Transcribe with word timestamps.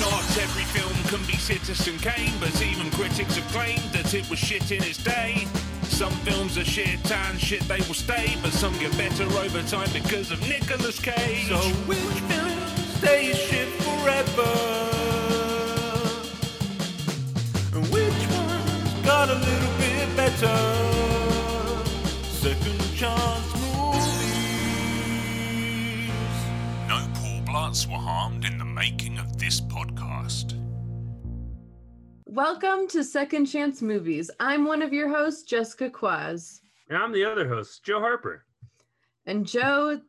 Not 0.00 0.38
every 0.38 0.64
film 0.64 0.92
can 1.08 1.26
be 1.26 1.36
Citizen 1.36 1.98
Kane, 1.98 2.32
but 2.40 2.60
even 2.62 2.90
critics 2.92 3.36
have 3.36 3.48
claimed 3.48 3.92
that 3.92 4.14
it 4.14 4.28
was 4.30 4.38
shit 4.38 4.70
in 4.70 4.82
its 4.82 5.02
day. 5.02 5.46
Some 5.84 6.12
films 6.24 6.56
are 6.56 6.64
shit 6.64 7.10
and 7.10 7.40
shit 7.40 7.62
they 7.62 7.78
will 7.78 7.94
stay, 7.94 8.36
but 8.42 8.52
some 8.52 8.72
get 8.78 8.96
better 8.96 9.24
over 9.24 9.62
time 9.62 9.90
because 9.92 10.30
of 10.30 10.40
Nicolas 10.48 11.00
Cage. 11.00 11.48
So 11.48 11.58
which 11.86 11.98
film 11.98 12.58
stays 12.98 13.36
shit 13.36 13.68
forever? 13.82 14.50
And 17.74 17.86
which 17.88 18.28
one's 18.30 19.06
got 19.06 19.28
a 19.28 19.34
little 19.34 19.78
bit 19.78 20.16
better? 20.16 20.87
Poor 27.86 27.92
were 27.92 28.02
harmed 28.02 28.44
in 28.44 28.58
the 28.58 28.64
making 28.64 29.18
of 29.18 29.38
this 29.38 29.60
podcast. 29.60 30.54
Welcome 32.26 32.88
to 32.88 33.04
Second 33.04 33.46
Chance 33.46 33.82
Movies. 33.82 34.30
I'm 34.40 34.64
one 34.64 34.82
of 34.82 34.92
your 34.92 35.08
hosts, 35.08 35.42
Jessica 35.42 35.90
Quaz. 35.90 36.60
And 36.88 36.96
I'm 36.98 37.12
the 37.12 37.24
other 37.24 37.46
host, 37.46 37.84
Joe 37.84 38.00
Harper. 38.00 38.44
And 39.26 39.46
Joe, 39.46 40.00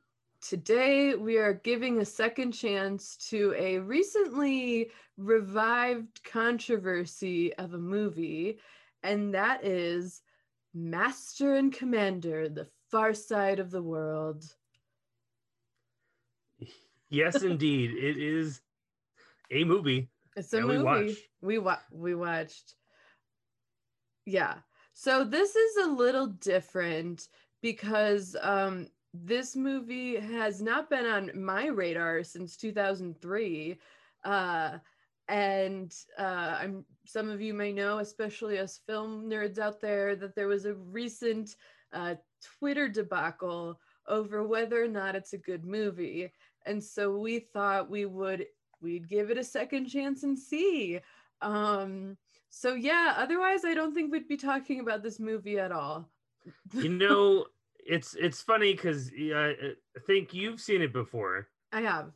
today 0.41 1.15
we 1.15 1.37
are 1.37 1.53
giving 1.53 1.99
a 1.99 2.05
second 2.05 2.53
chance 2.53 3.17
to 3.29 3.53
a 3.57 3.79
recently 3.79 4.89
revived 5.17 6.23
controversy 6.23 7.53
of 7.55 7.73
a 7.73 7.79
movie, 7.79 8.59
and 9.03 9.33
that 9.33 9.65
is 9.65 10.21
Master 10.73 11.55
and 11.55 11.73
Commander, 11.73 12.47
The 12.49 12.67
Far 12.89 13.13
Side 13.13 13.59
of 13.59 13.69
the 13.69 13.83
World. 13.83 14.45
Yes, 17.09 17.41
indeed. 17.41 17.91
it 17.91 18.17
is 18.17 18.61
a 19.51 19.63
movie. 19.63 20.09
It's 20.35 20.53
a 20.53 20.57
that 20.57 20.67
we 20.67 20.73
movie 20.73 20.83
watched. 20.83 21.21
we 21.41 21.57
wa- 21.57 21.79
we 21.91 22.15
watched. 22.15 22.75
Yeah. 24.25 24.55
So 24.93 25.23
this 25.23 25.55
is 25.55 25.77
a 25.85 25.91
little 25.91 26.27
different 26.27 27.27
because 27.61 28.35
um 28.41 28.87
this 29.13 29.55
movie 29.55 30.17
has 30.17 30.61
not 30.61 30.89
been 30.89 31.05
on 31.05 31.31
my 31.33 31.65
radar 31.67 32.23
since 32.23 32.55
2003 32.57 33.79
uh 34.23 34.77
and 35.27 35.93
uh 36.17 36.57
I'm 36.61 36.85
some 37.05 37.29
of 37.29 37.41
you 37.41 37.53
may 37.53 37.71
know 37.71 37.99
especially 37.99 38.59
us 38.59 38.81
film 38.85 39.29
nerds 39.29 39.57
out 39.57 39.81
there 39.81 40.15
that 40.15 40.35
there 40.35 40.47
was 40.47 40.65
a 40.65 40.75
recent 40.75 41.55
uh 41.91 42.15
Twitter 42.59 42.87
debacle 42.87 43.79
over 44.07 44.43
whether 44.43 44.83
or 44.83 44.87
not 44.87 45.15
it's 45.15 45.33
a 45.33 45.37
good 45.37 45.65
movie 45.65 46.31
and 46.65 46.83
so 46.83 47.17
we 47.17 47.39
thought 47.39 47.89
we 47.89 48.05
would 48.05 48.45
we'd 48.81 49.07
give 49.09 49.29
it 49.31 49.37
a 49.37 49.43
second 49.43 49.87
chance 49.87 50.23
and 50.23 50.37
see 50.37 50.99
um 51.41 52.17
so 52.49 52.73
yeah 52.73 53.13
otherwise 53.17 53.63
i 53.65 53.73
don't 53.73 53.93
think 53.93 54.11
we'd 54.11 54.27
be 54.27 54.37
talking 54.37 54.79
about 54.79 55.03
this 55.03 55.19
movie 55.19 55.59
at 55.59 55.71
all 55.71 56.09
You 56.73 56.89
know, 57.03 57.45
it's 57.85 58.15
it's 58.15 58.41
funny 58.41 58.73
because 58.73 59.11
I 59.17 59.55
think 60.07 60.33
you've 60.33 60.59
seen 60.59 60.81
it 60.81 60.93
before. 60.93 61.47
i 61.71 61.81
have 61.81 62.11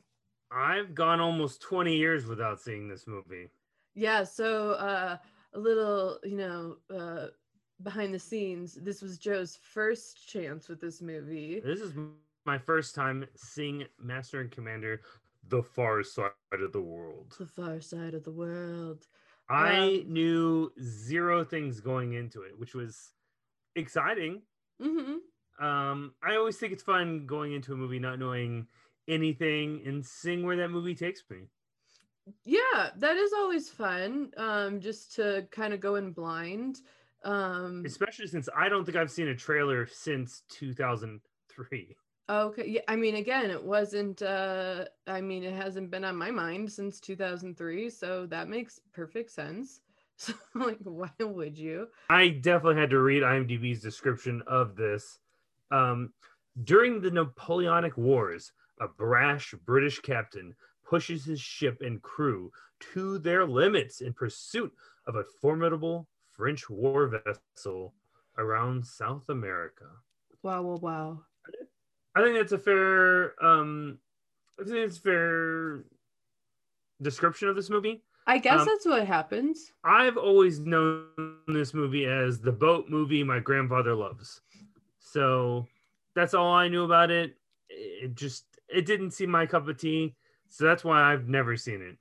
I've 0.52 0.94
gone 0.94 1.19
almost 1.19 1.61
20 1.61 1.95
years 1.95 2.25
without 2.28 2.59
seeing 2.59 2.88
this 2.88 3.07
movie. 3.07 3.50
yeah 3.95 4.23
so 4.23 4.72
uh 4.72 5.17
a 5.53 5.59
little 5.59 6.19
you 6.23 6.38
know 6.38 6.78
uh 6.94 7.28
behind 7.81 8.13
the 8.13 8.19
scenes 8.19 8.75
this 8.81 9.02
was 9.02 9.17
joe's 9.17 9.57
first 9.61 10.28
chance 10.28 10.69
with 10.69 10.80
this 10.80 11.02
movie 11.02 11.59
This 11.63 11.80
is 11.81 11.94
my 12.45 12.58
first 12.58 12.95
time 12.95 13.25
seeing 13.36 13.86
Master 13.99 14.41
and 14.41 14.52
Commander 14.52 15.02
The 15.47 15.63
Far 15.63 16.03
Side 16.03 16.31
of 16.52 16.72
the 16.72 16.81
World. 16.81 17.35
the 17.39 17.45
far 17.45 17.81
side 17.81 18.13
of 18.13 18.23
the 18.23 18.31
world 18.31 19.08
I 19.50 20.03
knew 20.07 20.72
zero 20.81 21.44
things 21.44 21.81
going 21.81 22.13
into 22.13 22.44
it, 22.44 22.57
which 22.57 22.73
was 22.73 23.13
exciting. 23.75 24.41
hmm 24.81 25.16
um 25.59 26.16
i 26.23 26.35
always 26.35 26.57
think 26.57 26.73
it's 26.73 26.81
fun 26.81 27.28
going 27.28 27.53
into 27.53 27.73
a 27.73 27.75
movie 27.78 28.00
not 28.00 28.18
knowing 28.18 28.66
anything 29.07 29.84
and 29.85 30.03
seeing 30.03 30.44
where 30.44 30.56
that 30.57 30.69
movie 30.69 30.95
takes 30.95 31.22
me 31.29 31.41
yeah 32.44 32.89
that 32.97 33.18
is 33.18 33.31
always 33.34 33.69
fun 33.69 34.31
um 34.38 34.79
just 34.81 35.13
to 35.13 35.45
kind 35.51 35.72
of 35.72 35.79
go 35.79 35.94
in 35.94 36.12
blind 36.12 36.79
um 37.23 37.84
especially 37.85 38.25
since 38.25 38.50
i 38.57 38.68
don't 38.68 38.84
think 38.84 38.97
i've 38.97 39.12
seen 39.12 39.28
a 39.28 39.35
trailer 39.35 39.85
since 39.85 40.41
2003 40.50 41.95
Okay. 42.29 42.67
Yeah. 42.69 42.81
I 42.88 42.95
mean, 42.95 43.16
again, 43.16 43.51
it 43.51 43.63
wasn't, 43.63 44.22
uh, 44.22 44.85
I 45.07 45.22
mean, 45.22 45.44
it 45.44 45.53
hasn't 45.53 45.91
been 45.91 46.06
on 46.06 46.16
my 46.16 46.31
mind 46.31 46.72
since 46.72 47.00
2003. 47.00 47.89
So 47.89 48.25
that 48.28 48.47
makes 48.47 48.79
perfect 48.91 49.31
sense. 49.31 49.81
So, 50.16 50.33
like, 50.53 50.78
why 50.83 51.09
would 51.19 51.57
you? 51.57 51.88
i 52.09 52.28
definitely 52.29 52.79
had 52.79 52.89
to 52.89 53.00
read 53.00 53.23
imdb's 53.23 53.81
description 53.81 54.41
of 54.47 54.75
this 54.75 55.19
um 55.72 56.13
during 56.63 57.01
the 57.01 57.12
napoleonic 57.12 57.97
wars 57.97 58.51
a 58.79 58.88
brash 58.88 59.53
british 59.66 60.00
captain 60.00 60.56
pushes 60.83 61.25
his 61.25 61.39
ship 61.39 61.78
and 61.81 62.01
crew 62.01 62.51
to 62.79 63.17
their 63.19 63.45
limits 63.45 64.01
in 64.01 64.13
pursuit 64.13 64.73
of 65.07 65.16
a 65.16 65.23
formidable 65.41 66.07
french 66.29 66.69
war 66.69 67.07
vessel 67.07 67.95
around 68.38 68.85
south 68.85 69.29
america 69.29 69.89
Wow. 70.44 70.62
Wow. 70.63 70.75
Wow. 70.78 71.25
I 72.16 72.22
think 72.22 72.35
that's 72.35 72.51
a 72.51 72.57
fair 72.57 73.34
um 73.44 73.97
I 74.59 74.63
think 74.63 74.78
it's 74.78 74.97
a 74.97 75.01
fair 75.01 75.84
description 77.01 77.50
of 77.50 77.56
this 77.56 77.69
movie. 77.69 78.03
I 78.25 78.38
guess 78.38 78.62
Um, 78.62 78.68
that's 78.68 78.85
what 78.85 79.06
happens. 79.06 79.74
I've 79.84 80.18
always 80.18 80.59
known 80.59 81.07
this 81.47 81.74
movie 81.74 82.06
as 82.06 82.40
the 82.40 82.51
boat 82.51 82.88
movie 82.90 83.24
my 83.24 83.40
grandfather 83.40 83.94
loves. 83.94 84.41
So 85.00 85.68
that's 86.16 86.34
all 86.34 86.53
I 86.53 86.68
knew 86.68 86.84
about 86.84 87.12
it. 87.12 87.35
It 87.69 88.16
just 88.16 88.45
it 88.69 88.85
didn't 88.85 89.12
seem 89.12 89.30
my 89.30 89.45
cup 89.45 89.68
of 89.68 89.78
tea. 89.78 90.16
So 90.47 90.66
that's 90.66 90.84
why 90.84 91.01
I've 91.01 91.28
never 91.28 91.57
seen 91.57 91.81
it. 91.81 91.97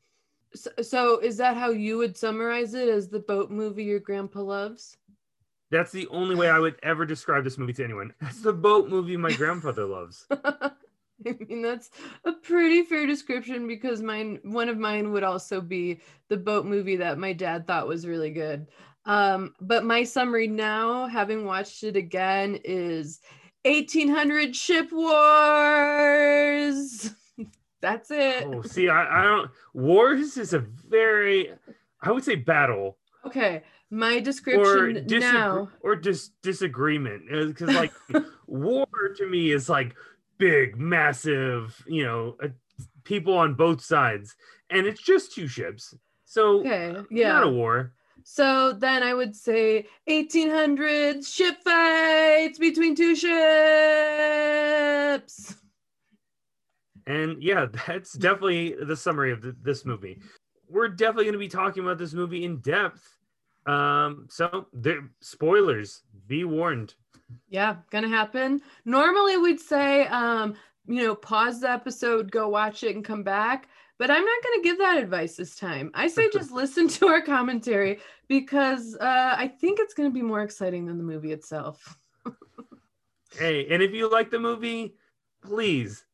So, 0.54 0.70
so 0.82 1.18
is 1.18 1.38
that 1.38 1.56
how 1.56 1.70
you 1.70 1.96
would 1.98 2.16
summarize 2.16 2.74
it 2.74 2.88
as 2.88 3.08
the 3.08 3.18
boat 3.18 3.50
movie 3.50 3.84
your 3.84 3.98
grandpa 4.00 4.40
loves? 4.40 4.98
That's 5.72 5.90
the 5.90 6.06
only 6.08 6.34
way 6.34 6.50
I 6.50 6.58
would 6.58 6.76
ever 6.82 7.06
describe 7.06 7.44
this 7.44 7.56
movie 7.56 7.72
to 7.72 7.82
anyone. 7.82 8.12
It's 8.20 8.42
the 8.42 8.52
boat 8.52 8.90
movie 8.90 9.16
my 9.16 9.32
grandfather 9.32 9.86
loves. 9.86 10.26
I 10.30 10.72
mean, 11.24 11.62
that's 11.62 11.90
a 12.26 12.32
pretty 12.32 12.82
fair 12.82 13.06
description 13.06 13.66
because 13.66 14.02
mine, 14.02 14.38
one 14.42 14.68
of 14.68 14.76
mine 14.76 15.12
would 15.12 15.22
also 15.22 15.62
be 15.62 16.02
the 16.28 16.36
boat 16.36 16.66
movie 16.66 16.96
that 16.96 17.16
my 17.16 17.32
dad 17.32 17.66
thought 17.66 17.88
was 17.88 18.06
really 18.06 18.30
good. 18.30 18.66
Um, 19.06 19.54
but 19.62 19.82
my 19.84 20.04
summary 20.04 20.46
now, 20.46 21.06
having 21.06 21.46
watched 21.46 21.84
it 21.84 21.96
again, 21.96 22.60
is 22.64 23.20
1800 23.64 24.54
ship 24.54 24.92
wars. 24.92 26.34
That's 27.80 28.10
it. 28.10 28.44
Oh, 28.46 28.60
see, 28.60 28.90
I, 28.90 29.22
I 29.22 29.24
don't 29.24 29.50
wars 29.72 30.36
is 30.36 30.52
a 30.52 30.58
very 30.58 31.50
I 32.02 32.12
would 32.12 32.24
say 32.24 32.34
battle. 32.34 32.98
Okay, 33.24 33.62
my 33.92 34.16
or 34.16 34.20
description 34.22 35.06
disagree- 35.06 35.20
now. 35.20 35.68
or 35.82 35.94
just 35.96 36.32
disagreement 36.42 37.22
because 37.30 37.68
like 37.74 37.92
war 38.46 38.86
to 39.16 39.26
me 39.28 39.52
is 39.52 39.68
like 39.68 39.94
big 40.38 40.76
massive 40.78 41.80
you 41.86 42.02
know 42.02 42.34
uh, 42.42 42.48
people 43.04 43.34
on 43.36 43.52
both 43.54 43.82
sides 43.84 44.34
and 44.70 44.86
it's 44.86 45.02
just 45.02 45.34
two 45.34 45.46
ships 45.46 45.94
so 46.24 46.60
Okay, 46.60 46.92
not 46.92 47.06
yeah. 47.10 47.42
a 47.44 47.48
war 47.50 47.92
So 48.24 48.72
then 48.72 49.02
I 49.02 49.12
would 49.14 49.36
say 49.36 49.86
1800s 50.08 51.26
ship 51.26 51.56
fights 51.64 52.58
between 52.58 52.94
two 52.94 53.14
ships. 54.42 55.54
and 57.06 57.42
yeah 57.42 57.66
that's 57.86 58.12
definitely 58.14 58.74
the 58.82 58.96
summary 58.96 59.32
of 59.32 59.42
th- 59.42 59.54
this 59.62 59.84
movie 59.84 60.18
we're 60.70 60.88
definitely 60.88 61.24
going 61.24 61.32
to 61.34 61.38
be 61.38 61.48
talking 61.48 61.82
about 61.84 61.98
this 61.98 62.14
movie 62.14 62.44
in 62.44 62.58
depth 62.60 63.18
um 63.66 64.26
so 64.28 64.66
there 64.72 65.08
spoilers 65.20 66.02
be 66.26 66.44
warned 66.44 66.94
Yeah, 67.48 67.76
gonna 67.90 68.08
happen. 68.08 68.60
Normally 68.84 69.36
we'd 69.38 69.60
say, 69.60 70.06
um, 70.08 70.54
you 70.86 71.02
know, 71.02 71.14
pause 71.14 71.60
the 71.60 71.70
episode, 71.70 72.30
go 72.30 72.48
watch 72.48 72.82
it, 72.82 72.94
and 72.96 73.04
come 73.04 73.22
back. 73.22 73.68
But 73.98 74.10
I'm 74.10 74.24
not 74.24 74.42
gonna 74.42 74.62
give 74.62 74.78
that 74.78 74.98
advice 74.98 75.36
this 75.36 75.54
time. 75.56 75.90
I 75.94 76.08
say 76.08 76.28
just 76.30 76.50
listen 76.62 76.88
to 76.88 77.06
our 77.06 77.22
commentary 77.22 78.00
because 78.28 78.96
uh, 79.00 79.34
I 79.38 79.48
think 79.48 79.78
it's 79.80 79.94
gonna 79.94 80.10
be 80.10 80.22
more 80.22 80.42
exciting 80.42 80.86
than 80.86 80.98
the 80.98 81.04
movie 81.04 81.32
itself. 81.32 81.98
Hey, 83.38 83.66
and 83.70 83.82
if 83.82 83.92
you 83.92 84.10
like 84.10 84.30
the 84.30 84.38
movie, 84.38 84.94
please, 85.42 86.04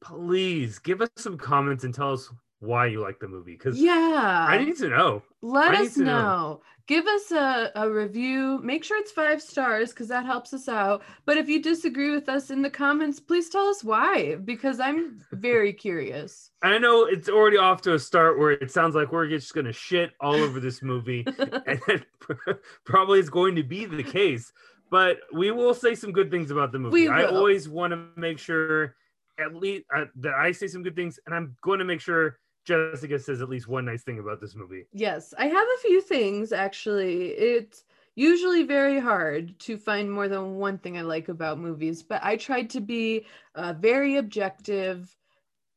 please 0.00 0.78
give 0.78 1.00
us 1.02 1.10
some 1.16 1.36
comments 1.36 1.84
and 1.84 1.92
tell 1.92 2.12
us 2.12 2.30
why 2.60 2.86
you 2.86 3.00
like 3.00 3.20
the 3.20 3.28
movie 3.28 3.52
because 3.52 3.78
Yeah. 3.78 4.46
I 4.48 4.62
need 4.64 4.76
to 4.78 4.88
know. 4.88 5.22
Let 5.42 5.74
us 5.74 5.96
know. 5.96 6.04
know. 6.04 6.60
Give 6.88 7.06
us 7.06 7.30
a, 7.32 7.70
a 7.74 7.88
review. 7.90 8.60
Make 8.62 8.82
sure 8.82 8.98
it's 8.98 9.12
five 9.12 9.42
stars 9.42 9.90
because 9.90 10.08
that 10.08 10.24
helps 10.24 10.54
us 10.54 10.68
out. 10.68 11.02
But 11.26 11.36
if 11.36 11.46
you 11.46 11.62
disagree 11.62 12.10
with 12.10 12.30
us 12.30 12.50
in 12.50 12.62
the 12.62 12.70
comments, 12.70 13.20
please 13.20 13.50
tell 13.50 13.68
us 13.68 13.84
why 13.84 14.36
because 14.36 14.80
I'm 14.80 15.20
very 15.32 15.72
curious. 15.74 16.50
I 16.62 16.78
know 16.78 17.04
it's 17.04 17.28
already 17.28 17.58
off 17.58 17.82
to 17.82 17.94
a 17.94 17.98
start 17.98 18.38
where 18.38 18.52
it 18.52 18.72
sounds 18.72 18.94
like 18.94 19.12
we're 19.12 19.28
just 19.28 19.54
gonna 19.54 19.72
shit 19.72 20.12
all 20.18 20.34
over 20.34 20.60
this 20.60 20.82
movie, 20.82 21.24
and 21.66 21.80
that 21.86 22.06
probably 22.86 23.20
is 23.20 23.28
going 23.28 23.54
to 23.56 23.62
be 23.62 23.84
the 23.84 24.02
case. 24.02 24.50
But 24.90 25.18
we 25.34 25.50
will 25.50 25.74
say 25.74 25.94
some 25.94 26.12
good 26.12 26.30
things 26.30 26.50
about 26.50 26.72
the 26.72 26.78
movie. 26.78 27.06
I 27.08 27.24
always 27.24 27.68
want 27.68 27.92
to 27.92 28.06
make 28.16 28.38
sure, 28.38 28.96
at 29.38 29.54
least 29.54 29.84
uh, 29.94 30.06
that 30.16 30.32
I 30.32 30.52
say 30.52 30.66
some 30.66 30.82
good 30.82 30.96
things, 30.96 31.20
and 31.26 31.34
I'm 31.34 31.54
going 31.62 31.80
to 31.80 31.84
make 31.84 32.00
sure 32.00 32.38
Jessica 32.68 33.18
says 33.18 33.40
at 33.40 33.48
least 33.48 33.66
one 33.66 33.86
nice 33.86 34.02
thing 34.02 34.18
about 34.18 34.40
this 34.42 34.54
movie. 34.54 34.84
yes, 34.92 35.32
I 35.38 35.46
have 35.46 35.66
a 35.76 35.80
few 35.80 36.02
things 36.02 36.52
actually. 36.52 37.28
It's 37.28 37.84
usually 38.14 38.64
very 38.64 38.98
hard 39.00 39.58
to 39.60 39.78
find 39.78 40.10
more 40.12 40.28
than 40.28 40.56
one 40.56 40.76
thing 40.76 40.98
I 40.98 41.02
like 41.02 41.28
about 41.28 41.58
movies, 41.58 42.02
but 42.02 42.22
I 42.22 42.36
tried 42.36 42.68
to 42.70 42.80
be 42.80 43.24
uh, 43.54 43.72
very 43.72 44.16
objective. 44.16 45.16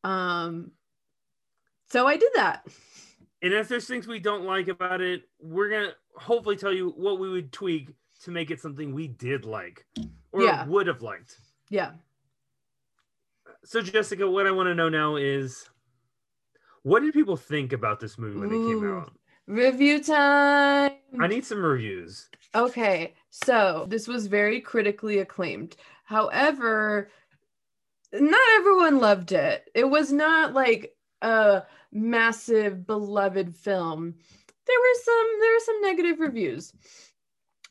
Um, 0.03 0.71
so 1.89 2.07
I 2.07 2.17
did 2.17 2.31
that. 2.35 2.67
And 3.41 3.53
if 3.53 3.69
there's 3.69 3.87
things 3.87 4.05
we 4.05 4.19
don't 4.19 4.43
like 4.43 4.67
about 4.67 4.99
it, 5.01 5.23
we're 5.39 5.69
gonna 5.69 5.93
hopefully 6.15 6.57
tell 6.57 6.73
you 6.73 6.89
what 6.97 7.19
we 7.19 7.29
would 7.29 7.53
tweak 7.53 7.89
to 8.23 8.31
make 8.31 8.51
it 8.51 8.59
something 8.59 8.93
we 8.93 9.07
did 9.07 9.45
like 9.45 9.85
or 10.33 10.43
Yeah. 10.43 10.65
would 10.65 10.87
have 10.87 11.01
liked. 11.01 11.39
Yeah. 11.69 11.93
So, 13.63 13.81
Jessica, 13.81 14.29
what 14.29 14.45
I 14.45 14.51
want 14.51 14.67
to 14.67 14.75
know 14.75 14.89
now 14.89 15.15
is 15.15 15.69
what 16.83 17.01
did 17.01 17.13
people 17.13 17.37
think 17.37 17.73
about 17.73 17.99
this 17.99 18.17
movie 18.17 18.39
when 18.39 18.49
it 18.49 18.67
came 18.67 18.97
out? 18.97 19.13
Review 19.47 20.03
time. 20.03 20.91
I 21.19 21.27
need 21.27 21.45
some 21.45 21.63
reviews. 21.63 22.29
Okay, 22.55 23.13
so 23.29 23.85
this 23.89 24.07
was 24.07 24.27
very 24.27 24.61
critically 24.61 25.19
acclaimed. 25.19 25.75
However, 26.05 27.09
not 28.13 28.41
everyone 28.55 28.99
loved 28.99 29.31
it. 29.31 29.69
It 29.73 29.85
was 29.85 30.11
not 30.11 30.53
like 30.53 30.95
a 31.21 31.63
massive 31.91 32.85
beloved 32.85 33.55
film. 33.55 34.15
There 34.67 34.79
were 34.79 34.99
some 35.03 35.27
there 35.39 35.53
were 35.53 35.59
some 35.59 35.81
negative 35.81 36.19
reviews. 36.19 36.73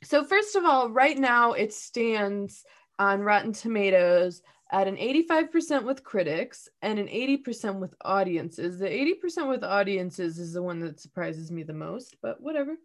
So 0.02 0.24
first 0.24 0.56
of 0.56 0.64
all, 0.64 0.90
right 0.90 1.18
now 1.18 1.52
it 1.52 1.72
stands 1.72 2.64
on 2.98 3.20
Rotten 3.20 3.52
Tomatoes 3.52 4.42
at 4.70 4.86
an 4.86 4.96
85% 4.96 5.84
with 5.84 6.04
critics 6.04 6.68
and 6.82 6.98
an 6.98 7.08
80% 7.08 7.80
with 7.80 7.94
audiences. 8.04 8.78
The 8.78 8.88
80% 8.88 9.48
with 9.48 9.64
audiences 9.64 10.38
is 10.38 10.52
the 10.52 10.62
one 10.62 10.78
that 10.80 11.00
surprises 11.00 11.50
me 11.50 11.62
the 11.62 11.72
most, 11.72 12.16
but 12.22 12.40
whatever. 12.40 12.76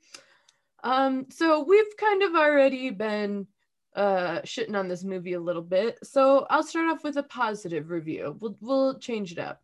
Um, 0.84 1.28
so 1.30 1.64
we've 1.64 1.98
kind 1.98 2.24
of 2.24 2.36
already 2.36 2.90
been 2.90 3.48
uh 3.96 4.42
shitting 4.42 4.78
on 4.78 4.90
this 4.90 5.06
movie 5.06 5.34
a 5.34 5.40
little 5.40 5.62
bit. 5.62 5.98
So 6.04 6.46
I'll 6.50 6.64
start 6.64 6.92
off 6.92 7.04
with 7.04 7.16
a 7.16 7.24
positive 7.24 7.90
review. 7.90 8.36
We'll 8.40 8.58
we'll 8.60 9.00
change 9.00 9.32
it 9.32 9.40
up. 9.40 9.62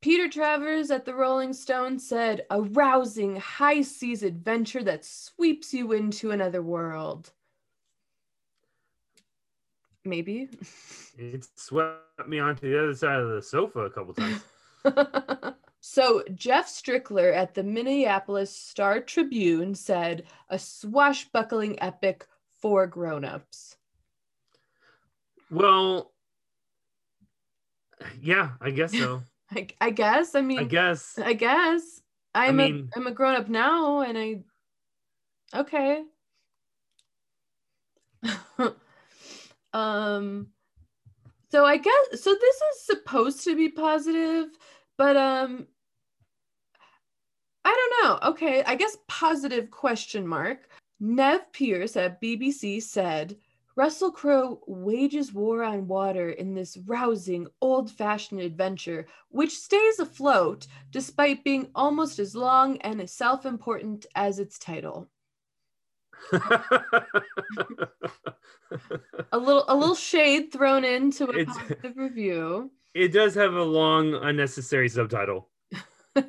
Peter 0.00 0.28
Travers 0.28 0.90
at 0.92 1.04
the 1.04 1.14
Rolling 1.14 1.52
Stone 1.52 1.98
said, 1.98 2.46
a 2.50 2.62
rousing 2.62 3.36
high 3.36 3.82
seas 3.82 4.22
adventure 4.22 4.84
that 4.84 5.04
sweeps 5.04 5.74
you 5.74 5.92
into 5.92 6.30
another 6.30 6.62
world. 6.62 7.32
Maybe. 10.08 10.48
It 11.18 11.46
swept 11.56 12.28
me 12.28 12.38
onto 12.38 12.70
the 12.70 12.78
other 12.82 12.94
side 12.94 13.20
of 13.20 13.30
the 13.30 13.42
sofa 13.42 13.80
a 13.80 13.90
couple 13.90 14.14
times. 14.14 14.42
so 15.80 16.22
Jeff 16.34 16.66
Strickler 16.68 17.34
at 17.34 17.54
the 17.54 17.62
Minneapolis 17.62 18.54
Star 18.54 19.00
Tribune 19.00 19.74
said, 19.74 20.24
a 20.48 20.58
swashbuckling 20.58 21.80
epic 21.82 22.26
for 22.60 22.86
grown-ups. 22.86 23.76
well, 25.50 26.12
yeah, 28.20 28.50
I 28.60 28.70
guess 28.70 28.92
so. 28.92 29.22
I, 29.50 29.66
I 29.80 29.90
guess. 29.90 30.34
I 30.34 30.40
mean, 30.40 30.58
I 30.60 30.64
guess. 30.64 31.18
I 31.18 31.32
guess 31.32 32.00
I'm 32.34 32.56
mean- 32.56 32.90
a 32.94 32.98
I'm 32.98 33.06
a 33.06 33.10
grown 33.12 33.34
up 33.34 33.48
now, 33.48 34.00
and 34.00 34.16
I 34.16 34.42
okay. 35.54 36.04
um, 39.72 40.48
so 41.50 41.64
I 41.64 41.76
guess 41.76 42.22
so. 42.22 42.34
This 42.34 42.56
is 42.56 42.86
supposed 42.86 43.44
to 43.44 43.56
be 43.56 43.68
positive, 43.68 44.48
but 44.96 45.16
um, 45.16 45.66
I 47.64 47.74
don't 47.74 48.04
know. 48.04 48.28
Okay, 48.30 48.62
I 48.64 48.74
guess 48.74 48.98
positive 49.08 49.70
question 49.70 50.26
mark. 50.26 50.68
Nev 51.00 51.52
Pierce 51.52 51.96
at 51.96 52.20
BBC 52.20 52.82
said. 52.82 53.36
Russell 53.76 54.10
Crowe 54.10 54.60
wages 54.66 55.32
war 55.32 55.62
on 55.62 55.86
water 55.86 56.30
in 56.30 56.52
this 56.52 56.76
rousing, 56.78 57.46
old 57.60 57.88
fashioned 57.92 58.40
adventure, 58.40 59.06
which 59.28 59.56
stays 59.56 60.00
afloat 60.00 60.66
despite 60.90 61.44
being 61.44 61.70
almost 61.76 62.18
as 62.18 62.34
long 62.34 62.76
and 62.78 63.00
as 63.00 63.12
self 63.12 63.46
important 63.46 64.04
as 64.16 64.40
its 64.40 64.58
title. 64.58 65.08
A 69.32 69.38
little, 69.38 69.64
a 69.68 69.74
little 69.74 69.94
shade 69.94 70.52
thrown 70.52 70.84
into 70.84 71.24
a 71.30 71.38
It's- 71.38 71.56
positive 71.56 71.96
review. 71.96 72.70
it 72.94 73.08
does 73.12 73.34
have 73.34 73.54
a 73.54 73.62
long, 73.62 74.14
unnecessary 74.14 74.88
subtitle. 74.88 75.48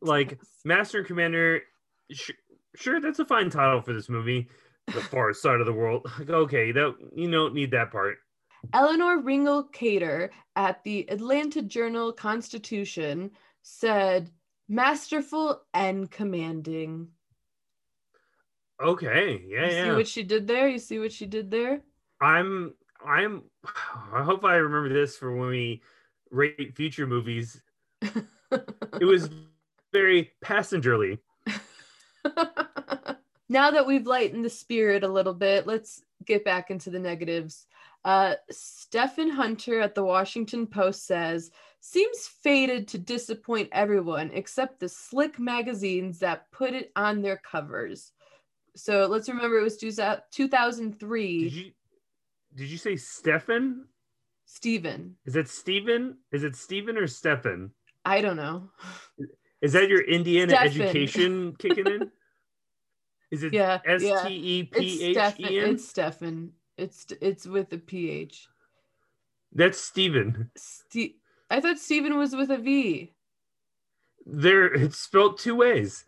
Like. 0.00 0.38
Master 0.64 0.98
and 0.98 1.06
Commander. 1.06 1.62
Sh- 2.10 2.32
sure, 2.74 3.00
that's 3.00 3.18
a 3.20 3.24
fine 3.24 3.48
title 3.50 3.80
for 3.80 3.92
this 3.92 4.08
movie. 4.08 4.48
The 4.86 5.00
far 5.00 5.32
side 5.34 5.60
of 5.60 5.66
the 5.66 5.72
world. 5.72 6.06
Like, 6.18 6.30
okay, 6.30 6.72
that 6.72 6.94
you 7.14 7.30
don't 7.30 7.54
need 7.54 7.70
that 7.72 7.92
part. 7.92 8.16
Eleanor 8.74 9.22
Ringel 9.22 9.72
Cater 9.72 10.30
at 10.56 10.82
the 10.82 11.08
Atlanta 11.10 11.62
Journal 11.62 12.12
Constitution 12.12 13.30
said, 13.62 14.30
masterful 14.68 15.62
and 15.74 16.10
commanding. 16.10 17.08
Okay, 18.80 19.42
yeah, 19.46 19.64
you 19.64 19.70
see 19.70 19.76
yeah. 19.76 19.96
what 19.96 20.08
she 20.08 20.22
did 20.22 20.46
there? 20.46 20.68
You 20.68 20.78
see 20.78 20.98
what 20.98 21.12
she 21.12 21.26
did 21.26 21.50
there? 21.50 21.80
I'm 22.20 22.74
I'm 23.04 23.42
I 24.12 24.22
hope 24.22 24.44
I 24.44 24.56
remember 24.56 24.92
this 24.92 25.16
for 25.16 25.34
when 25.34 25.48
we 25.48 25.82
rate 26.30 26.74
future 26.76 27.06
movies. 27.06 27.60
It 28.02 28.24
was 29.04 29.30
very 29.92 30.32
passengerly. 30.44 31.18
now 33.48 33.70
that 33.70 33.86
we've 33.86 34.06
lightened 34.06 34.44
the 34.44 34.50
spirit 34.50 35.02
a 35.02 35.08
little 35.08 35.34
bit, 35.34 35.66
let's 35.66 36.02
get 36.24 36.44
back 36.44 36.70
into 36.70 36.90
the 36.90 36.98
negatives. 36.98 37.66
Uh, 38.04 38.34
Stephen 38.50 39.30
Hunter 39.30 39.80
at 39.80 39.94
the 39.94 40.04
Washington 40.04 40.66
Post 40.66 41.06
says, 41.06 41.50
seems 41.80 42.26
fated 42.26 42.88
to 42.88 42.98
disappoint 42.98 43.68
everyone 43.72 44.30
except 44.32 44.80
the 44.80 44.88
slick 44.88 45.38
magazines 45.38 46.18
that 46.18 46.50
put 46.52 46.74
it 46.74 46.92
on 46.96 47.22
their 47.22 47.36
covers. 47.36 48.12
So 48.78 49.06
let's 49.06 49.28
remember 49.28 49.58
it 49.58 49.62
was 49.64 49.76
two- 49.76 49.90
2003. 49.92 51.42
Did 51.44 51.52
you 51.52 51.72
did 52.54 52.68
you 52.70 52.78
say 52.78 52.96
Stefan? 52.96 53.86
Stephen. 54.46 55.16
Is 55.26 55.36
it 55.36 55.48
Steven? 55.48 56.16
Is 56.32 56.44
it 56.44 56.56
Steven 56.56 56.96
or 56.96 57.06
Stefan? 57.06 57.70
I 58.04 58.20
don't 58.20 58.36
know. 58.36 58.70
Is 59.60 59.72
that 59.72 59.88
your 59.88 60.02
Indiana 60.02 60.52
Stefan. 60.52 60.82
education 60.82 61.56
kicking 61.58 61.86
in? 61.86 62.10
Is 63.32 63.42
it 63.42 63.52
Yeah, 63.52 63.80
S. 63.84 64.02
T 64.26 64.28
E 64.34 64.62
P 64.64 65.04
H 65.04 65.16
Stefan. 65.16 65.52
E 65.52 65.58
N? 65.58 65.70
It's 65.74 65.98
It's 66.78 67.06
it's 67.20 67.46
with 67.46 67.72
a 67.72 67.78
PH. 67.78 68.46
That's 69.52 69.80
Steven. 69.80 70.50
Ste- 70.56 71.16
I 71.50 71.60
thought 71.60 71.78
Stephen 71.78 72.16
was 72.16 72.34
with 72.34 72.50
a 72.50 72.58
V. 72.58 73.12
There 74.24 74.66
it's 74.72 74.98
spelled 74.98 75.38
two 75.38 75.56
ways. 75.56 76.04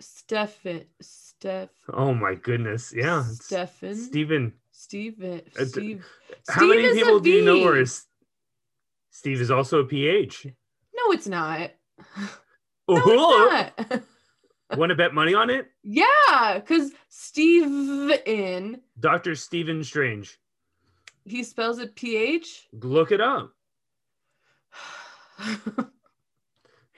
Stefan. 0.00 0.84
Steph. 1.00 1.70
Oh 1.92 2.14
my 2.14 2.34
goodness. 2.34 2.92
Yeah. 2.94 3.22
Stefan. 3.24 3.94
Steven. 3.94 4.52
Stephen. 4.72 5.42
Uh, 5.58 5.64
Steve. 5.64 6.06
How 6.48 6.56
Steve 6.60 6.68
many 6.68 6.82
is 6.84 6.92
a 6.92 6.94
people 6.96 7.20
do 7.20 7.30
you 7.30 7.44
know 7.44 7.72
V. 7.72 7.80
are 7.80 7.84
Steve 9.10 9.40
is 9.40 9.50
also 9.50 9.80
a 9.80 9.84
PH? 9.84 10.46
No, 10.94 11.12
it's 11.12 11.26
not. 11.28 11.70
No, 12.90 12.96
it's 12.96 13.78
not. 13.90 14.02
Want 14.78 14.88
to 14.90 14.96
bet 14.96 15.12
money 15.12 15.34
on 15.34 15.50
it? 15.50 15.66
yeah, 15.82 16.54
because 16.54 16.92
Steven, 17.10 18.80
Dr. 18.98 19.34
Stephen 19.34 19.84
Strange. 19.84 20.38
he 21.26 21.42
spells 21.42 21.78
it 21.80 21.94
PH. 21.94 22.68
Look 22.72 23.12
it 23.12 23.20
up. 23.20 23.52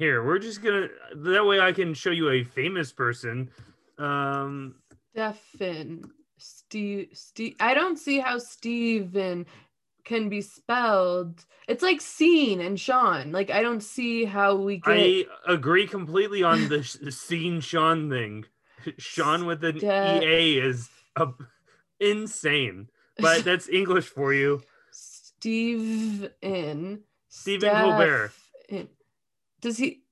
Here, 0.01 0.25
we're 0.25 0.39
just 0.39 0.63
gonna 0.63 0.89
that 1.15 1.45
way 1.45 1.61
I 1.61 1.73
can 1.73 1.93
show 1.93 2.09
you 2.09 2.31
a 2.31 2.43
famous 2.43 2.91
person. 2.91 3.51
Um 3.99 4.77
Stefan. 5.13 6.11
Steve. 6.39 7.09
Steve. 7.13 7.57
I 7.61 7.75
don't 7.75 7.99
see 7.99 8.19
how 8.19 8.39
Steven 8.39 9.45
can 10.07 10.31
be 10.31 10.41
spelled. 10.41 11.45
It's 11.69 11.83
like 11.83 12.01
scene 12.01 12.63
and 12.63 12.81
Sean. 12.81 13.31
Like 13.31 13.51
I 13.51 13.61
don't 13.61 13.83
see 13.83 14.25
how 14.25 14.55
we 14.57 14.79
get 14.79 14.91
I 14.91 15.27
agree 15.47 15.87
completely 15.87 16.43
on 16.43 16.71
the 16.71 16.83
scene 16.83 17.61
Sean 17.61 18.09
thing. 18.09 18.47
Sean 18.97 19.45
with 19.45 19.63
an 19.63 19.85
EA 19.85 20.61
is 20.61 20.89
a, 21.17 21.29
insane, 22.01 22.89
but 23.19 23.45
that's 23.45 23.69
English 23.69 24.07
for 24.07 24.33
you. 24.33 24.63
Steve 24.93 26.31
in 26.41 27.01
Stephen 27.29 27.71
Colbert, 27.71 28.33
Does 29.61 29.79
he 29.79 30.03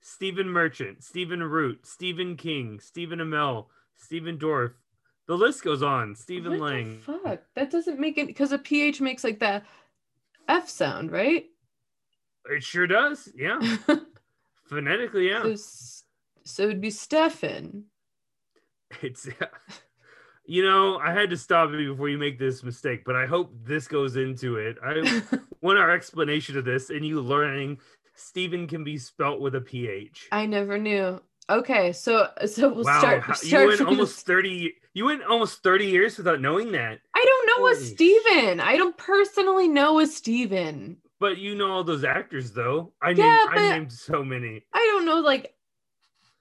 Stephen 0.00 0.48
Merchant, 0.48 1.02
Stephen 1.02 1.42
Root, 1.42 1.86
Stephen 1.86 2.36
King, 2.36 2.80
Stephen 2.80 3.18
Amell, 3.18 3.66
Stephen 3.96 4.38
Dorff. 4.38 4.72
The 5.26 5.36
list 5.36 5.62
goes 5.62 5.82
on. 5.82 6.14
Stephen 6.14 6.52
what 6.52 6.70
Lang. 6.70 7.00
The 7.06 7.18
fuck? 7.18 7.40
That 7.54 7.70
doesn't 7.70 8.00
make 8.00 8.16
it 8.16 8.26
because 8.26 8.52
a 8.52 8.58
PH 8.58 9.00
makes 9.00 9.24
like 9.24 9.38
the 9.38 9.62
F 10.48 10.68
sound, 10.68 11.12
right? 11.12 11.46
It 12.46 12.62
sure 12.62 12.86
does. 12.86 13.28
Yeah. 13.34 13.60
Phonetically, 14.64 15.28
yeah. 15.28 15.42
So, 15.42 15.56
so 16.44 16.62
it'd 16.64 16.80
be 16.80 16.90
Stefan. 16.90 17.84
It's 19.02 19.28
you 20.46 20.64
know, 20.64 20.98
I 20.98 21.12
had 21.12 21.28
to 21.30 21.36
stop 21.36 21.70
you 21.72 21.92
before 21.92 22.08
you 22.08 22.16
make 22.16 22.38
this 22.38 22.62
mistake, 22.64 23.04
but 23.04 23.14
I 23.14 23.26
hope 23.26 23.52
this 23.64 23.86
goes 23.86 24.16
into 24.16 24.56
it. 24.56 24.78
I 24.82 25.22
want 25.60 25.78
our 25.78 25.90
explanation 25.90 26.56
of 26.56 26.64
this 26.64 26.88
and 26.88 27.04
you 27.04 27.20
learning 27.20 27.78
Stephen 28.18 28.66
can 28.66 28.84
be 28.84 28.98
spelt 28.98 29.40
with 29.40 29.54
a 29.54 29.60
PH. 29.60 30.28
I 30.32 30.46
never 30.46 30.78
knew. 30.78 31.20
Okay, 31.50 31.92
so 31.92 32.28
so 32.46 32.68
we'll 32.72 32.84
wow, 32.84 32.98
start. 32.98 33.36
start 33.36 33.44
you 33.62 33.68
went 33.68 33.80
almost 33.80 34.26
30 34.26 34.74
you 34.92 35.04
went 35.06 35.22
almost 35.24 35.62
30 35.62 35.86
years 35.86 36.18
without 36.18 36.40
knowing 36.40 36.72
that. 36.72 36.98
I 37.14 37.24
don't 37.24 37.46
know 37.46 37.66
a 37.68 37.74
Holy 37.74 37.84
Steven. 37.86 38.60
I 38.60 38.76
don't 38.76 38.96
personally 38.98 39.68
know 39.68 39.98
a 40.00 40.06
Steven. 40.06 40.98
But 41.20 41.38
you 41.38 41.54
know 41.54 41.70
all 41.70 41.84
those 41.84 42.04
actors 42.04 42.52
though. 42.52 42.92
I 43.00 43.08
named 43.08 43.18
Yeah, 43.18 43.46
I 43.48 43.54
but- 43.54 43.70
named 43.70 43.92
so 43.92 44.22
many. 44.22 44.66
I 44.74 44.78
don't 44.92 45.06
know, 45.06 45.20
like 45.20 45.54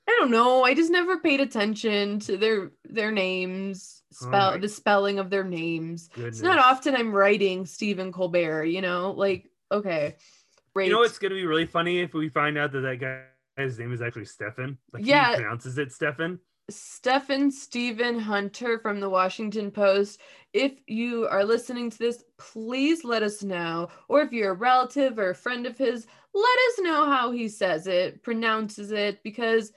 I 0.09 0.15
don't 0.19 0.31
know. 0.31 0.63
I 0.63 0.73
just 0.73 0.91
never 0.91 1.19
paid 1.19 1.41
attention 1.41 2.19
to 2.21 2.37
their 2.37 2.71
their 2.83 3.11
names, 3.11 4.01
Oh 4.21 4.27
spell 4.27 4.51
my 4.51 4.57
the 4.57 4.69
spelling 4.69 5.19
of 5.19 5.29
their 5.29 5.43
names. 5.43 6.09
Goodness. 6.13 6.35
It's 6.35 6.41
not 6.43 6.59
often 6.59 6.95
I'm 6.95 7.13
writing 7.13 7.65
Stephen 7.65 8.11
Colbert, 8.11 8.65
you 8.65 8.81
know, 8.81 9.11
like 9.11 9.49
okay. 9.71 10.15
You 10.85 10.91
know 10.91 10.97
Great. 10.97 11.05
what's 11.05 11.19
gonna 11.19 11.35
be 11.35 11.45
really 11.45 11.65
funny 11.65 11.99
if 11.99 12.13
we 12.13 12.29
find 12.29 12.57
out 12.57 12.71
that 12.71 12.81
that 12.81 12.99
guy 12.99 13.23
his 13.61 13.79
name 13.79 13.91
is 13.91 14.01
actually 14.01 14.25
Stefan. 14.25 14.77
Like 14.93 15.05
Yeah. 15.05 15.31
he 15.31 15.35
pronounces 15.41 15.77
it 15.77 15.91
Stefan. 15.91 16.39
Stefan 16.69 17.49
Stephen 17.49 18.19
Hunter 18.19 18.77
from 18.79 18.99
the 18.99 19.09
Washington 19.09 19.71
Post. 19.71 20.19
If 20.53 20.73
you 20.85 21.27
are 21.27 21.43
listening 21.43 21.89
to 21.89 21.97
this, 21.97 22.23
please 22.37 23.03
let 23.03 23.23
us 23.23 23.41
know. 23.41 23.87
Or 24.09 24.21
if 24.21 24.33
you're 24.33 24.51
a 24.51 24.55
relative 24.55 25.17
or 25.17 25.29
a 25.29 25.35
friend 25.35 25.65
of 25.65 25.77
his, 25.77 26.05
let 26.33 26.57
us 26.69 26.79
know 26.79 27.05
how 27.05 27.31
he 27.31 27.47
says 27.47 27.87
it, 27.87 28.21
pronounces 28.21 28.91
it, 28.91 29.23
because 29.23 29.71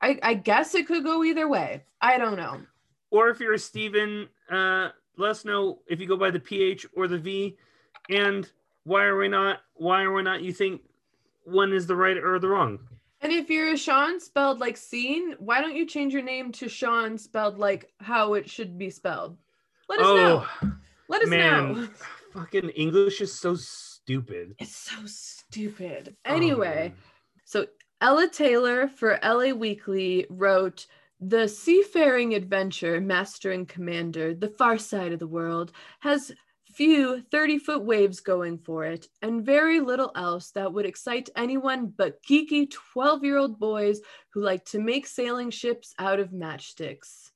I, 0.00 0.18
I 0.22 0.34
guess 0.34 0.74
it 0.74 0.86
could 0.86 1.02
go 1.04 1.24
either 1.24 1.48
way. 1.48 1.84
I 2.00 2.18
don't 2.18 2.36
know. 2.36 2.62
Or 3.10 3.28
if 3.28 3.40
you're 3.40 3.54
a 3.54 3.58
Steven, 3.58 4.28
uh, 4.48 4.90
let 5.16 5.30
us 5.30 5.44
know 5.44 5.80
if 5.88 6.00
you 6.00 6.06
go 6.06 6.16
by 6.16 6.30
the 6.30 6.40
PH 6.40 6.86
or 6.94 7.08
the 7.08 7.18
V, 7.18 7.56
and 8.10 8.50
why 8.86 9.04
are 9.04 9.16
we 9.18 9.26
not? 9.26 9.58
Why 9.74 10.02
are 10.02 10.12
we 10.12 10.22
not? 10.22 10.42
You 10.42 10.52
think 10.52 10.80
one 11.44 11.72
is 11.72 11.88
the 11.88 11.96
right 11.96 12.16
or 12.16 12.38
the 12.38 12.48
wrong? 12.48 12.78
And 13.20 13.32
if 13.32 13.50
you're 13.50 13.72
a 13.72 13.76
Sean 13.76 14.20
spelled 14.20 14.60
like 14.60 14.76
scene, 14.76 15.34
why 15.40 15.60
don't 15.60 15.74
you 15.74 15.86
change 15.86 16.12
your 16.12 16.22
name 16.22 16.52
to 16.52 16.68
Sean 16.68 17.18
spelled 17.18 17.58
like 17.58 17.90
how 18.00 18.34
it 18.34 18.48
should 18.48 18.78
be 18.78 18.90
spelled? 18.90 19.38
Let 19.88 19.98
us 19.98 20.04
know. 20.06 20.46
oh 20.62 20.72
Let 21.08 21.22
us 21.22 21.28
man, 21.28 21.74
know. 21.74 21.88
fucking 22.32 22.70
English 22.70 23.20
is 23.20 23.32
so 23.32 23.56
stupid. 23.56 24.54
It's 24.60 24.76
so 24.76 24.96
stupid. 25.04 26.14
Oh, 26.24 26.34
Anyway. 26.34 26.94
So 27.44 27.66
Ella 28.00 28.28
Taylor 28.28 28.86
for 28.86 29.18
LA 29.24 29.52
Weekly 29.52 30.26
wrote 30.30 30.86
the 31.18 31.48
seafaring 31.48 32.34
adventure 32.34 33.00
Master 33.00 33.50
and 33.50 33.66
Commander, 33.66 34.32
The 34.32 34.48
Far 34.48 34.78
Side 34.78 35.12
of 35.12 35.18
the 35.18 35.26
World, 35.26 35.72
has 36.00 36.30
few 36.76 37.22
30 37.30 37.58
foot 37.58 37.82
waves 37.82 38.20
going 38.20 38.58
for 38.58 38.84
it, 38.84 39.08
and 39.22 39.44
very 39.44 39.80
little 39.80 40.12
else 40.14 40.50
that 40.50 40.72
would 40.72 40.84
excite 40.84 41.30
anyone 41.34 41.86
but 41.96 42.22
geeky 42.22 42.70
12 42.70 43.24
year 43.24 43.38
old 43.38 43.58
boys 43.58 44.00
who 44.30 44.42
like 44.42 44.64
to 44.66 44.78
make 44.78 45.06
sailing 45.06 45.50
ships 45.50 45.94
out 45.98 46.20
of 46.20 46.30
matchsticks. 46.30 47.30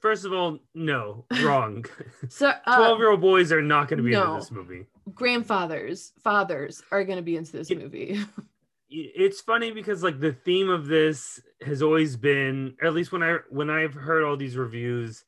First 0.00 0.24
of 0.26 0.32
all, 0.32 0.58
no, 0.74 1.24
wrong. 1.42 1.84
So, 2.28 2.48
uh, 2.66 2.76
Twelve-year-old 2.76 3.20
boys 3.20 3.50
are 3.52 3.62
not 3.62 3.88
going 3.88 3.96
to 3.98 4.02
be 4.04 4.10
no. 4.10 4.24
into 4.34 4.40
this 4.40 4.50
movie. 4.50 4.86
grandfathers, 5.14 6.12
fathers 6.22 6.82
are 6.90 7.04
going 7.04 7.16
to 7.16 7.22
be 7.22 7.36
into 7.36 7.52
this 7.52 7.70
It- 7.70 7.78
movie. 7.78 8.20
it's 8.90 9.40
funny 9.40 9.70
because 9.72 10.02
like 10.02 10.20
the 10.20 10.32
theme 10.32 10.68
of 10.68 10.86
this 10.86 11.40
has 11.66 11.82
always 11.82 12.16
been 12.16 12.76
at 12.82 12.92
least 12.94 13.10
when 13.10 13.22
i 13.24 13.38
when 13.50 13.68
i've 13.68 13.94
heard 13.94 14.22
all 14.22 14.36
these 14.36 14.56
reviews 14.56 15.24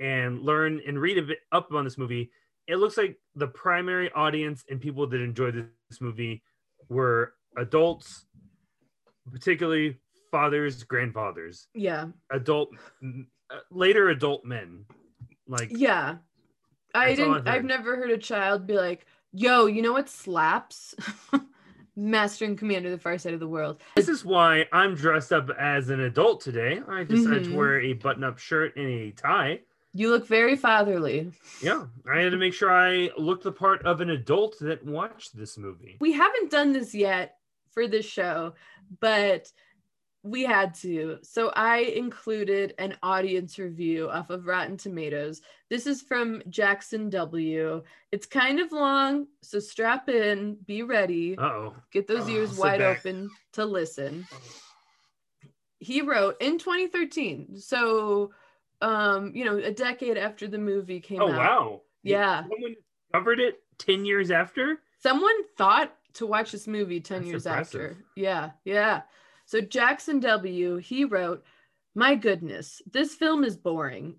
and 0.00 0.40
learn 0.42 0.80
and 0.86 0.98
read 1.00 1.18
a 1.18 1.22
bit 1.22 1.38
up 1.52 1.72
on 1.72 1.84
this 1.84 1.96
movie 1.98 2.30
it 2.66 2.76
looks 2.76 2.96
like 2.96 3.16
the 3.34 3.46
primary 3.48 4.10
audience 4.12 4.64
and 4.70 4.80
people 4.80 5.06
that 5.06 5.20
enjoyed 5.20 5.54
this 5.90 6.00
movie 6.00 6.42
were 6.88 7.34
adults 7.58 8.26
particularly 9.30 9.96
fathers 10.30 10.82
grandfathers 10.84 11.68
yeah. 11.74 12.06
adult 12.32 12.70
uh, 13.04 13.58
later 13.70 14.08
adult 14.08 14.44
men 14.44 14.84
like 15.46 15.68
Yeah. 15.72 16.16
I 16.94 17.14
didn't 17.14 17.46
I've 17.46 17.64
never 17.64 17.94
heard 17.96 18.10
a 18.10 18.18
child 18.18 18.66
be 18.66 18.74
like, 18.74 19.06
"Yo, 19.32 19.66
you 19.66 19.80
know 19.80 19.92
what 19.92 20.08
slaps?" 20.08 20.92
Master 21.96 22.44
and 22.44 22.58
Commander 22.58 22.90
the 22.90 22.98
Far 22.98 23.16
Side 23.16 23.32
of 23.32 23.38
the 23.38 23.46
World. 23.46 23.80
This 23.94 24.08
is 24.08 24.24
why 24.24 24.66
I'm 24.72 24.96
dressed 24.96 25.32
up 25.32 25.50
as 25.56 25.90
an 25.90 26.00
adult 26.00 26.40
today. 26.40 26.80
I 26.88 27.04
decided 27.04 27.44
Mhm. 27.44 27.50
to 27.52 27.56
wear 27.56 27.80
a 27.80 27.92
button-up 27.92 28.38
shirt 28.38 28.74
and 28.76 28.86
a 28.88 29.12
tie. 29.12 29.60
You 29.92 30.10
look 30.10 30.26
very 30.26 30.56
fatherly. 30.56 31.32
Yeah, 31.62 31.86
I 32.10 32.20
had 32.20 32.30
to 32.32 32.38
make 32.38 32.54
sure 32.54 32.70
I 32.70 33.10
looked 33.18 33.42
the 33.42 33.52
part 33.52 33.84
of 33.84 34.00
an 34.00 34.10
adult 34.10 34.56
that 34.60 34.84
watched 34.84 35.36
this 35.36 35.58
movie. 35.58 35.96
We 36.00 36.12
haven't 36.12 36.50
done 36.50 36.72
this 36.72 36.94
yet 36.94 37.36
for 37.72 37.88
this 37.88 38.06
show, 38.06 38.54
but 39.00 39.50
we 40.22 40.44
had 40.44 40.74
to. 40.74 41.18
So 41.22 41.50
I 41.56 41.78
included 41.78 42.74
an 42.78 42.94
audience 43.02 43.58
review 43.58 44.08
off 44.10 44.30
of 44.30 44.46
Rotten 44.46 44.76
Tomatoes. 44.76 45.40
This 45.70 45.86
is 45.86 46.02
from 46.02 46.42
Jackson 46.50 47.08
W. 47.10 47.82
It's 48.12 48.26
kind 48.26 48.60
of 48.60 48.70
long, 48.70 49.26
so 49.42 49.58
strap 49.58 50.08
in, 50.08 50.56
be 50.66 50.82
ready. 50.82 51.36
Uh-oh. 51.38 51.74
Get 51.90 52.06
those 52.06 52.26
Oh, 52.28 52.30
ears 52.30 52.56
wide 52.56 52.78
back. 52.80 52.98
open 52.98 53.30
to 53.54 53.64
listen. 53.64 54.26
He 55.78 56.02
wrote 56.02 56.36
in 56.40 56.58
2013. 56.58 57.56
So, 57.58 58.32
um, 58.80 59.32
you 59.34 59.44
know, 59.44 59.56
a 59.56 59.70
decade 59.70 60.16
after 60.16 60.48
the 60.48 60.58
movie 60.58 61.00
came 61.00 61.20
Oh 61.20 61.28
out. 61.28 61.34
Oh 61.34 61.38
wow. 61.38 61.80
Yeah. 62.02 62.42
Someone 62.42 62.74
discovered 63.10 63.40
it 63.40 63.62
10 63.78 64.04
years 64.04 64.30
after? 64.30 64.80
Someone 65.02 65.44
thought 65.56 65.94
to 66.14 66.26
watch 66.26 66.52
this 66.52 66.66
movie 66.66 67.00
10 67.00 67.20
That's 67.20 67.28
years 67.28 67.46
impressive. 67.46 67.80
after. 67.80 68.04
Yeah, 68.16 68.50
yeah. 68.64 69.02
So 69.46 69.60
Jackson 69.60 70.20
W, 70.20 70.76
he 70.76 71.04
wrote, 71.04 71.44
My 71.94 72.14
goodness, 72.14 72.80
this 72.90 73.14
film 73.14 73.44
is 73.44 73.56
boring. 73.56 74.16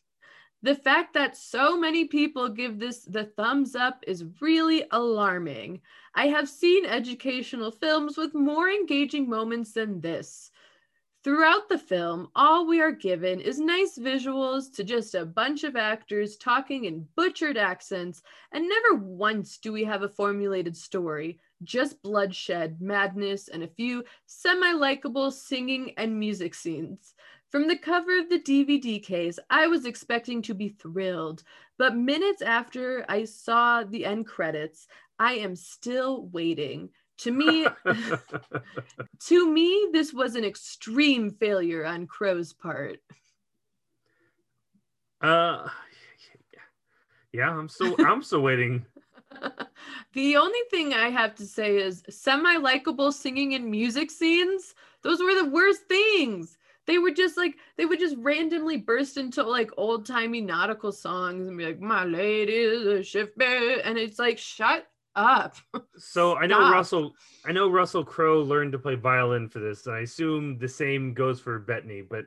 the 0.62 0.74
fact 0.74 1.14
that 1.14 1.36
so 1.36 1.78
many 1.78 2.04
people 2.06 2.48
give 2.48 2.78
this 2.78 3.04
the 3.04 3.24
thumbs 3.24 3.74
up 3.74 4.02
is 4.06 4.24
really 4.40 4.84
alarming. 4.92 5.80
I 6.14 6.28
have 6.28 6.48
seen 6.48 6.86
educational 6.86 7.70
films 7.70 8.16
with 8.16 8.34
more 8.34 8.68
engaging 8.68 9.28
moments 9.28 9.72
than 9.72 10.00
this. 10.00 10.50
Throughout 11.24 11.68
the 11.68 11.78
film, 11.78 12.30
all 12.34 12.66
we 12.66 12.80
are 12.80 12.90
given 12.90 13.40
is 13.40 13.60
nice 13.60 13.96
visuals 13.96 14.74
to 14.74 14.82
just 14.82 15.14
a 15.14 15.24
bunch 15.24 15.62
of 15.62 15.76
actors 15.76 16.36
talking 16.36 16.86
in 16.86 17.06
butchered 17.14 17.56
accents 17.56 18.24
and 18.50 18.68
never 18.68 18.96
once 19.04 19.58
do 19.58 19.72
we 19.72 19.84
have 19.84 20.02
a 20.02 20.08
formulated 20.08 20.76
story, 20.76 21.38
just 21.62 22.02
bloodshed, 22.02 22.80
madness, 22.80 23.46
and 23.46 23.62
a 23.62 23.68
few 23.68 24.02
semi 24.26 24.72
likable 24.72 25.30
singing 25.30 25.92
and 25.96 26.18
music 26.18 26.56
scenes. 26.56 27.14
From 27.50 27.68
the 27.68 27.78
cover 27.78 28.18
of 28.18 28.28
the 28.28 28.40
DVD 28.40 29.00
case, 29.00 29.38
I 29.48 29.68
was 29.68 29.84
expecting 29.84 30.42
to 30.42 30.54
be 30.54 30.70
thrilled, 30.70 31.44
but 31.78 31.94
minutes 31.94 32.42
after 32.42 33.04
I 33.08 33.26
saw 33.26 33.84
the 33.84 34.06
end 34.06 34.26
credits, 34.26 34.88
I 35.20 35.34
am 35.34 35.54
still 35.54 36.26
waiting. 36.32 36.90
To 37.22 37.30
me, 37.30 37.66
to 39.26 39.52
me, 39.52 39.88
this 39.92 40.12
was 40.12 40.34
an 40.34 40.44
extreme 40.44 41.30
failure 41.30 41.84
on 41.84 42.08
Crowe's 42.08 42.52
part. 42.52 42.98
uh 45.20 45.68
Yeah, 47.32 47.50
I'm 47.50 47.68
still 47.68 47.96
I'm 48.00 48.22
still 48.22 48.40
waiting. 48.42 48.84
the 50.14 50.36
only 50.36 50.58
thing 50.70 50.92
I 50.94 51.10
have 51.10 51.34
to 51.36 51.46
say 51.46 51.76
is 51.76 52.02
semi 52.10 52.56
likable 52.56 53.12
singing 53.12 53.54
and 53.54 53.70
music 53.70 54.10
scenes. 54.10 54.74
Those 55.02 55.20
were 55.20 55.34
the 55.34 55.48
worst 55.48 55.82
things. 55.88 56.58
they 56.86 56.98
would 56.98 57.14
just 57.14 57.36
like 57.36 57.54
they 57.76 57.86
would 57.86 58.00
just 58.00 58.16
randomly 58.18 58.78
burst 58.78 59.16
into 59.16 59.44
like 59.44 59.70
old 59.76 60.06
timey 60.06 60.40
nautical 60.40 60.90
songs 60.90 61.46
and 61.46 61.56
be 61.56 61.66
like, 61.66 61.80
"My 61.80 62.04
lady 62.04 62.52
is 62.52 62.84
a 62.84 63.02
ship," 63.04 63.34
and 63.40 63.96
it's 63.96 64.18
like, 64.18 64.38
shut 64.38 64.86
up. 65.14 65.56
So 65.96 66.36
I 66.36 66.46
know 66.46 66.58
Stop. 66.60 66.72
Russell. 66.72 67.14
I 67.46 67.52
know 67.52 67.68
Russell 67.70 68.04
Crowe 68.04 68.40
learned 68.42 68.72
to 68.72 68.78
play 68.78 68.94
violin 68.94 69.48
for 69.48 69.58
this, 69.58 69.86
and 69.86 69.94
I 69.94 70.00
assume 70.00 70.58
the 70.58 70.68
same 70.68 71.14
goes 71.14 71.40
for 71.40 71.58
Bettany. 71.58 72.02
But 72.02 72.26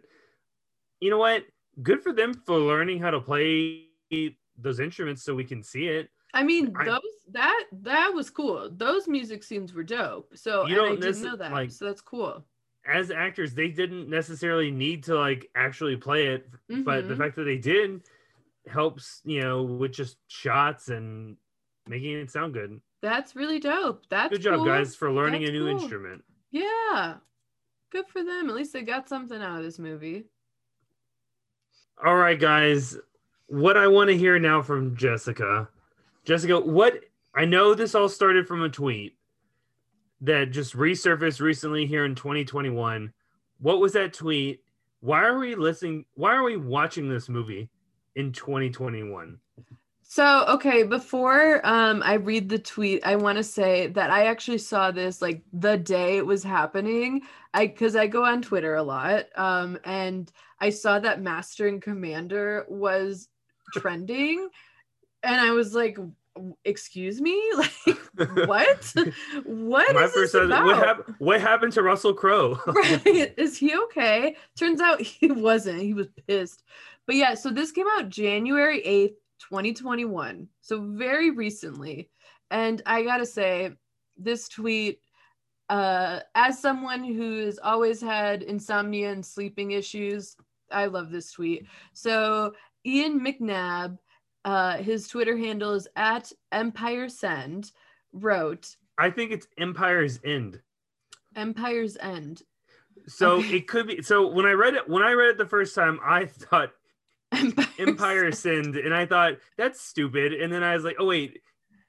you 1.00 1.10
know 1.10 1.18
what? 1.18 1.44
Good 1.84 2.02
for 2.02 2.14
them 2.14 2.34
for 2.46 2.58
learning 2.58 3.00
how 3.00 3.12
to 3.12 3.20
play 3.20 3.88
those 4.58 4.80
instruments 4.80 5.24
so 5.24 5.36
we 5.36 5.44
can 5.44 5.62
see 5.64 5.88
it. 5.88 6.10
I 6.34 6.44
mean, 6.44 6.74
I- 6.78 6.86
those 6.86 7.02
that 7.32 7.64
that 7.84 8.12
was 8.14 8.30
cool. 8.30 8.70
Those 8.72 9.08
music 9.08 9.44
scenes 9.44 9.74
were 9.74 9.84
dope. 9.84 10.32
So 10.38 10.66
You 10.68 10.76
and 10.76 10.82
I 10.82 10.86
don't 10.90 11.00
didn't 11.02 11.24
know 11.24 11.36
that. 11.36 11.52
like- 11.52 11.72
so 11.72 11.86
that's 11.86 12.02
cool. 12.02 12.46
As 12.88 13.10
actors, 13.10 13.54
they 13.56 13.70
didn't 13.70 14.10
necessarily 14.10 14.70
need 14.70 15.04
to 15.06 15.16
like 15.16 15.50
actually 15.56 15.98
play 15.98 16.28
it, 16.28 16.48
but 16.84 17.08
the 17.08 17.16
Mhm. 17.16 17.18
fact 17.18 17.36
that 17.38 17.46
they 17.46 17.58
did 17.58 18.04
helps, 18.68 19.22
you 19.26 19.42
know, 19.42 19.64
with 19.64 19.92
just 19.92 20.18
shots 20.28 20.90
and 20.90 21.36
making 21.88 22.18
it 22.20 22.32
sound 22.32 22.54
good. 22.54 22.80
That's 23.02 23.36
really 23.36 23.60
dope. 23.60 24.04
That's 24.10 24.32
Good 24.32 24.42
job, 24.42 24.56
cool. 24.56 24.66
guys, 24.66 24.96
for 24.96 25.12
learning 25.12 25.42
That's 25.42 25.50
a 25.52 25.54
new 25.54 25.66
cool. 25.72 25.82
instrument. 25.82 26.24
Yeah. 26.52 27.16
Good 27.92 28.08
for 28.08 28.24
them. 28.24 28.50
At 28.50 28.56
least 28.56 28.74
they 28.74 28.82
got 28.82 29.08
something 29.08 29.42
out 29.42 29.58
of 29.60 29.64
this 29.64 29.80
movie. 29.80 30.26
All 32.04 32.16
right, 32.16 32.40
guys. 32.40 32.98
What 33.48 33.78
I 33.78 33.88
want 33.88 34.10
to 34.10 34.18
hear 34.18 34.40
now 34.40 34.62
from 34.62 34.96
Jessica. 34.96 35.70
Jessica, 36.26 36.60
what 36.60 37.00
I 37.36 37.46
know 37.46 37.76
this 37.76 37.94
all 37.96 38.10
started 38.10 38.48
from 38.48 38.64
a 38.64 38.70
tweet 38.70 39.16
that 40.22 40.52
just 40.52 40.76
resurfaced 40.76 41.42
recently 41.42 41.86
here 41.86 42.06
in 42.06 42.16
2021. 42.16 43.14
What 43.60 43.80
was 43.80 43.94
that 43.94 44.14
tweet? 44.14 44.62
Why 45.02 45.24
are 45.24 45.38
we 45.38 45.54
listening? 45.56 46.06
Why 46.16 46.34
are 46.34 46.44
we 46.44 46.58
watching 46.58 47.08
this 47.08 47.30
movie 47.30 47.70
in 48.16 48.32
2021? 48.32 49.38
So, 50.08 50.46
okay, 50.50 50.84
before 50.84 51.66
um 51.66 52.02
I 52.06 52.14
read 52.14 52.48
the 52.50 52.60
tweet, 52.60 53.06
I 53.06 53.16
want 53.16 53.38
to 53.38 53.44
say 53.44 53.88
that 53.88 54.12
I 54.12 54.28
actually 54.28 54.60
saw 54.60 54.92
this 54.92 55.22
like 55.22 55.42
the 55.52 55.78
day 55.78 56.18
it 56.18 56.26
was 56.26 56.44
happening. 56.44 57.22
I 57.54 57.68
cuz 57.68 57.96
I 57.96 58.08
go 58.08 58.24
on 58.24 58.42
Twitter 58.42 58.76
a 58.76 58.84
lot. 58.84 59.26
Um 59.36 59.78
and 59.84 60.32
I 60.62 60.70
saw 60.70 61.00
that 61.00 61.22
Master 61.22 61.68
and 61.68 61.82
Commander 61.82 62.66
was 62.70 63.30
trending 63.74 64.48
and 65.24 65.42
I 65.42 65.52
was 65.52 65.74
like 65.74 65.98
excuse 66.66 67.20
me? 67.22 67.42
Like 68.18 68.38
what? 68.48 68.94
what 69.46 69.94
My 69.96 70.04
is 70.04 70.14
this 70.14 70.32
thought, 70.32 70.46
about? 70.46 70.66
what, 70.66 70.78
hap- 70.78 71.10
what 71.20 71.42
happened 71.42 71.74
to 71.74 71.82
Russell 71.82 72.14
Crowe? 72.14 72.60
right 72.68 73.34
is 73.38 73.58
he 73.58 73.76
okay 73.76 74.36
turns 74.58 74.80
out 74.82 75.02
he 75.02 75.32
wasn't 75.32 75.82
he 75.82 75.94
was 75.94 76.08
pissed 76.28 76.64
but 77.08 77.16
yeah 77.16 77.34
so 77.34 77.50
this 77.50 77.72
came 77.72 77.88
out 77.98 78.10
january 78.10 78.82
8th 78.86 79.16
2021 79.40 80.48
so 80.62 80.82
very 80.92 81.32
recently 81.32 82.10
and 82.52 82.82
i 82.86 83.04
gotta 83.04 83.26
say 83.26 83.72
this 84.18 84.48
tweet 84.48 85.00
uh 85.70 86.20
as 86.36 86.60
someone 86.60 87.04
who's 87.04 87.60
always 87.60 88.02
had 88.02 88.44
insomnia 88.44 89.12
and 89.12 89.26
sleeping 89.26 89.72
issues 89.72 90.36
i 90.72 90.86
love 90.86 91.12
this 91.12 91.32
tweet 91.32 91.66
so 91.94 92.54
ian 92.86 93.20
mcnabb 93.20 93.98
uh 94.46 94.78
his 94.78 95.08
twitter 95.08 95.38
handle 95.38 95.74
is 95.74 95.88
at 95.96 96.32
empire 96.52 97.10
send 97.10 97.72
wrote 98.14 98.76
I 98.98 99.10
think 99.10 99.32
it's 99.32 99.48
Empire's 99.58 100.20
End. 100.24 100.62
empire's 101.36 101.98
end 101.98 102.44
So 103.08 103.40
Okay. 103.40 103.50
it 103.58 103.68
could 103.68 103.88
be. 103.88 104.02
So 104.02 104.28
when 104.28 104.46
I 104.46 104.52
read 104.54 104.74
it, 104.76 104.88
when 104.88 105.04
I 105.04 105.12
read 105.12 105.30
it 105.32 105.38
the 105.38 105.46
first 105.46 105.76
time, 105.76 106.00
I 106.04 106.26
thought 106.26 106.72
Empire's 107.32 107.70
Empire 107.78 108.32
sinned, 108.32 108.76
and 108.76 108.94
I 108.94 109.06
thought 109.06 109.34
that's 109.58 109.82
stupid. 109.82 110.34
And 110.34 110.52
then 110.52 110.64
I 110.64 110.76
was 110.76 110.84
like, 110.84 110.98
oh 111.00 111.06
wait, 111.06 111.42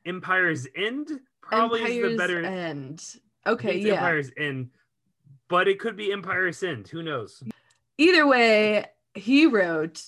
Empire's 0.04 0.66
End 0.76 1.08
probably 1.40 1.82
is 1.82 2.12
the 2.12 2.16
better. 2.16 2.42
End. 2.42 3.04
Okay, 3.46 3.78
yeah. 3.78 3.94
Empire's 3.94 4.30
End, 4.36 4.70
but 5.48 5.68
it 5.68 5.78
could 5.78 5.96
be 5.96 6.12
Empire 6.12 6.50
Sinned. 6.52 6.88
Who 6.88 7.02
knows? 7.02 7.42
Either 7.98 8.26
way, 8.26 8.86
he 9.14 9.46
wrote 9.46 10.02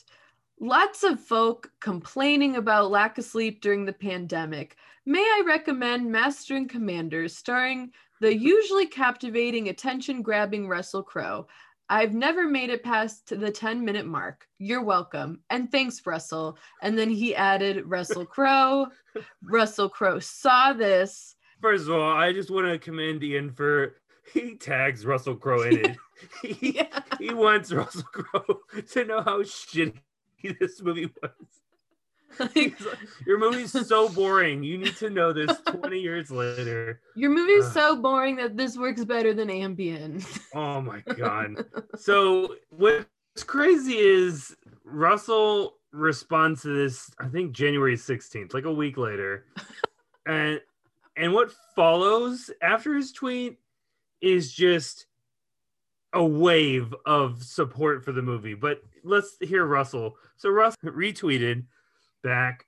lots 0.60 1.04
of 1.04 1.20
folk 1.20 1.70
complaining 1.80 2.56
about 2.56 2.90
lack 2.90 3.18
of 3.18 3.24
sleep 3.24 3.60
during 3.60 3.84
the 3.84 3.92
pandemic. 3.92 4.76
May 5.06 5.20
I 5.20 5.42
recommend 5.46 6.10
Master 6.10 6.56
and 6.56 6.68
Commander, 6.68 7.28
starring 7.28 7.92
the 8.20 8.36
usually 8.36 8.86
captivating, 8.86 9.68
attention 9.68 10.22
grabbing 10.22 10.68
Russell 10.68 11.02
Crowe. 11.02 11.46
I've 11.90 12.12
never 12.14 12.46
made 12.46 12.70
it 12.70 12.82
past 12.82 13.28
the 13.38 13.50
10 13.50 13.84
minute 13.84 14.06
mark. 14.06 14.46
You're 14.58 14.82
welcome. 14.82 15.40
And 15.50 15.70
thanks, 15.72 16.04
Russell. 16.06 16.58
And 16.82 16.98
then 16.98 17.08
he 17.10 17.34
added 17.34 17.84
Russell 17.86 18.26
Crowe. 18.26 18.88
Russell 19.42 19.88
Crowe 19.88 20.18
saw 20.18 20.72
this. 20.72 21.36
First 21.62 21.84
of 21.88 21.92
all, 21.92 22.12
I 22.12 22.32
just 22.32 22.50
want 22.50 22.66
to 22.66 22.78
commend 22.78 23.22
Ian 23.24 23.50
for 23.52 23.96
he 24.32 24.56
tags 24.56 25.06
Russell 25.06 25.36
Crowe 25.36 25.62
in 25.62 25.84
it. 25.84 25.96
he, 26.42 26.72
Yeah. 26.76 27.00
he 27.18 27.32
wants 27.32 27.72
Russell 27.72 28.02
Crowe 28.02 28.60
to 28.92 29.04
know 29.04 29.22
how 29.22 29.42
shitty 29.42 29.94
this 30.60 30.82
movie 30.82 31.10
was. 31.22 31.32
Like, 32.38 32.52
He's 32.52 32.80
like, 32.86 32.98
Your 33.26 33.38
movie's 33.38 33.72
so 33.88 34.08
boring. 34.08 34.62
You 34.62 34.78
need 34.78 34.96
to 34.96 35.10
know 35.10 35.32
this 35.32 35.56
20 35.66 35.98
years 35.98 36.30
later. 36.30 37.00
Your 37.16 37.30
movie's 37.30 37.66
Ugh. 37.66 37.72
so 37.72 37.96
boring 37.96 38.36
that 38.36 38.56
this 38.56 38.76
works 38.76 39.04
better 39.04 39.34
than 39.34 39.48
Ambien. 39.48 40.24
Oh 40.54 40.80
my 40.80 41.00
god. 41.00 41.64
so 41.96 42.54
what's 42.70 43.06
crazy 43.46 43.98
is 43.98 44.56
Russell 44.84 45.74
responds 45.92 46.62
to 46.62 46.68
this, 46.68 47.10
I 47.18 47.28
think 47.28 47.52
January 47.52 47.96
16th, 47.96 48.54
like 48.54 48.64
a 48.64 48.72
week 48.72 48.96
later. 48.96 49.44
and 50.26 50.60
and 51.16 51.32
what 51.34 51.50
follows 51.74 52.50
after 52.62 52.94
his 52.94 53.12
tweet 53.12 53.58
is 54.20 54.52
just 54.52 55.06
a 56.12 56.24
wave 56.24 56.94
of 57.04 57.42
support 57.42 58.04
for 58.04 58.12
the 58.12 58.22
movie. 58.22 58.54
But 58.54 58.82
let's 59.04 59.36
hear 59.40 59.66
Russell. 59.66 60.16
So 60.36 60.48
Russell 60.48 60.78
retweeted 60.84 61.64
back. 62.22 62.66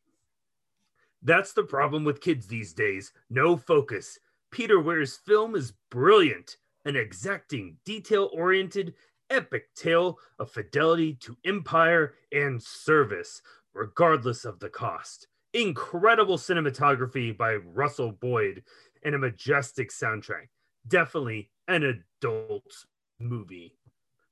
That's 1.23 1.53
the 1.53 1.65
problem 1.65 2.05
with 2.05 2.21
kids 2.21 2.47
these 2.47 2.73
days. 2.73 3.13
No 3.29 3.57
focus. 3.57 4.19
Peter 4.51 4.81
Weir's 4.81 5.17
film 5.17 5.55
is 5.55 5.75
brilliant, 5.91 6.57
an 6.85 6.97
exacting, 6.97 7.77
detail 7.85 8.31
oriented, 8.33 8.95
epic 9.29 9.73
tale 9.75 10.19
of 10.39 10.51
fidelity 10.51 11.15
to 11.15 11.37
empire 11.45 12.15
and 12.33 12.61
service, 12.61 13.43
regardless 13.75 14.45
of 14.45 14.59
the 14.59 14.69
cost. 14.69 15.29
Incredible 15.53 16.37
cinematography 16.37 17.37
by 17.37 17.57
Russell 17.57 18.13
Boyd 18.13 18.63
and 19.05 19.15
a 19.15 19.19
majestic 19.19 19.91
soundtrack. 19.91 20.49
Definitely 20.89 21.51
an 21.69 22.03
adult 22.23 22.87
movie. 23.19 23.77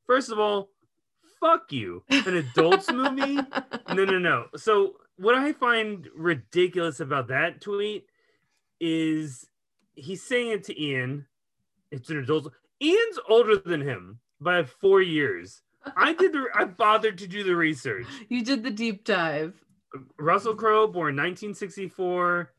First 0.06 0.30
of 0.30 0.38
all, 0.38 0.70
fuck 1.40 1.70
you. 1.70 2.02
An 2.08 2.36
adult's 2.36 2.90
movie? 2.90 3.34
no, 3.94 4.04
no, 4.04 4.18
no. 4.18 4.46
So 4.56 4.94
what 5.18 5.34
I 5.34 5.52
find 5.52 6.08
ridiculous 6.16 7.00
about 7.00 7.28
that 7.28 7.60
tweet 7.60 8.06
is 8.80 9.46
he's 9.94 10.22
saying 10.22 10.48
it 10.52 10.64
to 10.64 10.82
Ian. 10.82 11.26
It's 11.90 12.08
an 12.10 12.18
adult. 12.18 12.52
Ian's 12.82 13.18
older 13.28 13.56
than 13.56 13.80
him 13.80 14.20
by 14.40 14.62
four 14.64 15.02
years. 15.02 15.62
I 15.96 16.12
did 16.12 16.32
the. 16.32 16.46
I 16.54 16.64
bothered 16.64 17.18
to 17.18 17.26
do 17.26 17.42
the 17.44 17.56
research. 17.56 18.06
you 18.28 18.44
did 18.44 18.62
the 18.62 18.70
deep 18.70 19.04
dive. 19.04 19.54
Russell 20.18 20.54
Crowe, 20.54 20.86
born 20.86 21.16
1964. 21.16 22.52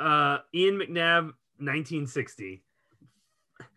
Uh, 0.00 0.38
Ian 0.54 0.78
McNabb, 0.78 1.32
1960. 1.58 2.62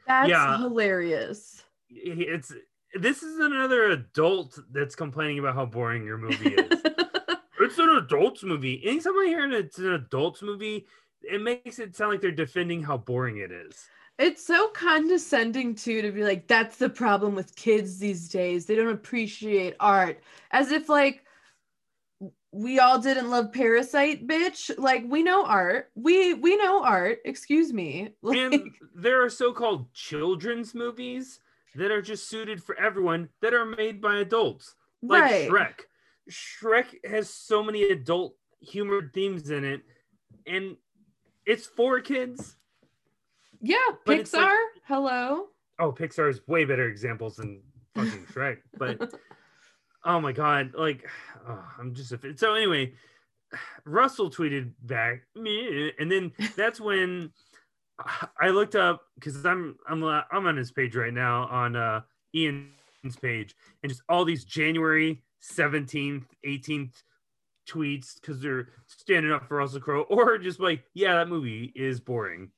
That's 0.07 0.29
Yeah. 0.29 0.57
hilarious. 0.57 1.63
It's 1.89 2.51
this 2.99 3.21
is 3.23 3.39
another 3.39 3.89
adult 3.91 4.57
that's 4.71 4.95
complaining 4.95 5.39
about 5.39 5.53
how 5.55 5.65
boring 5.65 6.03
your 6.05 6.17
movie 6.17 6.53
is. 6.55 6.74
It's 7.65 7.79
an 7.79 7.89
adults 7.89 8.43
movie. 8.43 8.81
Anytime 8.85 9.17
I 9.17 9.25
hear 9.27 9.51
it's 9.51 9.77
an 9.77 9.93
adults 9.93 10.41
movie, 10.41 10.85
it 11.21 11.41
makes 11.41 11.79
it 11.79 11.95
sound 11.95 12.11
like 12.11 12.21
they're 12.21 12.31
defending 12.31 12.83
how 12.83 12.97
boring 12.97 13.37
it 13.37 13.51
is. 13.51 13.87
it's 14.17 14.45
so 14.45 14.69
condescending 14.69 15.75
too 15.75 16.01
to 16.01 16.11
be 16.11 16.23
like, 16.23 16.47
that's 16.47 16.77
the 16.77 16.89
problem 16.89 17.35
with 17.35 17.55
kids 17.55 17.97
these 17.99 18.29
days. 18.29 18.65
They 18.65 18.75
don't 18.75 18.89
appreciate 18.89 19.75
art. 19.79 20.21
As 20.51 20.71
if 20.71 20.87
like 20.89 21.25
we 22.51 22.79
all 22.79 22.99
didn't 22.99 23.29
love 23.29 23.51
Parasite, 23.51 24.25
bitch. 24.27 24.71
Like 24.77 25.03
we 25.07 25.23
know 25.23 25.45
art. 25.45 25.91
We 25.95 26.33
we 26.35 26.55
know 26.55 26.83
art. 26.83 27.19
Excuse 27.25 27.73
me. 27.73 28.09
Like 28.21 28.37
And 28.37 28.71
there 28.95 29.23
are 29.23 29.29
so-called 29.29 29.93
children's 29.93 30.73
movies 30.73 31.39
that 31.75 31.91
are 31.91 32.01
just 32.01 32.29
suited 32.29 32.63
for 32.63 32.79
everyone 32.79 33.29
that 33.41 33.53
are 33.53 33.65
made 33.65 33.99
by 33.99 34.17
adults. 34.17 34.75
Like 35.01 35.23
right. 35.23 35.49
Shrek. 35.49 35.79
Shrek 36.29 37.05
has 37.05 37.29
so 37.29 37.63
many 37.63 37.83
adult 37.83 38.35
humor 38.59 39.09
themes 39.13 39.49
in 39.49 39.63
it, 39.63 39.81
and 40.47 40.77
it's 41.45 41.65
for 41.65 41.99
kids. 42.01 42.57
Yeah, 43.61 43.77
But 44.05 44.19
Pixar. 44.19 44.33
like- 44.41 44.81
Hello. 44.87 45.47
Oh, 45.79 45.91
Pixar 45.91 46.29
is 46.29 46.39
way 46.47 46.63
better 46.65 46.87
examples 46.87 47.35
than 47.37 47.61
fucking 47.95 48.25
Shrek. 48.33 48.57
But 48.77 49.13
oh 50.03 50.19
my 50.21 50.31
god, 50.31 50.71
like 50.75 51.07
oh, 51.47 51.63
I'm 51.79 51.93
just 51.93 52.11
a 52.11 52.17
fit. 52.17 52.39
So 52.39 52.53
anyway, 52.53 52.93
Russell 53.83 54.29
tweeted 54.29 54.71
back 54.83 55.21
me, 55.35 55.91
and 55.99 56.11
then 56.11 56.31
that's 56.55 56.79
when 56.79 57.31
I 58.39 58.49
looked 58.49 58.75
up 58.75 59.01
because 59.15 59.45
I'm 59.45 59.77
I'm 59.87 60.03
I'm 60.03 60.45
on 60.47 60.57
his 60.57 60.71
page 60.71 60.95
right 60.95 61.13
now 61.13 61.47
on 61.47 61.75
uh 61.75 62.01
Ian's 62.33 63.17
page, 63.21 63.55
and 63.83 63.89
just 63.89 64.01
all 64.09 64.23
these 64.25 64.43
January 64.45 65.23
17th, 65.53 66.25
18th 66.45 66.93
tweets 67.67 68.19
because 68.19 68.39
they're 68.41 68.69
standing 68.87 69.31
up 69.31 69.47
for 69.47 69.57
Russell 69.57 69.81
Crowe, 69.81 70.01
or 70.03 70.37
just 70.37 70.59
like, 70.59 70.83
yeah, 70.93 71.15
that 71.15 71.29
movie 71.29 71.71
is 71.75 71.99
boring. 71.99 72.51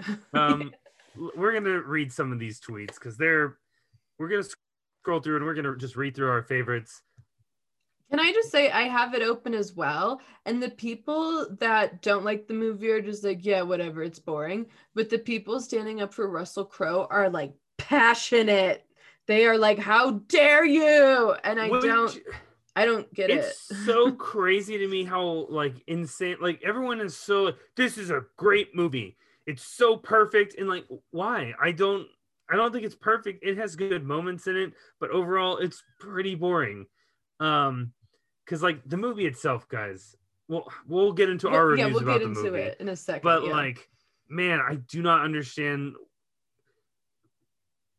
Um, 0.34 0.72
we're 1.36 1.52
gonna 1.52 1.82
read 1.82 2.10
some 2.10 2.32
of 2.32 2.38
these 2.38 2.58
tweets 2.58 2.94
because 2.94 3.18
they're 3.18 3.58
we're 4.18 4.28
gonna 4.28 4.48
scroll 5.02 5.20
through 5.20 5.36
and 5.36 5.44
we're 5.44 5.54
gonna 5.54 5.76
just 5.76 5.96
read 5.96 6.16
through 6.16 6.30
our 6.30 6.42
favorites. 6.42 7.02
Can 8.10 8.20
I 8.20 8.32
just 8.32 8.50
say 8.50 8.70
I 8.70 8.82
have 8.82 9.14
it 9.14 9.22
open 9.22 9.54
as 9.54 9.74
well? 9.74 10.20
And 10.44 10.62
the 10.62 10.70
people 10.70 11.46
that 11.60 12.02
don't 12.02 12.24
like 12.24 12.46
the 12.46 12.54
movie 12.54 12.90
are 12.90 13.00
just 13.00 13.24
like, 13.24 13.44
yeah, 13.44 13.62
whatever, 13.62 14.02
it's 14.02 14.18
boring. 14.18 14.66
But 14.94 15.08
the 15.08 15.18
people 15.18 15.60
standing 15.60 16.02
up 16.02 16.12
for 16.12 16.28
Russell 16.28 16.66
Crowe 16.66 17.06
are 17.10 17.30
like 17.30 17.54
passionate. 17.78 18.86
They 19.26 19.46
are 19.46 19.56
like, 19.58 19.78
how 19.78 20.12
dare 20.28 20.64
you? 20.64 21.34
And 21.44 21.60
I 21.60 21.68
Which- 21.68 21.82
don't 21.84 22.18
I 22.74 22.86
don't 22.86 23.12
get 23.12 23.28
it's 23.30 23.46
it. 23.70 23.74
It's 23.74 23.84
so 23.86 24.12
crazy 24.12 24.78
to 24.78 24.88
me 24.88 25.04
how 25.04 25.46
like 25.50 25.74
insane 25.86 26.36
like 26.40 26.62
everyone 26.64 27.00
is 27.00 27.14
so 27.16 27.52
this 27.76 27.98
is 27.98 28.10
a 28.10 28.24
great 28.38 28.74
movie 28.74 29.16
it's 29.44 29.62
so 29.62 29.94
perfect 29.96 30.54
and 30.58 30.68
like 30.70 30.86
why 31.10 31.52
i 31.60 31.70
don't 31.70 32.06
i 32.50 32.56
don't 32.56 32.72
think 32.72 32.84
it's 32.86 32.94
perfect 32.94 33.44
it 33.44 33.58
has 33.58 33.76
good 33.76 34.04
moments 34.04 34.46
in 34.46 34.56
it 34.56 34.72
but 35.00 35.10
overall 35.10 35.58
it's 35.58 35.82
pretty 36.00 36.34
boring 36.34 36.86
um 37.40 37.92
because 38.46 38.62
like 38.62 38.80
the 38.88 38.96
movie 38.96 39.26
itself 39.26 39.68
guys 39.68 40.16
well 40.48 40.66
we'll 40.88 41.12
get 41.12 41.28
into 41.28 41.48
our 41.50 41.66
We'll- 41.66 41.76
yeah, 41.76 41.84
reviews 41.84 41.94
we'll 42.02 42.02
about 42.04 42.20
get 42.20 42.24
the 42.24 42.28
into 42.40 42.42
movie 42.52 42.62
it 42.62 42.76
in 42.80 42.88
a 42.88 42.96
second. 42.96 43.22
but 43.22 43.44
yeah. 43.44 43.52
like 43.52 43.86
man 44.30 44.60
i 44.66 44.76
do 44.76 45.02
not 45.02 45.20
understand 45.22 45.94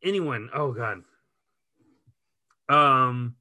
anyone 0.02 0.48
oh 0.52 0.72
god 0.72 1.02
um 2.68 3.34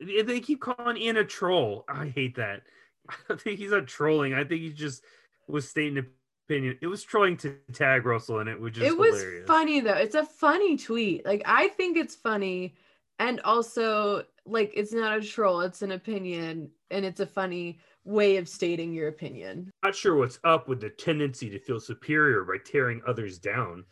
they 0.00 0.40
keep 0.40 0.60
calling 0.60 0.96
ian 0.96 1.16
a 1.16 1.24
troll 1.24 1.84
i 1.88 2.06
hate 2.06 2.36
that 2.36 2.62
i 3.10 3.14
don't 3.28 3.40
think 3.40 3.58
he's 3.58 3.70
not 3.70 3.86
trolling 3.86 4.34
i 4.34 4.44
think 4.44 4.60
he 4.60 4.70
just 4.70 5.02
was 5.48 5.68
stating 5.68 5.98
an 5.98 6.06
opinion 6.48 6.78
it 6.80 6.86
was 6.86 7.02
trolling 7.02 7.36
to 7.36 7.56
tag 7.72 8.04
russell 8.04 8.40
in 8.40 8.48
it 8.48 8.60
which 8.60 8.78
is 8.78 8.84
it 8.84 8.96
was 8.96 9.14
hilarious 9.16 9.36
funny 9.46 9.80
though. 9.80 9.94
It's 9.94 10.14
a 10.14 10.24
funny 10.24 10.76
tweet. 10.76 11.24
Like 11.24 11.42
I 11.46 11.68
think 11.68 11.96
it's 11.96 12.14
funny, 12.14 12.74
and 13.18 13.40
also 13.40 14.24
like 14.44 14.72
it's 14.74 14.92
not 14.92 15.18
a 15.18 15.22
troll. 15.22 15.60
It's 15.60 15.82
an 15.82 15.92
opinion, 15.92 16.70
and 16.90 17.04
it's 17.04 17.20
a 17.20 17.26
funny 17.26 17.78
way 18.04 18.36
of 18.36 18.48
stating 18.48 18.92
your 18.92 19.08
opinion. 19.08 19.70
not 19.82 19.94
sure 19.94 20.16
what's 20.16 20.38
up 20.44 20.68
with 20.68 20.80
the 20.80 20.90
tendency 20.90 21.50
to 21.50 21.58
feel 21.58 21.80
superior 21.80 22.44
by 22.44 22.56
tearing 22.64 23.02
others 23.06 23.38
down 23.38 23.84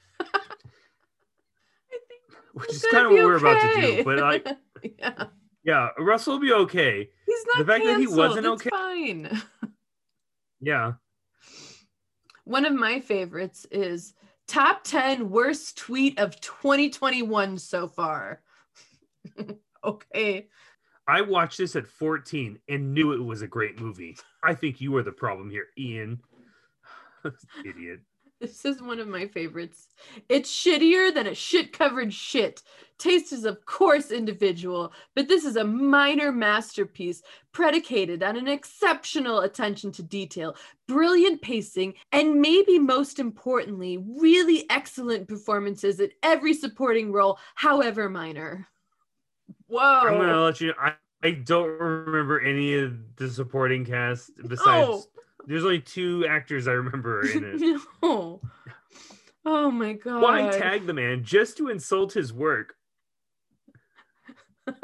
which 2.55 2.71
is 2.71 2.85
kind 2.91 3.07
of 3.07 3.13
what 3.13 3.19
be 3.19 3.25
we're 3.25 3.37
about 3.37 3.61
to 3.61 3.81
do 3.81 4.05
but 4.05 4.19
like 4.19 4.47
yeah, 4.99 5.25
yeah 5.65 5.89
russell 5.99 6.35
will 6.35 6.41
be 6.41 6.53
okay 6.53 7.09
he's 7.27 7.45
not 7.55 7.59
The 7.59 7.73
fact 7.73 7.85
that 7.85 7.99
he 8.01 8.07
wasn't 8.07 8.47
It's 8.47 8.67
okay- 8.67 8.71
Fine. 8.71 9.43
yeah 10.61 10.93
One 12.45 12.65
of 12.65 12.73
my 12.75 13.01
favorites 13.01 13.67
is 13.71 14.15
top 14.47 14.85
10 14.85 15.31
worst 15.31 15.77
tweet 15.79 16.19
of 16.19 16.39
2021 16.41 17.57
so 17.59 17.89
far. 17.89 18.43
okay. 19.85 20.49
I 21.09 21.21
watched 21.23 21.59
this 21.59 21.77
at 21.77 21.87
14 21.87 22.59
and 22.69 22.93
knew 22.95 23.13
it 23.13 23.23
was 23.25 23.43
a 23.43 23.47
great 23.47 23.81
movie. 23.81 24.17
I 24.43 24.55
think 24.55 24.81
you 24.81 24.95
are 24.97 25.03
the 25.03 25.13
problem 25.13 25.51
here, 25.51 25.67
Ian. 25.79 26.21
Idiot. 27.65 28.01
This 28.41 28.65
is 28.65 28.83
one 28.83 29.01
of 29.01 29.09
my 29.09 29.27
favorites. 29.27 29.89
It's 30.29 30.53
shittier 30.53 31.15
than 31.15 31.27
a 31.27 31.35
shit 31.35 31.73
covered 31.73 32.13
shit. 32.13 32.63
Taste 32.99 33.33
is, 33.33 33.45
of 33.45 33.65
course, 33.65 34.11
individual, 34.11 34.93
but 35.15 35.29
this 35.29 35.45
is 35.45 35.57
a 35.57 35.65
minor 35.65 36.31
masterpiece 36.31 37.23
predicated 37.53 38.23
on 38.23 38.37
an 38.37 38.47
exceptional 38.47 39.41
attention 39.41 39.91
to 39.93 40.03
detail, 40.03 40.57
brilliant 40.87 41.43
pacing, 41.43 41.95
and 42.13 42.41
maybe 42.41 42.79
most 42.79 43.19
importantly, 43.19 43.99
really 44.07 44.65
excellent 44.71 45.27
performances 45.27 45.99
in 45.99 46.11
every 46.23 46.55
supporting 46.55 47.11
role, 47.13 47.39
however 47.55 48.09
minor. 48.09 48.69
Whoa. 49.67 49.81
I'm 49.81 50.19
gonna 50.19 50.41
let 50.41 50.61
you. 50.61 50.73
I, 50.79 50.95
I 51.23 51.33
don't 51.33 51.69
remember 51.69 52.41
any 52.41 52.75
of 52.75 53.17
the 53.17 53.29
supporting 53.29 53.85
cast 53.85 54.31
besides. 54.47 54.89
Oh. 54.89 55.05
There's 55.47 55.65
only 55.65 55.81
two 55.81 56.27
actors 56.29 56.67
I 56.69 56.73
remember 56.73 57.27
in 57.27 57.45
it. 57.45 57.81
no. 58.03 58.41
Oh 59.47 59.71
my 59.71 59.93
god. 59.95 60.23
Why 60.23 60.49
tag 60.51 60.87
the 60.87 60.95
man 60.95 61.23
just 61.25 61.57
to 61.59 61.69
insult 61.69 62.13
his 62.13 62.33
work? 62.33 62.75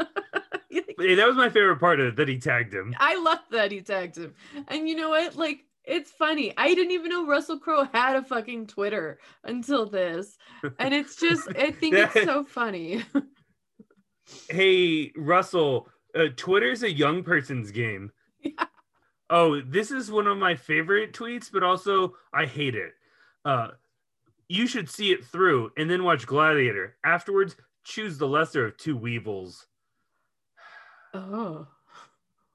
Hey, 0.99 1.15
That 1.15 1.27
was 1.27 1.37
my 1.37 1.49
favorite 1.49 1.81
part 1.81 1.99
of 1.99 2.09
it 2.09 2.17
that 2.17 2.29
he 2.29 2.39
tagged 2.39 2.75
him. 2.75 2.95
I 2.99 3.17
love 3.23 3.39
that 3.53 3.73
he 3.73 3.81
tagged 3.81 4.19
him. 4.19 4.35
And 4.69 4.87
you 4.87 4.95
know 4.95 5.09
what? 5.09 5.35
Like, 5.35 5.61
it's 5.83 6.11
funny. 6.11 6.53
I 6.59 6.75
didn't 6.75 6.91
even 6.93 7.09
know 7.09 7.27
Russell 7.27 7.59
Crowe 7.59 7.89
had 7.93 8.17
a 8.17 8.23
fucking 8.23 8.67
Twitter 8.67 9.19
until 9.43 9.87
this. 9.87 10.37
And 10.79 10.93
it's 10.93 11.17
just, 11.17 11.49
I 11.59 11.71
think 11.81 11.95
it's 11.95 12.25
so 12.25 12.45
funny. 12.45 13.03
Hey 14.51 15.11
Russell, 15.17 15.89
uh, 16.15 16.27
Twitter's 16.37 16.83
a 16.83 16.93
young 16.93 17.23
person's 17.25 17.71
game. 17.71 18.13
Yeah. 18.43 18.65
Oh, 19.31 19.61
this 19.61 19.93
is 19.93 20.11
one 20.11 20.27
of 20.27 20.37
my 20.39 20.57
favorite 20.57 21.13
tweets, 21.13 21.51
but 21.53 21.63
also 21.63 22.15
I 22.35 22.47
hate 22.47 22.75
it. 22.75 22.93
Uh, 23.45 23.69
you 24.49 24.67
should 24.67 24.91
see 24.91 25.13
it 25.13 25.25
through 25.25 25.71
and 25.77 25.89
then 25.89 26.03
watch 26.03 26.27
Gladiator. 26.27 26.97
Afterwards, 27.05 27.57
choose 27.85 28.19
the 28.19 28.27
lesser 28.27 28.67
of 28.67 28.77
two 28.77 28.97
weevils. 28.97 29.67
Oh. 31.15 31.67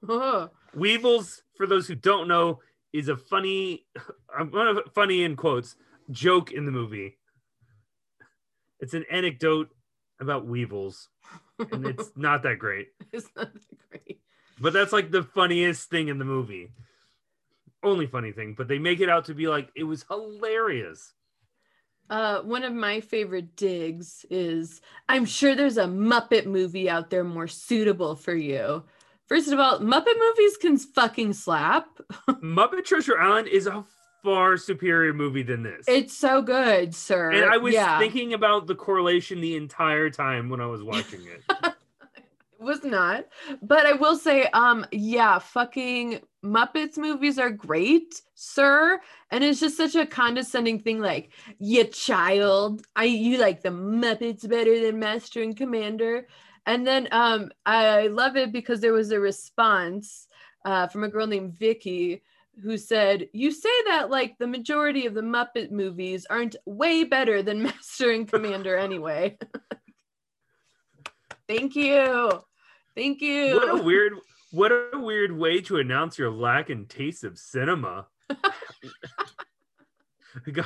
Oh. 0.08 0.50
Weevils, 0.74 1.42
for 1.56 1.66
those 1.66 1.88
who 1.88 1.96
don't 1.96 2.28
know, 2.28 2.60
is 2.92 3.08
a 3.08 3.16
funny, 3.16 3.86
I'm 4.38 4.50
gonna 4.50 4.82
funny 4.94 5.24
in 5.24 5.34
quotes, 5.34 5.74
joke 6.10 6.52
in 6.52 6.64
the 6.64 6.70
movie. 6.70 7.18
It's 8.78 8.94
an 8.94 9.04
anecdote 9.10 9.70
about 10.20 10.46
weevils, 10.46 11.08
and 11.58 11.86
it's 11.86 12.12
not 12.16 12.42
that 12.44 12.58
great. 12.58 12.88
it's 13.10 13.28
not 13.34 13.52
that 13.52 13.62
great. 13.90 14.20
But 14.60 14.72
that's 14.72 14.92
like 14.92 15.10
the 15.10 15.22
funniest 15.22 15.90
thing 15.90 16.08
in 16.08 16.18
the 16.18 16.24
movie. 16.24 16.70
Only 17.82 18.06
funny 18.06 18.32
thing, 18.32 18.54
but 18.56 18.68
they 18.68 18.78
make 18.78 19.00
it 19.00 19.08
out 19.08 19.26
to 19.26 19.34
be 19.34 19.48
like 19.48 19.70
it 19.76 19.84
was 19.84 20.04
hilarious. 20.08 21.12
Uh, 22.08 22.40
one 22.42 22.62
of 22.62 22.72
my 22.72 23.00
favorite 23.00 23.56
digs 23.56 24.24
is 24.30 24.80
I'm 25.08 25.24
sure 25.24 25.54
there's 25.54 25.76
a 25.76 25.84
Muppet 25.84 26.46
movie 26.46 26.88
out 26.88 27.10
there 27.10 27.24
more 27.24 27.48
suitable 27.48 28.14
for 28.14 28.34
you. 28.34 28.84
First 29.26 29.50
of 29.50 29.58
all, 29.58 29.80
Muppet 29.80 30.18
movies 30.18 30.56
can 30.56 30.78
fucking 30.78 31.32
slap. 31.32 31.86
Muppet 32.28 32.84
Treasure 32.84 33.18
Island 33.18 33.48
is 33.48 33.66
a 33.66 33.84
far 34.22 34.56
superior 34.56 35.12
movie 35.12 35.42
than 35.42 35.62
this. 35.62 35.84
It's 35.88 36.16
so 36.16 36.42
good, 36.42 36.94
sir. 36.94 37.32
and 37.32 37.44
I 37.44 37.56
was 37.56 37.74
yeah. 37.74 37.98
thinking 37.98 38.34
about 38.34 38.66
the 38.66 38.74
correlation 38.74 39.40
the 39.40 39.56
entire 39.56 40.10
time 40.10 40.48
when 40.48 40.60
I 40.60 40.66
was 40.66 40.82
watching 40.82 41.20
it. 41.26 41.74
It 42.58 42.64
was 42.64 42.84
not. 42.84 43.26
But 43.62 43.86
I 43.86 43.92
will 43.92 44.16
say, 44.16 44.44
um, 44.46 44.86
yeah, 44.90 45.38
fucking 45.38 46.20
Muppets 46.44 46.96
movies 46.96 47.38
are 47.38 47.50
great, 47.50 48.22
sir. 48.34 49.00
And 49.30 49.44
it's 49.44 49.60
just 49.60 49.76
such 49.76 49.94
a 49.94 50.06
condescending 50.06 50.80
thing, 50.80 51.00
like, 51.00 51.30
you 51.58 51.84
child. 51.84 52.82
I 52.96 53.04
you 53.04 53.38
like 53.38 53.62
the 53.62 53.68
Muppets 53.70 54.48
better 54.48 54.80
than 54.80 54.98
Master 54.98 55.42
and 55.42 55.56
Commander. 55.56 56.28
And 56.66 56.86
then 56.86 57.08
um 57.12 57.50
I 57.66 58.08
love 58.08 58.36
it 58.36 58.52
because 58.52 58.80
there 58.80 58.92
was 58.92 59.10
a 59.12 59.20
response 59.20 60.26
uh 60.64 60.86
from 60.88 61.04
a 61.04 61.08
girl 61.08 61.26
named 61.26 61.54
Vicky 61.58 62.22
who 62.62 62.78
said, 62.78 63.28
You 63.32 63.50
say 63.50 63.68
that 63.88 64.10
like 64.10 64.38
the 64.38 64.46
majority 64.46 65.06
of 65.06 65.14
the 65.14 65.20
Muppet 65.20 65.70
movies 65.70 66.26
aren't 66.30 66.56
way 66.64 67.04
better 67.04 67.42
than 67.42 67.62
Master 67.62 68.10
and 68.12 68.26
Commander 68.28 68.76
anyway. 68.76 69.36
Thank 71.48 71.76
you. 71.76 72.45
Thank 72.96 73.20
you. 73.20 73.54
what 73.54 73.80
a 73.80 73.82
weird 73.82 74.14
what 74.52 74.72
a 74.72 74.98
weird 74.98 75.32
way 75.32 75.60
to 75.62 75.76
announce 75.76 76.18
your 76.18 76.30
lack 76.30 76.70
in 76.70 76.86
taste 76.86 77.22
of 77.24 77.38
cinema. 77.38 78.06
Gu- 80.52 80.62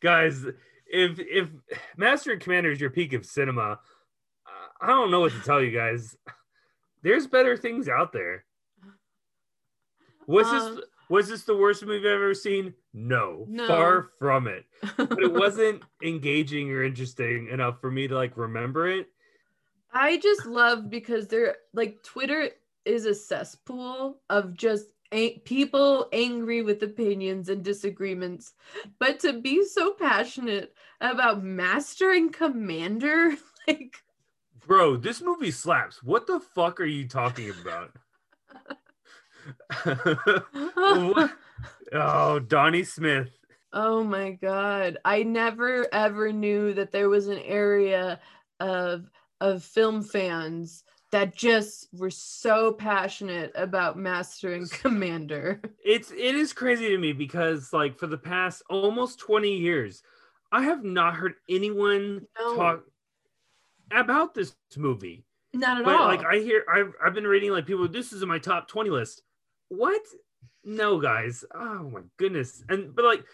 Guys, 0.00 0.44
if 0.86 1.18
if 1.18 1.48
Master 1.96 2.32
and 2.32 2.40
Commander 2.40 2.70
is 2.70 2.80
your 2.80 2.90
peak 2.90 3.12
of 3.12 3.24
cinema, 3.26 3.78
I 4.80 4.86
don't 4.86 5.10
know 5.10 5.20
what 5.20 5.32
to 5.32 5.40
tell 5.40 5.62
you 5.62 5.70
guys. 5.70 6.16
There's 7.02 7.26
better 7.26 7.56
things 7.56 7.88
out 7.88 8.12
there. 8.12 8.44
Was 10.26 10.46
Um, 10.46 10.76
this 10.76 10.84
was 11.08 11.28
this 11.28 11.44
the 11.44 11.56
worst 11.56 11.84
movie 11.84 12.08
I've 12.08 12.14
ever 12.14 12.34
seen? 12.34 12.74
No, 12.94 13.44
No. 13.48 13.66
far 13.66 14.10
from 14.18 14.46
it. 14.48 14.64
But 14.96 15.18
it 15.22 15.32
wasn't 15.32 15.82
engaging 16.02 16.70
or 16.70 16.82
interesting 16.84 17.48
enough 17.48 17.80
for 17.80 17.90
me 17.90 18.08
to 18.08 18.14
like 18.14 18.36
remember 18.36 18.88
it. 18.88 19.08
I 19.92 20.16
just 20.18 20.46
love 20.46 20.88
because 20.90 21.26
they're 21.28 21.56
like 21.74 22.02
Twitter 22.02 22.50
is 22.84 23.04
a 23.06 23.14
cesspool 23.14 24.20
of 24.30 24.54
just 24.54 24.86
a- 25.12 25.38
people 25.40 26.08
angry 26.12 26.62
with 26.62 26.82
opinions 26.82 27.48
and 27.50 27.62
disagreements, 27.62 28.54
but 28.98 29.20
to 29.20 29.40
be 29.40 29.64
so 29.64 29.92
passionate 29.92 30.74
about 31.00 31.44
Master 31.44 32.10
and 32.12 32.32
Commander, 32.32 33.34
like 33.68 33.96
Bro, 34.66 34.98
this 34.98 35.20
movie 35.20 35.50
slaps. 35.50 36.02
What 36.02 36.26
the 36.26 36.40
fuck 36.40 36.80
are 36.80 36.84
you 36.84 37.06
talking 37.08 37.52
about? 37.60 37.90
Oh, 41.94 42.38
Donnie 42.38 42.84
Smith. 42.84 43.28
oh 43.74 44.02
my 44.02 44.30
god, 44.30 44.96
I 45.04 45.24
never 45.24 45.86
ever 45.92 46.32
knew 46.32 46.72
that 46.74 46.90
there 46.90 47.08
was 47.10 47.28
an 47.28 47.38
area 47.40 48.18
of 48.60 49.10
of 49.42 49.62
film 49.64 50.02
fans 50.02 50.84
that 51.10 51.34
just 51.34 51.88
were 51.92 52.10
so 52.10 52.72
passionate 52.72 53.52
about 53.54 53.98
Master 53.98 54.54
and 54.54 54.70
Commander. 54.70 55.60
It's 55.84 56.10
it 56.12 56.34
is 56.36 56.52
crazy 56.52 56.88
to 56.88 56.96
me 56.98 57.12
because 57.12 57.72
like 57.72 57.98
for 57.98 58.06
the 58.06 58.16
past 58.16 58.62
almost 58.70 59.18
20 59.18 59.52
years, 59.52 60.02
I 60.52 60.62
have 60.62 60.84
not 60.84 61.14
heard 61.16 61.34
anyone 61.50 62.26
No. 62.38 62.56
talk 62.56 62.84
about 63.90 64.32
this 64.34 64.54
movie. 64.76 65.24
Not 65.52 65.78
at 65.78 65.84
But 65.84 66.00
all. 66.00 66.06
like 66.06 66.24
I 66.24 66.38
hear 66.38 66.64
I've 66.72 66.92
I've 67.04 67.14
been 67.14 67.26
reading 67.26 67.50
like 67.50 67.66
people 67.66 67.86
this 67.88 68.12
is 68.12 68.22
in 68.22 68.28
my 68.28 68.38
top 68.38 68.68
20 68.68 68.88
list. 68.90 69.22
What? 69.68 70.00
No, 70.64 70.98
guys. 71.00 71.44
Oh 71.54 71.90
my 71.90 72.00
goodness. 72.16 72.62
And 72.68 72.94
but 72.94 73.04
like 73.04 73.24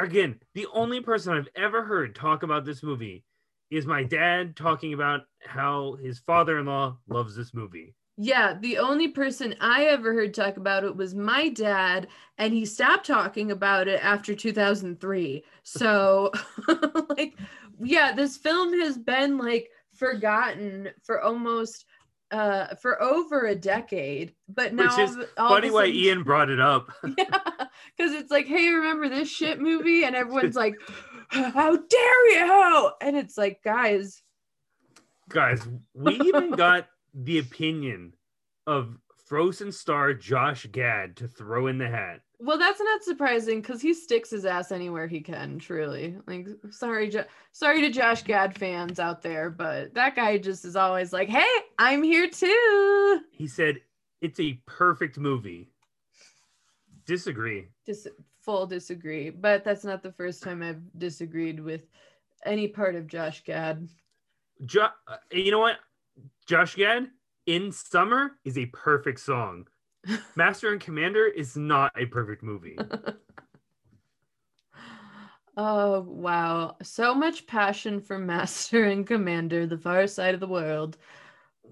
again, 0.00 0.38
the 0.54 0.66
only 0.72 1.00
person 1.00 1.34
I've 1.34 1.48
ever 1.56 1.82
heard 1.84 2.14
talk 2.14 2.42
about 2.44 2.64
this 2.64 2.82
movie 2.82 3.24
is 3.70 3.86
my 3.86 4.02
dad 4.02 4.56
talking 4.56 4.94
about 4.94 5.22
how 5.46 5.96
his 6.02 6.18
father-in-law 6.20 6.96
loves 7.08 7.36
this 7.36 7.52
movie. 7.54 7.94
Yeah, 8.20 8.56
the 8.60 8.78
only 8.78 9.08
person 9.08 9.54
I 9.60 9.84
ever 9.84 10.12
heard 10.12 10.34
talk 10.34 10.56
about 10.56 10.82
it 10.82 10.96
was 10.96 11.14
my 11.14 11.50
dad, 11.50 12.08
and 12.36 12.52
he 12.52 12.64
stopped 12.64 13.06
talking 13.06 13.52
about 13.52 13.86
it 13.86 14.02
after 14.02 14.34
2003. 14.34 15.44
So, 15.62 16.32
like, 17.16 17.38
yeah, 17.80 18.12
this 18.12 18.36
film 18.36 18.72
has 18.80 18.98
been 18.98 19.38
like 19.38 19.70
forgotten 19.94 20.88
for 21.04 21.20
almost 21.20 21.84
uh 22.30 22.74
for 22.76 23.00
over 23.02 23.46
a 23.46 23.54
decade 23.54 24.34
but 24.50 24.74
now 24.74 24.84
Which 24.84 25.08
is 25.08 25.16
all 25.38 25.48
Funny 25.48 25.70
why 25.70 25.86
Ian 25.86 26.22
brought 26.22 26.50
it 26.50 26.60
up. 26.60 26.92
yeah 27.16 27.38
because 27.96 28.12
it's 28.12 28.30
like 28.30 28.46
hey 28.46 28.68
remember 28.68 29.08
this 29.08 29.30
shit 29.30 29.60
movie 29.60 30.04
and 30.04 30.14
everyone's 30.14 30.54
like 30.56 30.74
how 31.28 31.76
dare 31.76 32.30
you 32.30 32.90
and 33.00 33.16
it's 33.16 33.36
like 33.38 33.62
guys 33.62 34.22
Guys, 35.28 35.60
we 35.92 36.14
even 36.20 36.50
got 36.52 36.88
the 37.14 37.38
opinion 37.38 38.14
of 38.66 38.96
Frozen 39.26 39.72
star 39.72 40.14
Josh 40.14 40.66
Gad 40.72 41.16
to 41.18 41.28
throw 41.28 41.66
in 41.66 41.76
the 41.76 41.88
hat. 41.88 42.20
Well, 42.40 42.56
that's 42.56 42.80
not 42.80 43.02
surprising 43.02 43.60
because 43.60 43.82
he 43.82 43.92
sticks 43.92 44.30
his 44.30 44.46
ass 44.46 44.72
anywhere 44.72 45.06
he 45.06 45.20
can. 45.20 45.58
Truly, 45.58 46.16
like, 46.26 46.46
sorry, 46.70 47.10
jo- 47.10 47.24
sorry 47.52 47.82
to 47.82 47.90
Josh 47.90 48.22
Gad 48.22 48.56
fans 48.56 48.98
out 48.98 49.22
there, 49.22 49.50
but 49.50 49.92
that 49.94 50.16
guy 50.16 50.38
just 50.38 50.64
is 50.64 50.76
always 50.76 51.12
like, 51.12 51.28
"Hey, 51.28 51.44
I'm 51.78 52.02
here 52.02 52.30
too." 52.30 53.20
He 53.32 53.48
said 53.48 53.80
it's 54.22 54.40
a 54.40 54.62
perfect 54.66 55.18
movie. 55.18 55.68
Disagree. 57.04 57.68
Dis- 57.84 58.08
full 58.48 58.66
disagree, 58.66 59.28
but 59.28 59.62
that's 59.62 59.84
not 59.84 60.02
the 60.02 60.10
first 60.10 60.42
time 60.42 60.62
I've 60.62 60.80
disagreed 60.96 61.60
with 61.60 61.82
any 62.46 62.66
part 62.66 62.94
of 62.94 63.06
Josh 63.06 63.44
Gad. 63.44 63.86
Jo- 64.64 64.88
uh, 65.06 65.16
you 65.30 65.50
know 65.50 65.58
what? 65.58 65.76
Josh 66.46 66.74
Gad 66.74 67.10
in 67.44 67.70
summer 67.70 68.38
is 68.46 68.56
a 68.56 68.64
perfect 68.64 69.20
song. 69.20 69.66
Master 70.34 70.72
and 70.72 70.80
Commander 70.80 71.26
is 71.26 71.58
not 71.58 71.92
a 71.94 72.06
perfect 72.06 72.42
movie. 72.42 72.78
Oh 75.60 76.02
wow, 76.02 76.76
so 76.84 77.16
much 77.16 77.44
passion 77.48 78.00
for 78.00 78.16
Master 78.36 78.84
and 78.84 79.04
Commander, 79.04 79.66
the 79.66 79.76
far 79.76 80.06
side 80.06 80.32
of 80.34 80.38
the 80.38 80.46
world. 80.46 80.96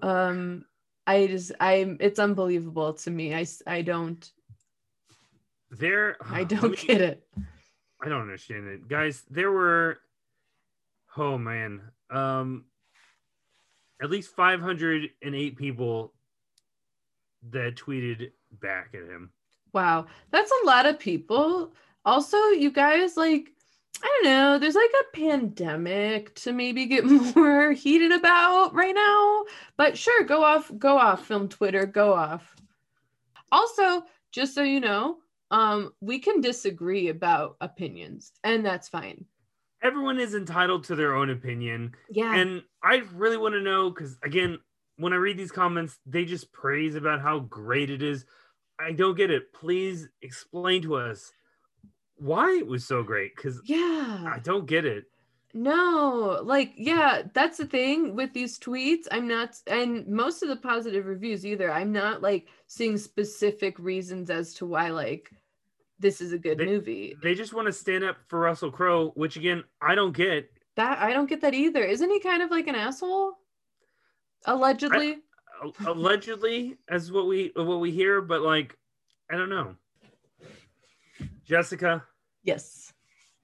Um, 0.01 0.65
I 1.07 1.27
just, 1.27 1.53
I, 1.61 1.95
it's 2.01 2.19
unbelievable 2.19 2.95
to 2.95 3.09
me. 3.09 3.33
I 3.33 3.45
I 3.65 3.83
don't, 3.83 4.29
There, 5.71 6.17
I 6.21 6.43
don't 6.43 6.71
me- 6.71 6.77
get 6.77 7.01
it. 7.01 7.27
I 8.01 8.09
don't 8.09 8.21
understand 8.21 8.67
it, 8.67 8.87
guys. 8.87 9.23
There 9.29 9.51
were, 9.51 9.99
oh 11.17 11.37
man, 11.37 11.81
um, 12.11 12.65
at 14.01 14.09
least 14.09 14.35
508 14.35 15.57
people 15.57 16.13
that 17.49 17.75
tweeted 17.75 18.31
back 18.61 18.89
at 18.93 19.09
him. 19.09 19.31
Wow, 19.73 20.05
that's 20.31 20.51
a 20.51 20.65
lot 20.65 20.85
of 20.85 20.99
people. 20.99 21.73
Also, 22.05 22.37
you 22.49 22.71
guys, 22.71 23.17
like, 23.17 23.51
I 24.01 24.21
don't 24.23 24.31
know, 24.31 24.59
there's 24.59 24.75
like 24.75 24.91
a 25.01 25.17
pandemic 25.17 26.35
to 26.35 26.53
maybe 26.53 26.85
get 26.85 27.03
more 27.35 27.71
heated 27.71 28.11
about 28.11 28.73
right 28.73 28.95
now. 28.95 29.45
But 29.75 29.97
sure, 29.97 30.23
go 30.23 30.43
off, 30.43 30.71
go 30.77 30.97
off, 30.97 31.25
film 31.25 31.49
Twitter, 31.49 31.85
go 31.85 32.13
off. 32.13 32.55
Also, 33.51 34.03
just 34.31 34.53
so 34.53 34.61
you 34.61 34.79
know, 34.79 35.17
um, 35.51 35.93
we 36.01 36.19
can 36.19 36.41
disagree 36.41 37.09
about 37.09 37.55
opinions, 37.61 38.31
and 38.43 38.65
that's 38.65 38.89
fine. 38.89 39.25
Everyone 39.81 40.19
is 40.19 40.33
entitled 40.33 40.83
to 40.85 40.95
their 40.95 41.15
own 41.15 41.29
opinion. 41.29 41.93
Yeah. 42.09 42.35
And 42.35 42.63
I 42.83 43.03
really 43.13 43.37
want 43.37 43.53
to 43.53 43.61
know 43.61 43.91
because, 43.91 44.17
again, 44.23 44.57
when 44.97 45.13
I 45.13 45.17
read 45.17 45.37
these 45.37 45.51
comments, 45.51 45.99
they 46.05 46.25
just 46.25 46.51
praise 46.51 46.95
about 46.95 47.21
how 47.21 47.39
great 47.39 47.91
it 47.91 48.01
is. 48.01 48.25
I 48.79 48.91
don't 48.91 49.15
get 49.15 49.29
it. 49.29 49.53
Please 49.53 50.07
explain 50.21 50.81
to 50.83 50.95
us 50.95 51.31
why 52.15 52.57
it 52.57 52.65
was 52.65 52.85
so 52.85 53.03
great 53.03 53.35
because 53.35 53.61
yeah. 53.65 54.25
I 54.27 54.39
don't 54.43 54.65
get 54.65 54.85
it. 54.85 55.05
No, 55.53 56.39
like, 56.43 56.73
yeah, 56.75 57.23
that's 57.33 57.57
the 57.57 57.65
thing 57.65 58.15
with 58.15 58.33
these 58.33 58.59
tweets. 58.59 59.07
I'm 59.11 59.27
not, 59.27 59.55
and 59.67 60.07
most 60.07 60.43
of 60.43 60.49
the 60.49 60.55
positive 60.55 61.05
reviews 61.05 61.45
either. 61.45 61.71
I'm 61.71 61.91
not 61.91 62.21
like 62.21 62.47
seeing 62.67 62.97
specific 62.97 63.79
reasons 63.79 64.29
as 64.29 64.53
to 64.55 64.65
why, 64.65 64.89
like, 64.89 65.31
this 65.99 66.21
is 66.21 66.31
a 66.33 66.37
good 66.37 66.57
They- 66.57 66.65
movie. 66.65 67.15
They 67.21 67.33
just 67.35 67.53
want 67.53 67.65
to 67.67 67.73
stand 67.73 68.03
up 68.03 68.17
for 68.27 68.39
Russell 68.39 68.71
Crowe, 68.71 69.11
which, 69.15 69.35
again, 69.37 69.63
I 69.81 69.95
don't 69.95 70.15
get. 70.15 70.49
That 70.75 70.99
I 70.99 71.11
don't 71.11 71.27
get 71.27 71.41
that 71.41 71.53
either. 71.55 71.83
Isn't 71.83 72.09
he 72.09 72.19
kind 72.19 72.41
of 72.43 72.51
like 72.51 72.67
an 72.67 72.75
asshole? 72.75 73.33
Allegedly. 74.45 75.13
A- 75.63 75.89
Allegedly, 75.91 76.77
as 76.87 77.11
what 77.11 77.25
we 77.27 77.51
what 77.55 77.79
we 77.79 77.89
hear, 77.91 78.21
but 78.21 78.41
like, 78.41 78.77
I 79.31 79.35
don't 79.37 79.49
know. 79.49 79.75
Jessica, 81.45 82.03
yes. 82.43 82.93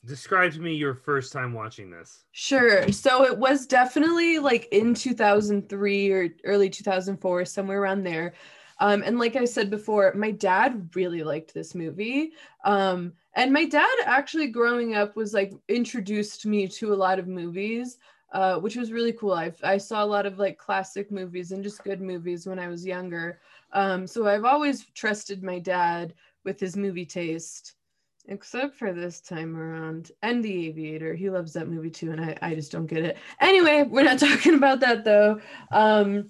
describe 0.06 0.52
to 0.54 0.60
me 0.60 0.76
your 0.76 0.94
first 0.94 1.32
time 1.34 1.54
watching 1.54 1.90
this. 1.90 2.26
Sure. 2.34 2.92
So 2.92 3.24
it 3.26 3.36
was 3.38 3.66
definitely 3.66 4.38
like 4.40 4.68
in 4.72 4.94
2003 4.94 6.12
or 6.12 6.30
early 6.44 6.70
2004, 6.70 7.46
somewhere 7.46 7.82
around 7.82 8.04
there. 8.04 8.34
Um, 8.84 9.02
and 9.02 9.18
like 9.18 9.38
I 9.38 9.46
said 9.46 9.70
before, 9.70 10.14
my 10.14 10.32
dad 10.32 10.90
really 10.94 11.24
liked 11.24 11.54
this 11.54 11.74
movie. 11.74 12.34
Um, 12.66 13.14
and 13.34 13.54
my 13.54 13.64
dad 13.64 13.88
actually 14.06 14.48
growing 14.48 14.94
up 14.94 15.16
was 15.16 15.34
like 15.34 15.54
introduced 15.70 16.46
me 16.46 16.68
to 16.68 16.94
a 16.94 17.02
lot 17.06 17.18
of 17.18 17.26
movies, 17.26 17.98
uh, 18.34 18.60
which 18.60 18.76
was 18.76 18.92
really 18.92 19.14
cool. 19.14 19.32
I 19.32 19.54
I 19.64 19.78
saw 19.78 20.04
a 20.04 20.14
lot 20.16 20.26
of 20.26 20.38
like 20.38 20.58
classic 20.58 21.12
movies 21.12 21.54
and 21.54 21.64
just 21.64 21.86
good 21.86 22.02
movies 22.02 22.46
when 22.46 22.60
I 22.60 22.68
was 22.68 22.86
younger. 22.86 23.40
Um, 23.72 24.06
so 24.06 24.28
I've 24.28 24.44
always 24.44 24.86
trusted 24.94 25.44
my 25.44 25.60
dad 25.60 26.14
with 26.44 26.60
his 26.60 26.76
movie 26.76 27.06
taste 27.06 27.76
except 28.28 28.76
for 28.76 28.94
this 28.94 29.20
time 29.20 29.58
around 29.58 30.12
and 30.22 30.44
the 30.44 30.68
aviator 30.68 31.14
he 31.14 31.30
loves 31.30 31.52
that 31.52 31.68
movie 31.68 31.90
too 31.90 32.12
and 32.12 32.22
i, 32.22 32.38
I 32.42 32.56
just 32.56 32.72
don't 32.72 32.86
get 32.86 33.04
it 33.04 33.18
anyway 33.42 33.84
we're 33.84 34.04
not 34.04 34.20
talking 34.28 34.54
about 34.54 34.80
that 34.80 35.04
though 35.04 35.42
um 35.72 36.30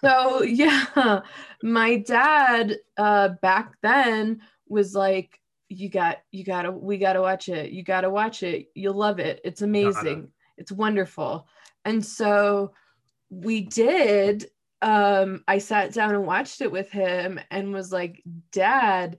so 0.00 0.42
yeah 0.42 1.20
my 1.62 1.96
dad 1.98 2.76
uh 2.96 3.30
back 3.42 3.74
then 3.82 4.40
was 4.68 4.94
like 4.94 5.40
you 5.68 5.88
got 5.88 6.18
you 6.30 6.44
gotta 6.44 6.70
we 6.70 6.98
gotta 6.98 7.20
watch 7.20 7.48
it 7.48 7.70
you 7.70 7.82
gotta 7.82 8.10
watch 8.10 8.42
it 8.42 8.68
you'll 8.74 8.94
love 8.94 9.18
it 9.18 9.40
it's 9.44 9.62
amazing 9.62 10.28
it's 10.56 10.72
wonderful 10.72 11.46
and 11.84 12.04
so 12.04 12.72
we 13.30 13.60
did 13.62 14.46
um 14.82 15.42
i 15.48 15.58
sat 15.58 15.92
down 15.92 16.14
and 16.14 16.26
watched 16.26 16.60
it 16.60 16.70
with 16.70 16.90
him 16.90 17.40
and 17.50 17.72
was 17.72 17.92
like 17.92 18.22
dad 18.52 19.18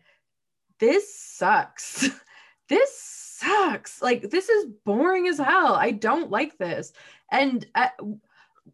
this 0.79 1.17
sucks. 1.17 2.09
this 2.69 2.99
sucks. 2.99 4.01
Like 4.01 4.29
this 4.29 4.49
is 4.49 4.67
boring 4.85 5.27
as 5.27 5.37
hell. 5.37 5.73
I 5.73 5.91
don't 5.91 6.31
like 6.31 6.57
this. 6.57 6.93
And 7.31 7.65
uh, 7.75 7.87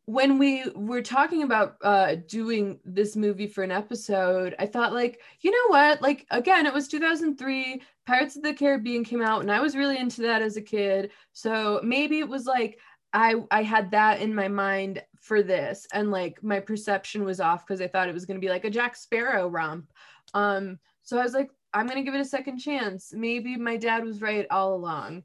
when 0.05 0.37
we 0.37 0.65
were 0.75 1.01
talking 1.01 1.43
about 1.43 1.77
uh 1.83 2.15
doing 2.27 2.79
this 2.85 3.15
movie 3.15 3.47
for 3.47 3.63
an 3.63 3.71
episode, 3.71 4.55
I 4.59 4.65
thought 4.65 4.93
like, 4.93 5.21
you 5.41 5.51
know 5.51 5.67
what? 5.67 6.01
Like 6.01 6.25
again, 6.31 6.65
it 6.65 6.73
was 6.73 6.87
2003, 6.87 7.81
Pirates 8.05 8.35
of 8.35 8.43
the 8.43 8.53
Caribbean 8.53 9.03
came 9.03 9.21
out 9.21 9.41
and 9.41 9.51
I 9.51 9.61
was 9.61 9.75
really 9.75 9.97
into 9.97 10.21
that 10.23 10.41
as 10.41 10.57
a 10.57 10.61
kid. 10.61 11.11
So 11.33 11.79
maybe 11.83 12.19
it 12.19 12.27
was 12.27 12.45
like 12.45 12.79
I 13.13 13.35
I 13.51 13.63
had 13.63 13.91
that 13.91 14.21
in 14.21 14.33
my 14.33 14.47
mind 14.47 15.03
for 15.19 15.43
this 15.43 15.87
and 15.93 16.11
like 16.11 16.43
my 16.43 16.59
perception 16.59 17.23
was 17.23 17.39
off 17.39 17.65
because 17.65 17.81
I 17.81 17.87
thought 17.87 18.09
it 18.09 18.13
was 18.13 18.25
going 18.25 18.39
to 18.39 18.45
be 18.45 18.51
like 18.51 18.65
a 18.65 18.69
Jack 18.69 18.95
Sparrow 18.95 19.47
romp. 19.47 19.91
Um 20.33 20.79
so 21.03 21.19
I 21.19 21.23
was 21.23 21.33
like 21.33 21.51
I'm 21.73 21.85
going 21.85 21.97
to 21.97 22.03
give 22.03 22.15
it 22.15 22.21
a 22.21 22.25
second 22.25 22.57
chance. 22.57 23.13
Maybe 23.13 23.55
my 23.55 23.77
dad 23.77 24.03
was 24.03 24.21
right 24.21 24.45
all 24.51 24.75
along. 24.75 25.23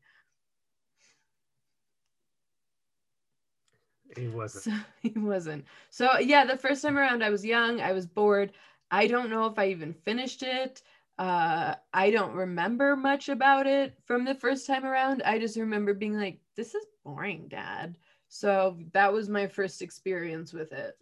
He 4.16 4.29
wasn't. 4.29 4.64
So, 4.64 4.72
he 5.00 5.18
wasn't. 5.18 5.64
So 5.90 6.18
yeah, 6.18 6.44
the 6.44 6.57
first 6.57 6.83
time 6.83 6.98
around 6.98 7.22
I 7.22 7.31
was 7.31 7.44
young, 7.44 7.81
I 7.81 7.92
was 7.92 8.07
bored. 8.07 8.52
I 8.90 9.07
don't 9.07 9.31
know 9.31 9.46
if 9.46 9.59
I 9.59 9.68
even 9.68 9.92
finished 9.92 10.42
it. 10.42 10.83
Uh 11.18 11.74
I 11.92 12.11
don't 12.11 12.35
remember 12.35 12.96
much 12.96 13.29
about 13.29 13.66
it 13.66 13.98
from 14.05 14.24
the 14.24 14.35
first 14.35 14.66
time 14.66 14.85
around. 14.85 15.22
I 15.22 15.38
just 15.38 15.57
remember 15.57 15.94
being 15.94 16.14
like 16.16 16.40
this 16.57 16.74
is 16.74 16.85
boring, 17.05 17.48
dad. 17.48 17.96
So 18.29 18.79
that 18.92 19.12
was 19.12 19.29
my 19.29 19.46
first 19.46 19.83
experience 19.83 20.52
with 20.52 20.72
it. 20.72 20.96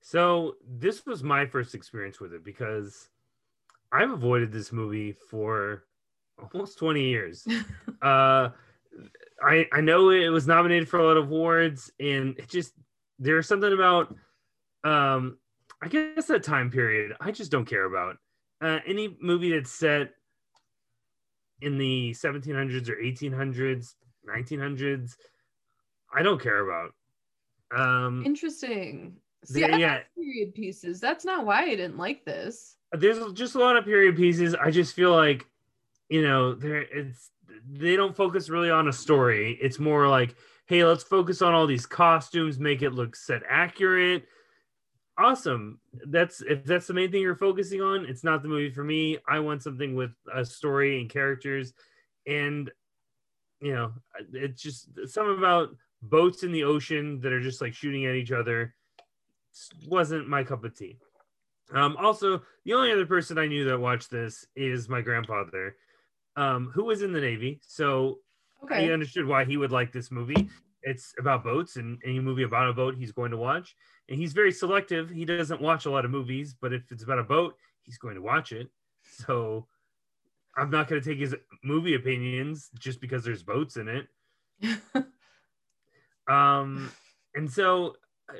So 0.00 0.56
this 0.66 1.06
was 1.06 1.22
my 1.22 1.46
first 1.46 1.74
experience 1.74 2.20
with 2.20 2.32
it 2.32 2.44
because 2.44 3.08
I've 3.92 4.10
avoided 4.10 4.52
this 4.52 4.72
movie 4.72 5.12
for 5.12 5.84
almost 6.52 6.78
20 6.78 7.04
years. 7.04 7.46
uh 8.02 8.50
I 9.42 9.66
I 9.72 9.80
know 9.80 10.10
it 10.10 10.28
was 10.28 10.46
nominated 10.46 10.88
for 10.88 10.98
a 11.00 11.06
lot 11.06 11.16
of 11.16 11.24
awards 11.24 11.90
and 12.00 12.38
it 12.38 12.48
just 12.48 12.72
there's 13.18 13.46
something 13.46 13.72
about 13.72 14.14
um 14.84 15.38
I 15.82 15.88
guess 15.88 16.26
that 16.26 16.42
time 16.42 16.70
period 16.70 17.16
I 17.20 17.30
just 17.32 17.50
don't 17.50 17.66
care 17.66 17.84
about. 17.84 18.16
Uh, 18.60 18.78
any 18.86 19.16
movie 19.20 19.50
that's 19.50 19.72
set 19.72 20.10
in 21.62 21.78
the 21.78 22.12
1700s 22.12 22.88
or 22.88 22.96
1800s, 22.96 23.94
1900s, 24.28 25.16
I 26.14 26.22
don't 26.22 26.40
care 26.40 26.68
about. 26.68 26.92
Um, 27.74 28.24
Interesting. 28.26 29.16
See, 29.44 29.64
I 29.64 29.76
yeah. 29.76 30.00
period 30.14 30.54
pieces. 30.54 31.00
That's 31.00 31.24
not 31.24 31.44
why 31.44 31.62
I 31.62 31.70
didn't 31.70 31.98
like 31.98 32.24
this. 32.24 32.76
there's 32.92 33.32
just 33.32 33.54
a 33.54 33.58
lot 33.58 33.76
of 33.76 33.84
period 33.84 34.16
pieces. 34.16 34.54
I 34.54 34.70
just 34.70 34.94
feel 34.94 35.10
like, 35.10 35.46
you 36.08 36.22
know, 36.22 36.54
there 36.54 36.82
it's 36.82 37.30
they 37.68 37.96
don't 37.96 38.16
focus 38.16 38.48
really 38.48 38.70
on 38.70 38.88
a 38.88 38.92
story. 38.92 39.58
It's 39.60 39.78
more 39.78 40.08
like, 40.08 40.34
hey, 40.66 40.84
let's 40.84 41.04
focus 41.04 41.42
on 41.42 41.54
all 41.54 41.66
these 41.66 41.86
costumes, 41.86 42.58
make 42.58 42.82
it 42.82 42.90
look 42.90 43.16
set 43.16 43.42
accurate. 43.48 44.24
Awesome. 45.18 45.78
That's 46.06 46.40
if 46.42 46.64
that's 46.64 46.86
the 46.86 46.94
main 46.94 47.10
thing 47.10 47.20
you're 47.20 47.36
focusing 47.36 47.82
on, 47.82 48.06
it's 48.06 48.24
not 48.24 48.42
the 48.42 48.48
movie 48.48 48.70
for 48.70 48.82
me. 48.82 49.18
I 49.28 49.40
want 49.40 49.62
something 49.62 49.94
with 49.94 50.12
a 50.32 50.44
story 50.44 51.00
and 51.00 51.10
characters, 51.10 51.74
and 52.26 52.70
you 53.60 53.74
know, 53.74 53.92
it's 54.32 54.62
just 54.62 54.88
something 55.06 55.38
about 55.38 55.70
boats 56.00 56.42
in 56.42 56.50
the 56.50 56.64
ocean 56.64 57.20
that 57.20 57.32
are 57.32 57.40
just 57.40 57.60
like 57.60 57.74
shooting 57.74 58.06
at 58.06 58.14
each 58.14 58.32
other. 58.32 58.74
Wasn't 59.86 60.28
my 60.28 60.42
cup 60.42 60.64
of 60.64 60.76
tea. 60.76 60.98
Um, 61.74 61.96
also, 61.96 62.42
the 62.64 62.74
only 62.74 62.92
other 62.92 63.06
person 63.06 63.38
I 63.38 63.46
knew 63.46 63.64
that 63.66 63.78
watched 63.78 64.10
this 64.10 64.46
is 64.56 64.88
my 64.88 65.00
grandfather, 65.00 65.76
um, 66.36 66.70
who 66.74 66.84
was 66.84 67.02
in 67.02 67.12
the 67.12 67.20
Navy. 67.20 67.60
So 67.66 68.18
Okay. 68.64 68.88
I 68.88 68.92
understood 68.92 69.26
why 69.26 69.44
he 69.44 69.56
would 69.56 69.72
like 69.72 69.90
this 69.92 70.10
movie. 70.12 70.48
It's 70.82 71.14
about 71.18 71.42
boats, 71.42 71.76
and 71.76 72.00
any 72.04 72.20
movie 72.20 72.44
about 72.44 72.68
a 72.68 72.72
boat 72.72 72.94
he's 72.96 73.10
going 73.12 73.32
to 73.32 73.36
watch. 73.36 73.74
And 74.08 74.18
he's 74.18 74.32
very 74.32 74.52
selective. 74.52 75.10
He 75.10 75.24
doesn't 75.24 75.60
watch 75.60 75.86
a 75.86 75.90
lot 75.90 76.04
of 76.04 76.12
movies, 76.12 76.54
but 76.60 76.72
if 76.72 76.90
it's 76.92 77.02
about 77.02 77.18
a 77.18 77.24
boat, 77.24 77.56
he's 77.82 77.98
going 77.98 78.14
to 78.14 78.22
watch 78.22 78.52
it. 78.52 78.68
So 79.02 79.66
I'm 80.56 80.70
not 80.70 80.86
going 80.88 81.02
to 81.02 81.08
take 81.08 81.18
his 81.18 81.34
movie 81.64 81.94
opinions 81.94 82.70
just 82.78 83.00
because 83.00 83.24
there's 83.24 83.42
boats 83.42 83.76
in 83.76 83.88
it. 83.88 84.08
Um, 86.28 86.90
and 87.34 87.50
so 87.50 87.96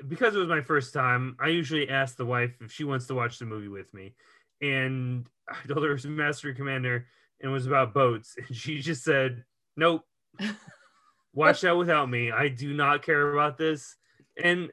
because 0.08 0.34
it 0.34 0.38
was 0.38 0.48
my 0.48 0.60
first 0.60 0.94
time, 0.94 1.36
I 1.40 1.48
usually 1.48 1.88
ask 1.88 2.16
the 2.16 2.24
wife 2.24 2.54
if 2.60 2.72
she 2.72 2.84
wants 2.84 3.06
to 3.08 3.14
watch 3.14 3.38
the 3.38 3.44
movie 3.44 3.68
with 3.68 3.92
me. 3.92 4.14
And 4.60 5.26
I 5.48 5.56
told 5.66 5.82
her 5.84 5.90
it 5.90 5.94
was 5.94 6.06
Master 6.06 6.54
Commander 6.54 7.06
and 7.42 7.50
it 7.50 7.52
was 7.52 7.66
about 7.66 7.92
boats. 7.92 8.36
And 8.46 8.56
she 8.56 8.80
just 8.80 9.04
said, 9.04 9.44
Nope, 9.76 10.02
watch 11.34 11.64
out 11.64 11.78
without 11.78 12.08
me. 12.08 12.30
I 12.30 12.48
do 12.48 12.72
not 12.72 13.02
care 13.02 13.32
about 13.32 13.58
this. 13.58 13.96
And, 14.42 14.70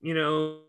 you 0.00 0.14
know, 0.14 0.60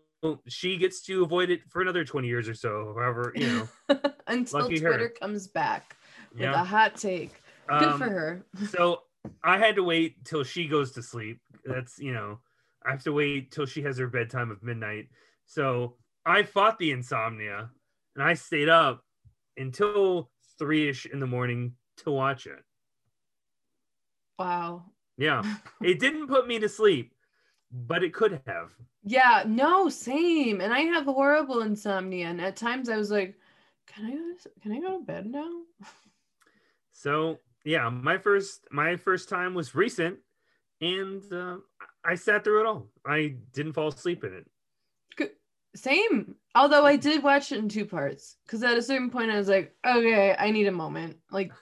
she 0.46 0.76
gets 0.76 1.02
to 1.02 1.22
avoid 1.22 1.50
it 1.50 1.60
for 1.68 1.80
another 1.80 2.04
20 2.04 2.26
years 2.28 2.48
or 2.48 2.54
so, 2.54 2.94
however, 2.96 3.32
you 3.34 3.46
know. 3.46 3.68
Until 4.26 4.60
lucky 4.60 4.80
her. 4.80 4.88
Twitter 4.90 5.08
comes 5.08 5.46
back 5.46 5.96
with 6.32 6.42
a 6.42 6.44
Yeah. 6.44 6.64
hot 6.64 6.96
take. 6.96 7.32
Good 7.68 7.92
Um, 7.92 7.98
for 7.98 8.10
her. 8.10 8.44
so 8.70 9.02
I 9.42 9.58
had 9.58 9.76
to 9.76 9.82
wait 9.82 10.24
till 10.24 10.44
she 10.44 10.68
goes 10.68 10.92
to 10.92 11.02
sleep. 11.02 11.40
That's 11.64 11.98
you 11.98 12.12
know, 12.12 12.40
I 12.84 12.90
have 12.90 13.02
to 13.04 13.12
wait 13.12 13.50
till 13.52 13.66
she 13.66 13.82
has 13.82 13.98
her 13.98 14.06
bedtime 14.08 14.50
of 14.50 14.62
midnight. 14.62 15.08
So 15.46 15.96
I 16.26 16.42
fought 16.42 16.78
the 16.78 16.92
insomnia 16.92 17.70
and 18.14 18.24
I 18.24 18.34
stayed 18.34 18.68
up 18.68 19.02
until 19.56 20.30
three 20.58 20.88
ish 20.88 21.06
in 21.06 21.20
the 21.20 21.26
morning 21.26 21.74
to 21.98 22.10
watch 22.10 22.46
it. 22.46 22.64
Wow. 24.38 24.84
Yeah, 25.16 25.42
it 25.82 25.98
didn't 25.98 26.28
put 26.28 26.46
me 26.46 26.58
to 26.60 26.68
sleep, 26.68 27.14
but 27.72 28.04
it 28.04 28.14
could 28.14 28.40
have. 28.46 28.72
Yeah, 29.02 29.44
no, 29.46 29.88
same. 29.88 30.60
And 30.60 30.72
I 30.72 30.80
have 30.80 31.04
horrible 31.04 31.62
insomnia. 31.62 32.28
And 32.28 32.40
at 32.40 32.56
times 32.56 32.88
I 32.88 32.96
was 32.96 33.10
like, 33.10 33.36
can 33.86 34.06
I 34.06 34.10
go 34.10 34.34
to, 34.42 34.50
can 34.60 34.72
I 34.72 34.80
go 34.80 34.98
to 34.98 35.04
bed 35.04 35.26
now? 35.26 35.48
So 36.92 37.38
yeah, 37.64 37.88
my 37.88 38.18
first 38.18 38.66
my 38.72 38.96
first 38.96 39.28
time 39.28 39.54
was 39.54 39.72
recent, 39.72 40.18
and 40.80 41.22
uh, 41.32 41.58
I 42.04 42.16
sat 42.16 42.42
through 42.42 42.60
it 42.60 42.66
all. 42.66 42.88
I 43.06 43.36
didn't 43.52 43.74
fall 43.74 43.88
asleep 43.88 44.24
in 44.24 44.34
it. 44.34 44.46
Good. 45.14 45.30
Same. 45.78 46.34
Although 46.54 46.84
I 46.84 46.96
did 46.96 47.22
watch 47.22 47.52
it 47.52 47.58
in 47.58 47.68
two 47.68 47.84
parts 47.86 48.36
because 48.44 48.62
at 48.62 48.76
a 48.76 48.82
certain 48.82 49.10
point 49.10 49.30
I 49.30 49.38
was 49.38 49.48
like, 49.48 49.74
okay, 49.86 50.34
I 50.36 50.50
need 50.50 50.66
a 50.66 50.72
moment. 50.72 51.18
Like 51.30 51.52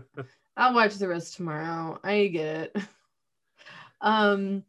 I'll 0.56 0.74
watch 0.74 0.94
the 0.94 1.08
rest 1.08 1.36
tomorrow. 1.36 2.00
I 2.02 2.26
get 2.28 2.46
it. 2.74 2.76
Um 4.00 4.62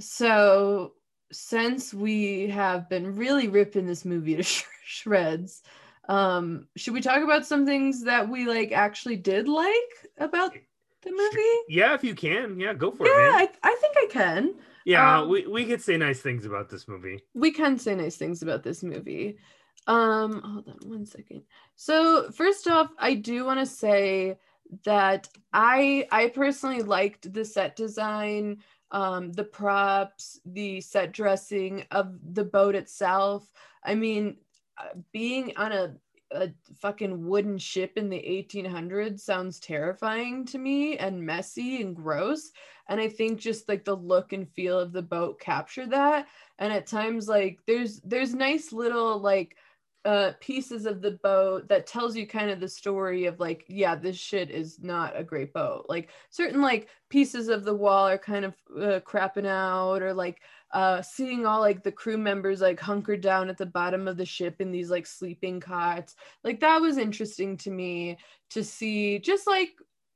so 0.00 0.94
since 1.30 1.94
we 1.94 2.48
have 2.48 2.88
been 2.88 3.14
really 3.14 3.46
ripping 3.46 3.86
this 3.86 4.04
movie 4.04 4.34
to 4.34 4.42
sh- 4.42 4.64
shreds, 4.84 5.62
um 6.08 6.66
should 6.76 6.92
we 6.94 7.00
talk 7.00 7.22
about 7.22 7.46
some 7.46 7.64
things 7.66 8.02
that 8.02 8.28
we 8.28 8.46
like 8.46 8.72
actually 8.72 9.16
did 9.16 9.48
like 9.48 9.74
about 10.18 10.52
the 11.02 11.10
movie? 11.12 11.64
yeah, 11.68 11.94
if 11.94 12.02
you 12.02 12.16
can, 12.16 12.58
yeah, 12.58 12.74
go 12.74 12.90
for 12.90 13.06
it, 13.06 13.10
Yeah. 13.10 13.32
I, 13.36 13.48
I 13.62 13.76
think 13.80 13.94
I 13.96 14.06
can. 14.10 14.54
Yeah, 14.90 15.20
Um, 15.20 15.28
we, 15.28 15.46
we 15.46 15.64
could 15.64 15.80
say 15.82 15.96
nice 15.96 16.20
things 16.20 16.44
about 16.46 16.68
this 16.68 16.86
movie. 16.88 17.22
we 17.34 17.50
can 17.52 17.78
say 17.78 17.94
nice 17.94 18.16
things 18.16 18.42
about 18.42 18.62
this 18.62 18.82
movie. 18.82 19.38
Um, 19.86 20.42
hold 20.42 20.68
on 20.68 20.88
one 20.88 21.06
second. 21.06 21.42
So 21.76 22.30
first 22.32 22.68
off, 22.68 22.90
I 22.98 23.14
do 23.14 23.44
want 23.44 23.60
to 23.60 23.66
say 23.66 24.36
that 24.84 25.28
I 25.52 26.06
I 26.12 26.28
personally 26.28 26.82
liked 26.82 27.32
the 27.32 27.44
set 27.44 27.76
design, 27.76 28.58
um, 28.90 29.32
the 29.32 29.44
props, 29.44 30.40
the 30.44 30.80
set 30.80 31.12
dressing 31.12 31.84
of 31.90 32.18
the 32.34 32.44
boat 32.44 32.74
itself. 32.74 33.50
I 33.84 33.94
mean, 33.94 34.36
uh, 34.78 34.94
being 35.12 35.52
on 35.56 35.72
a 35.72 35.94
a 36.32 36.50
fucking 36.80 37.26
wooden 37.26 37.58
ship 37.58 37.92
in 37.96 38.08
the 38.08 38.18
1800s 38.18 39.20
sounds 39.20 39.58
terrifying 39.58 40.44
to 40.46 40.58
me 40.58 40.96
and 40.98 41.24
messy 41.24 41.82
and 41.82 41.96
gross. 41.96 42.50
And 42.88 43.00
i 43.00 43.08
think 43.08 43.38
just 43.38 43.68
like 43.68 43.84
the 43.84 43.96
look 43.96 44.32
and 44.32 44.48
feel 44.48 44.78
of 44.78 44.92
the 44.92 45.02
boat 45.02 45.40
captured 45.40 45.90
that. 45.90 46.26
And 46.58 46.72
at 46.72 46.86
times 46.86 47.28
like 47.28 47.58
there's 47.66 48.00
there's 48.00 48.34
nice 48.34 48.72
little 48.72 49.18
like 49.18 49.56
uh 50.06 50.32
pieces 50.40 50.86
of 50.86 51.02
the 51.02 51.18
boat 51.22 51.68
that 51.68 51.86
tells 51.86 52.16
you 52.16 52.26
kind 52.26 52.50
of 52.50 52.58
the 52.58 52.68
story 52.68 53.26
of 53.26 53.38
like 53.38 53.66
yeah 53.68 53.94
this 53.94 54.16
shit 54.16 54.50
is 54.50 54.78
not 54.80 55.18
a 55.18 55.24
great 55.24 55.52
boat. 55.52 55.86
Like 55.88 56.10
certain 56.30 56.62
like 56.62 56.88
pieces 57.10 57.48
of 57.48 57.64
the 57.64 57.74
wall 57.74 58.08
are 58.08 58.18
kind 58.18 58.44
of 58.44 58.54
uh, 58.76 59.00
crapping 59.00 59.46
out 59.46 60.02
or 60.02 60.14
like 60.14 60.40
uh 60.72 61.02
seeing 61.02 61.46
all 61.46 61.60
like 61.60 61.82
the 61.82 61.92
crew 61.92 62.16
members 62.16 62.60
like 62.60 62.78
hunkered 62.78 63.20
down 63.20 63.48
at 63.48 63.58
the 63.58 63.66
bottom 63.66 64.06
of 64.06 64.16
the 64.16 64.24
ship 64.24 64.60
in 64.60 64.70
these 64.70 64.90
like 64.90 65.06
sleeping 65.06 65.60
cots 65.60 66.14
like 66.44 66.60
that 66.60 66.80
was 66.80 66.98
interesting 66.98 67.56
to 67.56 67.70
me 67.70 68.16
to 68.50 68.62
see 68.62 69.18
just 69.18 69.46
like 69.46 69.70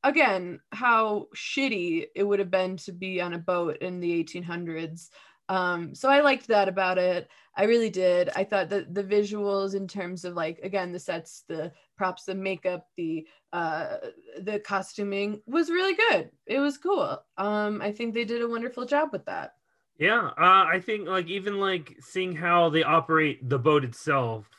again 0.05 0.61
how 0.73 1.27
shitty 1.35 2.07
it 2.15 2.23
would 2.23 2.39
have 2.39 2.51
been 2.51 2.77
to 2.77 2.93
be 2.93 3.21
on 3.21 3.35
a 3.35 3.39
boat 3.39 3.77
in 3.79 4.01
the 4.01 4.25
1800s 4.25 5.09
um 5.49 5.95
so 5.95 6.09
i 6.09 6.21
liked 6.21 6.47
that 6.47 6.69
about 6.69 6.99
it. 6.99 7.29
I 7.57 7.65
really 7.65 7.91
did. 7.91 8.31
I 8.35 8.43
thought 8.43 8.69
that 8.71 8.95
the 8.95 9.05
visuals 9.05 9.75
in 9.75 9.87
terms 9.87 10.25
of 10.25 10.35
like 10.35 10.59
again 10.63 10.91
the 10.91 10.99
sets 10.99 11.45
the 11.49 11.71
props 11.97 12.25
the 12.25 12.35
makeup 12.35 12.89
the 12.97 13.27
uh 13.53 13.99
the 14.41 14.59
costuming 14.61 15.41
was 15.47 15.71
really 15.71 15.95
good. 15.95 16.31
It 16.47 16.59
was 16.59 16.79
cool. 16.79 17.23
Um 17.39 17.81
i 17.83 17.93
think 17.93 18.15
they 18.15 18.25
did 18.25 18.43
a 18.43 18.49
wonderful 18.49 18.87
job 18.87 19.11
with 19.13 19.25
that 19.27 19.53
Yeah, 19.99 20.27
uh, 20.37 20.67
I 20.67 20.81
think 20.85 21.07
like 21.09 21.27
even 21.29 21.61
like 21.61 21.97
seeing 22.01 22.35
how 22.35 22.69
they 22.69 22.83
operate 22.83 23.49
the 23.49 23.59
boat 23.59 23.85
itself, 23.85 24.51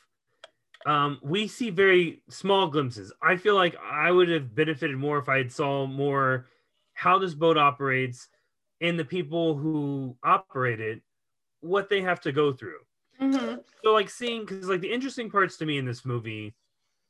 um, 0.86 1.19
we 1.23 1.47
see 1.47 1.69
very 1.71 2.23
small 2.29 2.69
glimpses. 2.69 3.13
I 3.21 3.38
feel 3.38 3.55
like 3.55 3.75
I 3.77 4.11
would 4.11 4.29
have 4.29 4.55
benefited 4.55 4.97
more 4.97 5.19
if 5.19 5.29
I 5.29 5.38
had 5.39 5.51
saw 5.51 5.88
more 5.88 6.47
how 6.93 7.19
this 7.19 7.36
boat 7.36 7.57
operates, 7.57 8.29
and 8.81 8.99
the 8.99 9.05
people 9.05 9.55
who 9.57 10.17
operate 10.23 10.81
it 10.81 11.03
what 11.61 11.89
they 11.89 12.01
have 12.01 12.21
to 12.21 12.31
go 12.33 12.53
through. 12.53 12.81
Mhm. 13.19 13.65
So 13.83 13.93
like 13.93 14.09
seeing 14.09 14.41
because 14.41 14.67
like 14.69 14.81
the 14.81 14.91
interesting 14.91 15.29
parts 15.29 15.57
to 15.57 15.65
me 15.65 15.77
in 15.77 15.86
this 15.86 16.05
movie, 16.05 16.55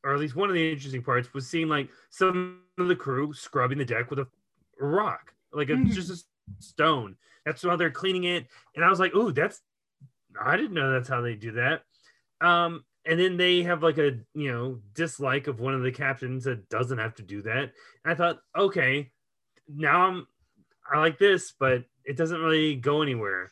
or 0.03 0.13
at 0.13 0.19
least 0.19 0.35
one 0.35 0.49
of 0.49 0.55
the 0.55 0.71
interesting 0.71 1.03
parts, 1.03 1.33
was 1.33 1.49
seeing 1.49 1.69
like 1.69 1.91
some 2.11 2.63
of 2.79 2.87
the 2.89 2.95
crew 2.95 3.33
scrubbing 3.33 3.79
the 3.79 3.85
deck 3.85 4.09
with 4.11 4.19
a 4.19 4.27
rock, 4.79 5.35
like 5.53 5.69
it's 5.69 5.83
Mhm. 5.83 5.95
just 5.95 6.11
a 6.11 6.25
stone. 6.59 7.15
That's 7.45 7.61
how 7.61 7.75
they're 7.75 7.91
cleaning 7.91 8.23
it, 8.25 8.47
and 8.75 8.83
I 8.83 8.89
was 8.89 8.99
like, 8.99 9.15
"Ooh, 9.15 9.31
that's 9.31 9.61
I 10.39 10.57
didn't 10.57 10.73
know 10.73 10.91
that's 10.91 11.09
how 11.09 11.21
they 11.21 11.35
do 11.35 11.53
that." 11.53 11.83
Um, 12.41 12.83
and 13.05 13.19
then 13.19 13.37
they 13.37 13.63
have 13.63 13.83
like 13.83 13.97
a 13.97 14.19
you 14.33 14.51
know 14.51 14.79
dislike 14.93 15.47
of 15.47 15.59
one 15.59 15.73
of 15.73 15.83
the 15.83 15.91
captains 15.91 16.43
that 16.45 16.69
doesn't 16.69 16.97
have 16.97 17.15
to 17.15 17.23
do 17.23 17.41
that. 17.43 17.63
And 17.63 17.71
I 18.05 18.15
thought, 18.15 18.39
okay, 18.57 19.11
now 19.67 20.07
I'm 20.07 20.27
I 20.91 20.99
like 20.99 21.17
this, 21.19 21.53
but 21.59 21.83
it 22.03 22.17
doesn't 22.17 22.41
really 22.41 22.75
go 22.75 23.01
anywhere. 23.01 23.49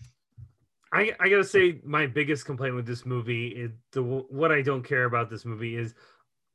I, 0.92 1.16
I 1.20 1.30
gotta 1.30 1.44
say 1.44 1.80
my 1.84 2.06
biggest 2.06 2.46
complaint 2.46 2.76
with 2.76 2.86
this 2.86 3.04
movie 3.06 3.48
is 3.48 3.72
the 3.94 4.04
what 4.04 4.52
I 4.52 4.62
don't 4.62 4.84
care 4.84 5.06
about 5.06 5.30
this 5.30 5.44
movie 5.46 5.76
is 5.76 5.96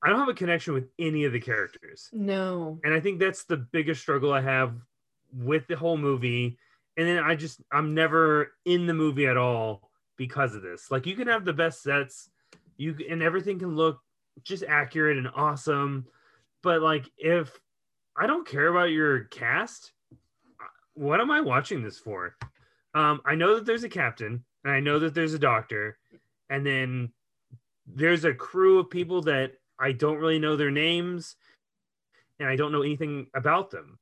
I 0.00 0.10
don't 0.10 0.20
have 0.20 0.28
a 0.28 0.34
connection 0.34 0.74
with 0.74 0.88
any 1.00 1.24
of 1.24 1.32
the 1.32 1.40
characters, 1.40 2.08
No. 2.12 2.78
and 2.84 2.94
I 2.94 3.00
think 3.00 3.18
that's 3.18 3.44
the 3.44 3.56
biggest 3.56 4.00
struggle 4.00 4.32
I 4.32 4.40
have 4.40 4.74
with 5.32 5.66
the 5.66 5.76
whole 5.76 5.96
movie. 5.96 6.58
And 6.96 7.06
then 7.06 7.18
I 7.18 7.34
just 7.36 7.60
I'm 7.70 7.94
never 7.94 8.52
in 8.64 8.86
the 8.86 8.94
movie 8.94 9.26
at 9.26 9.36
all 9.36 9.90
because 10.16 10.54
of 10.54 10.62
this. 10.62 10.90
Like 10.90 11.06
you 11.06 11.14
can 11.14 11.28
have 11.28 11.44
the 11.44 11.52
best 11.52 11.82
sets, 11.82 12.28
you 12.76 12.96
and 13.08 13.22
everything 13.22 13.58
can 13.58 13.76
look 13.76 14.00
just 14.44 14.64
accurate 14.64 15.16
and 15.16 15.28
awesome, 15.34 16.06
but 16.62 16.82
like 16.82 17.10
if 17.16 17.58
I 18.16 18.26
don't 18.26 18.46
care 18.46 18.68
about 18.68 18.90
your 18.90 19.24
cast, 19.24 19.92
what 20.94 21.20
am 21.20 21.30
I 21.30 21.40
watching 21.40 21.82
this 21.82 21.98
for? 21.98 22.34
Um, 22.94 23.20
I 23.24 23.36
know 23.36 23.54
that 23.54 23.66
there's 23.66 23.84
a 23.84 23.88
captain, 23.88 24.44
and 24.64 24.72
I 24.72 24.80
know 24.80 24.98
that 24.98 25.14
there's 25.14 25.34
a 25.34 25.38
doctor, 25.38 25.98
and 26.50 26.66
then 26.66 27.12
there's 27.86 28.24
a 28.24 28.34
crew 28.34 28.80
of 28.80 28.90
people 28.90 29.22
that 29.22 29.52
I 29.78 29.92
don't 29.92 30.18
really 30.18 30.40
know 30.40 30.56
their 30.56 30.70
names, 30.70 31.36
and 32.40 32.48
I 32.48 32.56
don't 32.56 32.72
know 32.72 32.82
anything 32.82 33.28
about 33.34 33.70
them. 33.70 33.98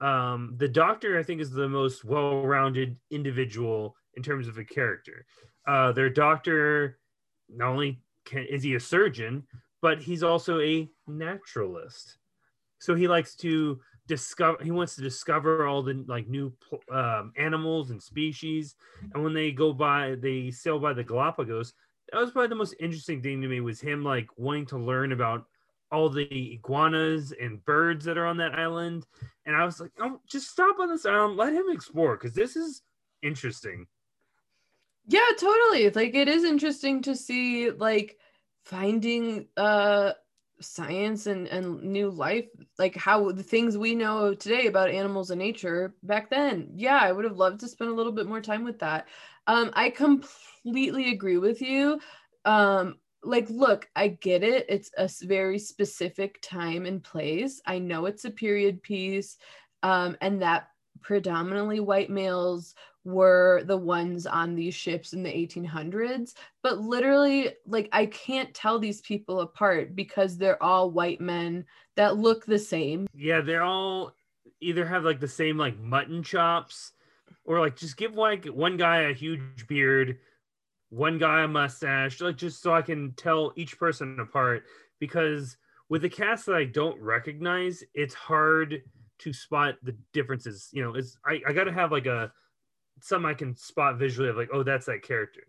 Um, 0.00 0.54
the 0.56 0.68
doctor, 0.68 1.18
I 1.18 1.22
think, 1.22 1.40
is 1.40 1.50
the 1.50 1.68
most 1.68 2.04
well-rounded 2.04 2.96
individual 3.10 3.96
in 4.14 4.22
terms 4.22 4.48
of 4.48 4.58
a 4.58 4.64
character. 4.64 5.26
Uh, 5.66 5.92
their 5.92 6.10
doctor, 6.10 6.98
not 7.48 7.68
only 7.68 8.00
can, 8.24 8.44
is 8.44 8.62
he 8.62 8.74
a 8.74 8.80
surgeon, 8.80 9.44
but 9.82 10.00
he's 10.00 10.22
also 10.22 10.60
a 10.60 10.88
naturalist. 11.06 12.18
So 12.78 12.94
he 12.94 13.08
likes 13.08 13.34
to 13.36 13.80
discover. 14.06 14.62
He 14.62 14.70
wants 14.70 14.94
to 14.96 15.02
discover 15.02 15.66
all 15.66 15.82
the 15.82 16.04
like 16.06 16.28
new 16.28 16.52
um, 16.92 17.32
animals 17.36 17.90
and 17.90 18.02
species. 18.02 18.76
And 19.14 19.22
when 19.22 19.34
they 19.34 19.50
go 19.50 19.72
by, 19.72 20.16
they 20.20 20.50
sail 20.50 20.78
by 20.78 20.92
the 20.92 21.04
Galapagos. 21.04 21.74
That 22.12 22.20
was 22.20 22.30
probably 22.30 22.48
the 22.48 22.54
most 22.54 22.74
interesting 22.80 23.20
thing 23.20 23.42
to 23.42 23.48
me 23.48 23.60
was 23.60 23.80
him 23.80 24.02
like 24.02 24.28
wanting 24.36 24.66
to 24.66 24.78
learn 24.78 25.12
about 25.12 25.44
all 25.90 26.08
the 26.08 26.54
iguanas 26.54 27.32
and 27.32 27.64
birds 27.64 28.04
that 28.04 28.18
are 28.18 28.26
on 28.26 28.36
that 28.38 28.54
island. 28.58 29.06
And 29.46 29.56
I 29.56 29.64
was 29.64 29.80
like, 29.80 29.92
oh, 30.00 30.20
just 30.28 30.50
stop 30.50 30.78
on 30.78 30.88
this 30.88 31.06
island, 31.06 31.36
let 31.36 31.52
him 31.52 31.66
explore 31.70 32.16
because 32.16 32.34
this 32.34 32.56
is 32.56 32.82
interesting. 33.22 33.86
Yeah, 35.06 35.26
totally. 35.38 35.90
Like 35.90 36.14
it 36.14 36.28
is 36.28 36.44
interesting 36.44 37.02
to 37.02 37.16
see 37.16 37.70
like 37.70 38.18
finding 38.64 39.48
uh 39.56 40.12
science 40.60 41.26
and 41.26 41.46
and 41.46 41.80
new 41.84 42.10
life 42.10 42.46
like 42.78 42.96
how 42.96 43.30
the 43.30 43.44
things 43.44 43.78
we 43.78 43.94
know 43.94 44.34
today 44.34 44.66
about 44.66 44.90
animals 44.90 45.30
and 45.30 45.38
nature 45.38 45.94
back 46.02 46.28
then. 46.30 46.72
Yeah, 46.74 46.98
I 47.00 47.12
would 47.12 47.24
have 47.24 47.36
loved 47.36 47.60
to 47.60 47.68
spend 47.68 47.90
a 47.90 47.94
little 47.94 48.12
bit 48.12 48.26
more 48.26 48.40
time 48.40 48.64
with 48.64 48.80
that. 48.80 49.06
Um 49.46 49.70
I 49.74 49.90
completely 49.90 51.10
agree 51.12 51.38
with 51.38 51.62
you. 51.62 52.00
Um 52.44 52.98
like 53.22 53.48
look, 53.50 53.88
I 53.96 54.08
get 54.08 54.42
it. 54.42 54.66
It's 54.68 54.90
a 54.96 55.08
very 55.26 55.58
specific 55.58 56.38
time 56.42 56.86
and 56.86 57.02
place. 57.02 57.60
I 57.66 57.78
know 57.78 58.06
it's 58.06 58.24
a 58.24 58.30
period 58.30 58.82
piece 58.82 59.36
um 59.82 60.16
and 60.20 60.42
that 60.42 60.68
predominantly 61.00 61.80
white 61.80 62.10
males 62.10 62.74
were 63.04 63.62
the 63.66 63.76
ones 63.76 64.26
on 64.26 64.54
these 64.54 64.74
ships 64.74 65.12
in 65.12 65.22
the 65.22 65.30
1800s 65.30 66.34
but 66.62 66.78
literally 66.80 67.50
like 67.64 67.88
i 67.92 68.04
can't 68.04 68.52
tell 68.54 68.78
these 68.78 69.00
people 69.02 69.40
apart 69.40 69.94
because 69.94 70.36
they're 70.36 70.60
all 70.60 70.90
white 70.90 71.20
men 71.20 71.64
that 71.96 72.16
look 72.16 72.44
the 72.44 72.58
same 72.58 73.06
Yeah, 73.14 73.40
they're 73.40 73.62
all 73.62 74.14
either 74.60 74.84
have 74.86 75.04
like 75.04 75.20
the 75.20 75.28
same 75.28 75.56
like 75.56 75.78
mutton 75.78 76.22
chops, 76.22 76.92
or 77.44 77.60
like 77.60 77.76
just 77.76 77.96
give 77.96 78.14
like 78.14 78.46
one 78.46 78.76
guy 78.76 79.02
a 79.02 79.12
huge 79.12 79.66
beard, 79.66 80.18
one 80.90 81.18
guy 81.18 81.42
a 81.42 81.48
mustache, 81.48 82.20
like 82.20 82.36
just 82.36 82.62
so 82.62 82.74
I 82.74 82.82
can 82.82 83.12
tell 83.12 83.52
each 83.56 83.78
person 83.78 84.18
apart. 84.20 84.64
Because 85.00 85.56
with 85.88 86.02
the 86.02 86.08
cast 86.08 86.46
that 86.46 86.54
I 86.54 86.64
don't 86.64 87.00
recognize, 87.00 87.82
it's 87.94 88.14
hard 88.14 88.82
to 89.18 89.32
spot 89.32 89.76
the 89.82 89.96
differences. 90.12 90.68
You 90.72 90.82
know, 90.82 90.94
it's 90.94 91.16
I, 91.26 91.40
I 91.46 91.52
gotta 91.52 91.72
have 91.72 91.92
like 91.92 92.06
a 92.06 92.32
some 93.00 93.26
I 93.26 93.34
can 93.34 93.56
spot 93.56 93.98
visually 93.98 94.28
of 94.28 94.36
like, 94.36 94.50
oh, 94.52 94.62
that's 94.62 94.86
that 94.86 95.02
character. 95.02 95.42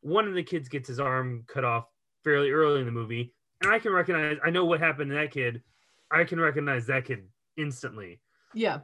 One 0.00 0.26
of 0.26 0.34
the 0.34 0.42
kids 0.42 0.68
gets 0.68 0.88
his 0.88 1.00
arm 1.00 1.44
cut 1.46 1.64
off 1.64 1.86
fairly 2.24 2.50
early 2.50 2.80
in 2.80 2.86
the 2.86 2.92
movie, 2.92 3.32
and 3.62 3.72
I 3.72 3.78
can 3.78 3.92
recognize 3.92 4.38
I 4.44 4.50
know 4.50 4.64
what 4.64 4.80
happened 4.80 5.10
to 5.10 5.16
that 5.16 5.30
kid. 5.30 5.62
I 6.10 6.24
can 6.24 6.40
recognize 6.40 6.86
that 6.86 7.04
kid 7.04 7.28
instantly. 7.56 8.20
yeah 8.54 8.80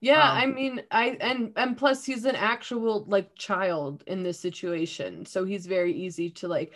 yeah 0.00 0.30
Um, 0.30 0.38
i 0.38 0.46
mean 0.46 0.82
i 0.90 1.16
and 1.20 1.52
and 1.56 1.76
plus 1.76 2.04
he's 2.04 2.24
an 2.24 2.36
actual 2.36 3.04
like 3.06 3.34
child 3.34 4.04
in 4.06 4.22
this 4.22 4.38
situation 4.38 5.24
so 5.26 5.44
he's 5.44 5.66
very 5.66 5.92
easy 5.92 6.30
to 6.30 6.48
like 6.48 6.74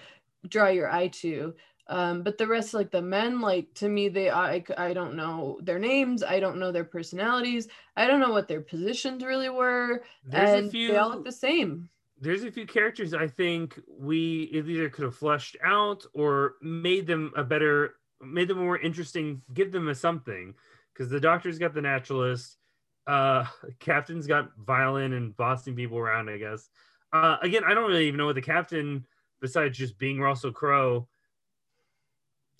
draw 0.49 0.68
your 0.68 0.90
eye 0.90 1.09
to 1.09 1.55
um 1.88 2.22
but 2.22 2.38
the 2.38 2.47
rest 2.47 2.74
like 2.74 2.90
the 2.90 3.03
men 3.03 3.40
like 3.40 3.72
to 3.74 3.88
me 3.88 4.09
they 4.09 4.30
i 4.30 4.62
i 4.76 4.93
don't 4.93 5.14
know 5.14 5.59
their 5.62 5.78
names 5.78 6.22
i 6.22 6.40
don't 6.40 6.59
know 6.59 6.72
their 6.72 6.84
personalities 6.84 7.68
i 7.97 8.07
don't 8.07 8.20
know 8.20 8.32
what 8.32 8.49
their 8.49 8.61
positions 8.61 9.24
really 9.24 9.49
were 9.49 10.03
There's 10.24 10.51
and 10.51 10.66
a 10.68 10.70
few 10.70 10.88
they 10.88 10.97
all 10.97 11.11
look 11.11 11.24
the 11.24 11.32
same 11.32 11.88
there's 12.22 12.45
a 12.45 12.53
few 12.53 12.66
characters 12.66 13.14
I 13.14 13.26
think 13.26 13.80
we 13.88 14.49
either 14.53 14.88
could 14.88 15.05
have 15.05 15.16
fleshed 15.16 15.57
out 15.62 16.05
or 16.14 16.55
made 16.62 17.05
them 17.07 17.32
a 17.36 17.43
better, 17.43 17.97
made 18.20 18.47
them 18.47 18.59
more 18.59 18.78
interesting, 18.78 19.43
give 19.53 19.72
them 19.72 19.88
a 19.88 19.95
something. 19.95 20.55
Because 20.93 21.11
the 21.11 21.18
doctor's 21.18 21.59
got 21.59 21.74
the 21.74 21.82
naturalist, 21.82 22.59
uh, 23.07 23.44
captain's 23.78 24.26
got 24.26 24.50
violin 24.59 25.12
and 25.12 25.36
bossing 25.36 25.74
people 25.74 25.98
around. 25.98 26.28
I 26.28 26.38
guess. 26.38 26.68
Uh, 27.12 27.36
again, 27.42 27.62
I 27.64 27.74
don't 27.74 27.88
really 27.88 28.09
even 28.09 28.18
know 28.18 28.26
what 28.26 28.34
the 28.34 28.42
captain, 28.42 29.07
besides 29.40 29.76
just 29.76 29.98
being 29.98 30.20
Russell 30.20 30.53
Crowe, 30.53 31.09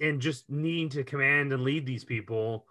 and 0.01 0.21
just 0.21 0.51
needing 0.51 0.89
to 0.91 1.05
command 1.05 1.53
and 1.53 1.63
lead 1.63 1.87
these 1.87 2.05
people. 2.05 2.67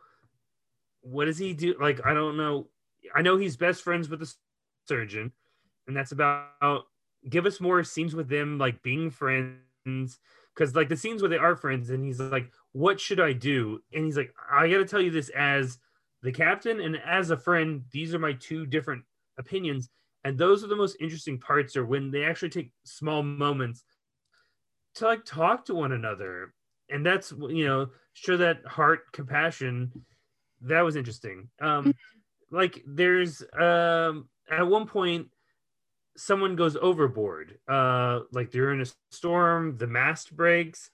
What 1.01 1.25
does 1.25 1.39
he 1.39 1.53
do? 1.53 1.75
Like, 1.79 2.05
I 2.05 2.13
don't 2.13 2.37
know. 2.37 2.67
I 3.15 3.23
know 3.23 3.37
he's 3.37 3.57
best 3.57 3.81
friends 3.81 4.07
with 4.07 4.19
the 4.19 4.31
surgeon 4.87 5.31
and 5.87 5.95
that's 5.95 6.11
about 6.11 6.85
give 7.29 7.45
us 7.45 7.59
more 7.59 7.83
scenes 7.83 8.15
with 8.15 8.29
them 8.29 8.57
like 8.57 8.81
being 8.81 9.09
friends 9.09 10.19
because 10.55 10.75
like 10.75 10.89
the 10.89 10.97
scenes 10.97 11.21
where 11.21 11.29
they 11.29 11.37
are 11.37 11.55
friends 11.55 11.89
and 11.89 12.03
he's 12.03 12.19
like 12.19 12.51
what 12.71 12.99
should 12.99 13.19
i 13.19 13.33
do 13.33 13.81
and 13.93 14.05
he's 14.05 14.17
like 14.17 14.33
i 14.51 14.67
gotta 14.67 14.85
tell 14.85 15.01
you 15.01 15.11
this 15.11 15.29
as 15.29 15.77
the 16.23 16.31
captain 16.31 16.79
and 16.81 16.97
as 17.05 17.31
a 17.31 17.37
friend 17.37 17.83
these 17.91 18.13
are 18.13 18.19
my 18.19 18.33
two 18.33 18.65
different 18.65 19.03
opinions 19.37 19.89
and 20.23 20.37
those 20.37 20.63
are 20.63 20.67
the 20.67 20.75
most 20.75 20.97
interesting 20.99 21.39
parts 21.39 21.75
are 21.75 21.85
when 21.85 22.11
they 22.11 22.23
actually 22.23 22.49
take 22.49 22.71
small 22.83 23.23
moments 23.23 23.83
to 24.95 25.05
like 25.05 25.25
talk 25.25 25.65
to 25.65 25.73
one 25.73 25.93
another 25.93 26.53
and 26.91 27.05
that's 27.05 27.33
you 27.49 27.65
know 27.65 27.87
show 28.13 28.37
that 28.37 28.65
heart 28.65 29.11
compassion. 29.13 29.91
That 30.61 30.81
was 30.81 30.95
interesting. 30.95 31.49
Um 31.59 31.95
like 32.51 32.83
there's 32.85 33.41
um 33.57 34.29
at 34.49 34.67
one 34.67 34.85
point 34.85 35.27
someone 36.17 36.57
goes 36.57 36.75
overboard 36.75 37.57
uh 37.69 38.19
like 38.33 38.51
they're 38.51 38.73
in 38.73 38.81
a 38.81 38.85
storm 39.11 39.77
the 39.77 39.87
mast 39.87 40.35
breaks 40.35 40.89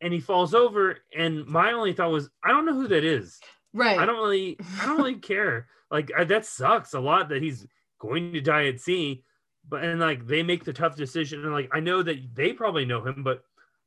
and 0.00 0.12
he 0.12 0.20
falls 0.20 0.54
over 0.54 0.98
and 1.16 1.44
my 1.46 1.72
only 1.72 1.92
thought 1.92 2.12
was 2.12 2.30
i 2.44 2.48
don't 2.48 2.64
know 2.64 2.74
who 2.74 2.86
that 2.86 3.02
is 3.02 3.40
right. 3.72 3.98
I 3.98 4.06
don't 4.06 4.22
really 4.22 4.58
i 4.80 4.86
don't 4.86 4.98
really 4.98 5.14
care. 5.32 5.66
Like 5.90 6.10
I, 6.16 6.24
that 6.24 6.46
sucks 6.46 6.94
a 6.94 7.00
lot 7.00 7.28
that 7.28 7.42
he's 7.42 7.66
going 7.98 8.32
to 8.32 8.40
die 8.40 8.66
at 8.66 8.80
sea 8.80 9.22
but 9.68 9.84
and 9.84 10.00
like 10.00 10.26
they 10.26 10.42
make 10.42 10.64
the 10.64 10.72
tough 10.72 10.96
decision 10.96 11.44
and 11.44 11.52
like 11.52 11.70
i 11.72 11.78
know 11.78 12.02
that 12.02 12.34
they 12.34 12.52
probably 12.52 12.84
know 12.84 13.04
him 13.06 13.22
but 13.22 13.44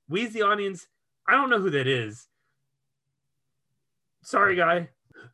we 0.07 0.25
as 0.25 0.33
the 0.33 0.43
audience. 0.43 0.87
I 1.27 1.33
don't 1.33 1.49
know 1.49 1.59
who 1.59 1.71
that 1.71 1.87
is. 1.87 2.27
Sorry 4.23 4.55
guy. 4.55 4.89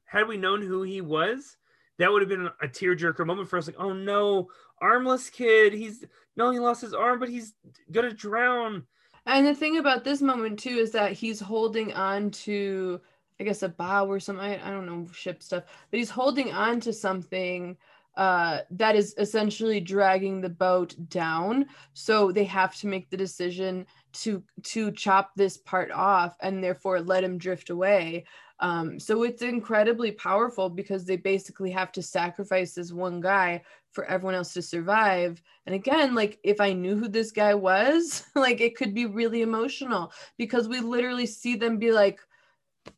Had 0.06 0.28
we 0.28 0.38
known 0.38 0.62
who 0.62 0.84
he 0.84 1.02
was 1.02 1.58
that 1.98 2.12
would 2.12 2.22
have 2.22 2.30
been 2.30 2.50
a 2.62 2.68
tearjerker 2.68 3.26
moment 3.26 3.50
for 3.50 3.58
us 3.58 3.68
like 3.68 3.80
oh 3.80 3.94
no 3.94 4.50
armless 4.82 5.30
kid. 5.30 5.74
He's 5.74 6.04
not 6.36 6.48
only 6.48 6.60
lost 6.60 6.82
his 6.82 6.94
arm 6.94 7.20
but 7.20 7.30
he's 7.30 7.54
gonna 7.92 8.14
drown. 8.14 8.84
And 9.26 9.46
the 9.46 9.54
thing 9.54 9.78
about 9.78 10.04
this 10.04 10.22
moment 10.22 10.60
too 10.60 10.70
is 10.78 10.92
that 10.92 11.14
he's 11.14 11.40
holding 11.40 11.94
on 11.94 12.32
to, 12.32 13.00
I 13.42 13.44
guess, 13.44 13.64
a 13.64 13.70
bow 13.70 14.06
or 14.06 14.20
something. 14.20 14.46
I, 14.46 14.68
I 14.68 14.70
don't 14.70 14.86
know 14.86 15.08
ship 15.12 15.42
stuff, 15.42 15.64
but 15.90 15.98
he's 15.98 16.12
holding 16.12 16.54
on 16.54 16.80
to 16.82 16.94
something 16.94 17.76
uh, 18.16 18.60
that 18.70 18.96
is 18.96 19.16
essentially 19.18 19.80
dragging 19.80 20.42
the 20.42 20.50
boat 20.50 20.96
down. 21.10 21.66
So 21.94 22.32
they 22.32 22.44
have 22.44 22.76
to 22.76 22.88
make 22.88 23.10
the 23.10 23.18
decision 23.18 23.88
to 24.14 24.44
to 24.62 24.92
chop 24.92 25.32
this 25.36 25.58
part 25.58 25.90
off 25.90 26.38
and 26.42 26.64
therefore 26.64 27.02
let 27.02 27.24
him 27.24 27.40
drift 27.40 27.72
away. 27.72 28.26
Um, 28.60 29.00
so 29.00 29.24
it's 29.24 29.42
incredibly 29.42 30.12
powerful 30.12 30.70
because 30.70 31.04
they 31.04 31.18
basically 31.18 31.72
have 31.72 31.92
to 31.94 32.04
sacrifice 32.04 32.76
this 32.76 32.92
one 32.92 33.22
guy 33.22 33.64
for 33.92 34.06
everyone 34.06 34.36
else 34.36 34.54
to 34.54 34.62
survive. 34.62 35.42
And 35.66 35.74
again, 35.74 36.14
like 36.14 36.38
if 36.44 36.62
I 36.62 36.74
knew 36.74 36.96
who 36.96 37.08
this 37.08 37.32
guy 37.32 37.56
was, 37.56 38.24
like 38.36 38.62
it 38.62 38.78
could 38.78 38.94
be 38.94 39.08
really 39.08 39.42
emotional 39.42 40.14
because 40.38 40.68
we 40.68 40.80
literally 40.80 41.26
see 41.26 41.56
them 41.56 41.80
be 41.80 41.92
like, 41.92 42.20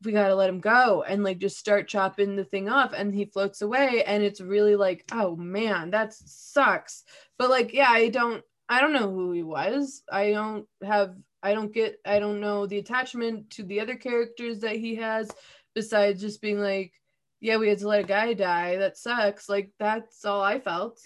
we 0.03 0.11
got 0.11 0.27
to 0.27 0.35
let 0.35 0.49
him 0.49 0.59
go 0.59 1.03
and 1.03 1.23
like 1.23 1.39
just 1.39 1.57
start 1.57 1.87
chopping 1.87 2.35
the 2.35 2.43
thing 2.43 2.69
off 2.69 2.93
and 2.93 3.13
he 3.13 3.25
floats 3.25 3.61
away 3.61 4.03
and 4.05 4.23
it's 4.23 4.41
really 4.41 4.75
like 4.75 5.03
oh 5.11 5.35
man 5.35 5.91
that 5.91 6.13
sucks. 6.13 7.03
But 7.37 7.49
like 7.49 7.73
yeah 7.73 7.89
i 7.89 8.09
don't 8.09 8.43
i 8.69 8.81
don't 8.81 8.93
know 8.93 9.11
who 9.11 9.31
he 9.31 9.43
was. 9.43 10.03
I 10.11 10.31
don't 10.31 10.65
have 10.83 11.15
i 11.41 11.53
don't 11.53 11.73
get 11.73 11.99
i 12.05 12.19
don't 12.19 12.39
know 12.39 12.65
the 12.65 12.79
attachment 12.79 13.49
to 13.51 13.63
the 13.63 13.81
other 13.81 13.95
characters 13.95 14.59
that 14.59 14.77
he 14.77 14.95
has 14.95 15.29
besides 15.75 16.21
just 16.21 16.41
being 16.41 16.59
like 16.59 16.93
yeah 17.41 17.57
we 17.57 17.67
had 17.67 17.79
to 17.79 17.87
let 17.87 18.03
a 18.03 18.07
guy 18.07 18.33
die. 18.33 18.77
That 18.77 18.97
sucks. 18.97 19.49
Like 19.49 19.71
that's 19.79 20.23
all 20.25 20.41
i 20.41 20.59
felt. 20.59 20.99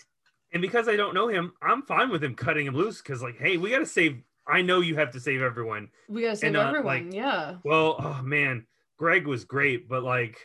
And 0.54 0.62
because 0.62 0.88
i 0.88 0.96
don't 0.96 1.14
know 1.14 1.28
him 1.28 1.54
i'm 1.62 1.84
fine 1.84 2.10
with 2.10 2.24
him 2.24 2.36
cutting 2.36 2.66
him 2.66 2.76
loose 2.76 3.02
because 3.02 3.22
like 3.22 3.38
hey 3.38 3.58
we 3.58 3.70
got 3.72 3.80
to 3.80 3.86
save 3.86 4.22
I 4.48 4.62
know 4.62 4.82
you 4.82 4.96
have 4.96 5.12
to 5.12 5.20
save 5.20 5.42
everyone. 5.42 5.90
We 6.08 6.22
gotta 6.22 6.38
save 6.38 6.50
and, 6.50 6.58
uh, 6.58 6.68
everyone. 6.68 7.06
Like, 7.06 7.14
yeah. 7.14 7.56
Well, 7.64 7.96
oh 8.00 8.22
man, 8.24 8.66
Greg 8.98 9.28
was 9.28 9.44
great, 9.44 9.88
but 9.88 10.04
like, 10.04 10.38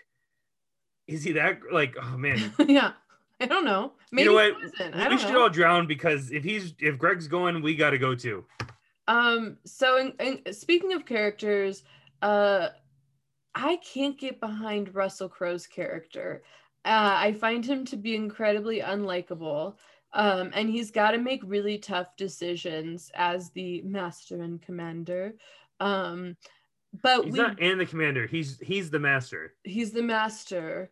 is 1.06 1.22
he 1.22 1.32
that 1.32 1.60
like? 1.72 1.96
Oh 2.00 2.16
man. 2.16 2.52
yeah. 2.66 2.92
I 3.40 3.46
don't 3.46 3.64
know. 3.64 3.92
Maybe 4.12 4.24
you 4.24 4.28
know 4.30 4.34
what? 4.34 5.10
we 5.10 5.18
should 5.18 5.32
know. 5.32 5.42
all 5.42 5.48
drown 5.48 5.88
because 5.88 6.30
if 6.30 6.44
he's 6.44 6.74
if 6.78 6.96
Greg's 6.96 7.26
going, 7.26 7.60
we 7.60 7.74
got 7.74 7.90
to 7.90 7.98
go 7.98 8.14
too. 8.14 8.44
Um. 9.08 9.58
So, 9.64 9.98
in, 9.98 10.12
in, 10.20 10.52
speaking 10.52 10.92
of 10.92 11.04
characters, 11.04 11.82
uh, 12.22 12.68
I 13.54 13.76
can't 13.76 14.18
get 14.18 14.40
behind 14.40 14.94
Russell 14.94 15.28
Crowe's 15.28 15.66
character. 15.66 16.44
Uh, 16.84 17.14
I 17.16 17.32
find 17.32 17.64
him 17.64 17.84
to 17.86 17.96
be 17.96 18.14
incredibly 18.14 18.80
unlikable. 18.80 19.76
Um, 20.14 20.50
and 20.54 20.68
he's 20.68 20.90
got 20.90 21.12
to 21.12 21.18
make 21.18 21.40
really 21.44 21.78
tough 21.78 22.16
decisions 22.16 23.10
as 23.14 23.50
the 23.50 23.82
master 23.82 24.42
and 24.42 24.60
commander. 24.60 25.34
Um, 25.80 26.36
but 27.02 27.24
he's 27.24 27.32
we, 27.32 27.38
not 27.38 27.60
and 27.60 27.80
the 27.80 27.86
commander. 27.86 28.26
He's 28.26 28.58
he's 28.60 28.90
the 28.90 28.98
master. 28.98 29.54
He's 29.64 29.92
the 29.92 30.02
master. 30.02 30.90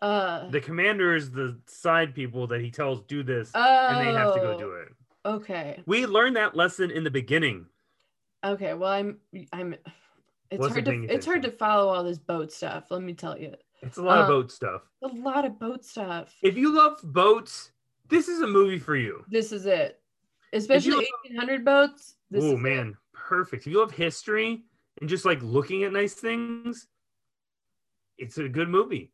Uh, 0.00 0.48
the 0.48 0.60
commander 0.60 1.14
is 1.14 1.30
the 1.30 1.60
side 1.66 2.14
people 2.14 2.46
that 2.46 2.60
he 2.60 2.70
tells 2.70 3.02
do 3.02 3.22
this, 3.22 3.50
oh, 3.54 3.88
and 3.88 4.06
they 4.06 4.12
have 4.12 4.34
to 4.34 4.40
go 4.40 4.58
do 4.58 4.72
it. 4.72 4.88
Oh, 5.24 5.34
okay. 5.34 5.82
We 5.86 6.06
learned 6.06 6.36
that 6.36 6.56
lesson 6.56 6.90
in 6.90 7.04
the 7.04 7.10
beginning. 7.10 7.66
Okay. 8.42 8.74
Well, 8.74 8.90
I'm 8.90 9.18
I'm. 9.52 9.74
It's 10.50 10.60
Wasn't 10.60 10.86
hard 10.86 11.06
to 11.08 11.14
it's 11.14 11.26
hard 11.26 11.42
to 11.42 11.50
follow 11.50 11.92
all 11.92 12.04
this 12.04 12.18
boat 12.18 12.52
stuff. 12.52 12.90
Let 12.90 13.02
me 13.02 13.12
tell 13.12 13.38
you. 13.38 13.54
It's 13.84 13.98
a 13.98 14.02
lot 14.02 14.18
um, 14.18 14.22
of 14.22 14.28
boat 14.28 14.52
stuff. 14.52 14.82
A 15.02 15.08
lot 15.08 15.44
of 15.44 15.58
boat 15.58 15.84
stuff. 15.84 16.34
If 16.42 16.56
you 16.56 16.74
love 16.74 17.00
boats, 17.02 17.70
this 18.08 18.28
is 18.28 18.40
a 18.40 18.46
movie 18.46 18.78
for 18.78 18.96
you. 18.96 19.24
This 19.28 19.52
is 19.52 19.66
it. 19.66 20.00
Especially 20.52 21.06
1800 21.26 21.64
boats. 21.64 22.14
Oh 22.34 22.56
man, 22.56 22.90
it. 22.90 22.96
perfect. 23.12 23.66
If 23.66 23.72
you 23.72 23.80
love 23.80 23.92
history, 23.92 24.64
and 25.00 25.10
just 25.10 25.24
like 25.24 25.42
looking 25.42 25.84
at 25.84 25.92
nice 25.92 26.14
things, 26.14 26.86
it's 28.18 28.38
a 28.38 28.48
good 28.48 28.68
movie. 28.68 29.12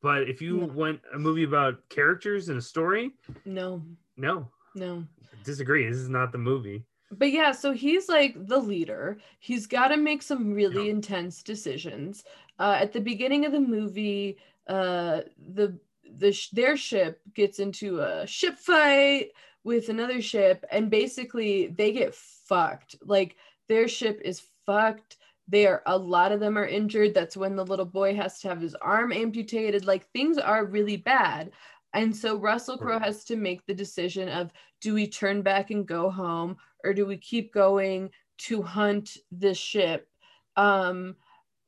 But 0.00 0.28
if 0.28 0.42
you 0.42 0.58
want 0.58 1.00
a 1.14 1.18
movie 1.18 1.44
about 1.44 1.88
characters 1.88 2.48
and 2.48 2.58
a 2.58 2.62
story, 2.62 3.12
no, 3.44 3.82
no, 4.16 4.48
no, 4.74 5.04
disagree. 5.44 5.86
This 5.88 5.98
is 5.98 6.08
not 6.08 6.32
the 6.32 6.38
movie. 6.38 6.84
But 7.10 7.32
yeah, 7.32 7.52
so 7.52 7.72
he's 7.72 8.08
like 8.08 8.34
the 8.46 8.58
leader. 8.58 9.18
He's 9.38 9.66
got 9.66 9.88
to 9.88 9.96
make 9.96 10.22
some 10.22 10.52
really 10.52 10.86
yeah. 10.86 10.92
intense 10.92 11.42
decisions. 11.42 12.24
Uh, 12.58 12.76
at 12.80 12.92
the 12.92 13.00
beginning 13.00 13.46
of 13.46 13.52
the 13.52 13.60
movie, 13.60 14.38
uh, 14.66 15.22
the 15.54 15.78
the 16.18 16.36
their 16.52 16.76
ship 16.76 17.20
gets 17.34 17.58
into 17.58 18.00
a 18.00 18.26
ship 18.26 18.58
fight 18.58 19.30
with 19.64 19.88
another 19.88 20.20
ship, 20.20 20.64
and 20.70 20.90
basically 20.90 21.68
they 21.68 21.92
get 21.92 22.14
fucked. 22.14 22.96
Like 23.02 23.36
their 23.68 23.88
ship 23.88 24.20
is 24.24 24.42
fucked 24.66 25.16
they 25.48 25.66
are 25.66 25.82
a 25.86 25.96
lot 25.96 26.30
of 26.30 26.40
them 26.40 26.56
are 26.58 26.66
injured 26.66 27.14
that's 27.14 27.36
when 27.36 27.56
the 27.56 27.64
little 27.64 27.86
boy 27.86 28.14
has 28.14 28.38
to 28.40 28.48
have 28.48 28.60
his 28.60 28.74
arm 28.76 29.12
amputated 29.12 29.86
like 29.86 30.06
things 30.12 30.38
are 30.38 30.66
really 30.66 30.96
bad 30.96 31.50
and 31.94 32.14
so 32.14 32.36
russell 32.36 32.76
crowe 32.76 32.98
has 32.98 33.24
to 33.24 33.36
make 33.36 33.64
the 33.66 33.74
decision 33.74 34.28
of 34.28 34.52
do 34.80 34.94
we 34.94 35.06
turn 35.06 35.42
back 35.42 35.70
and 35.70 35.86
go 35.86 36.10
home 36.10 36.56
or 36.84 36.94
do 36.94 37.06
we 37.06 37.16
keep 37.16 37.52
going 37.52 38.10
to 38.38 38.62
hunt 38.62 39.16
this 39.30 39.58
ship? 39.58 40.08
Um 40.56 41.16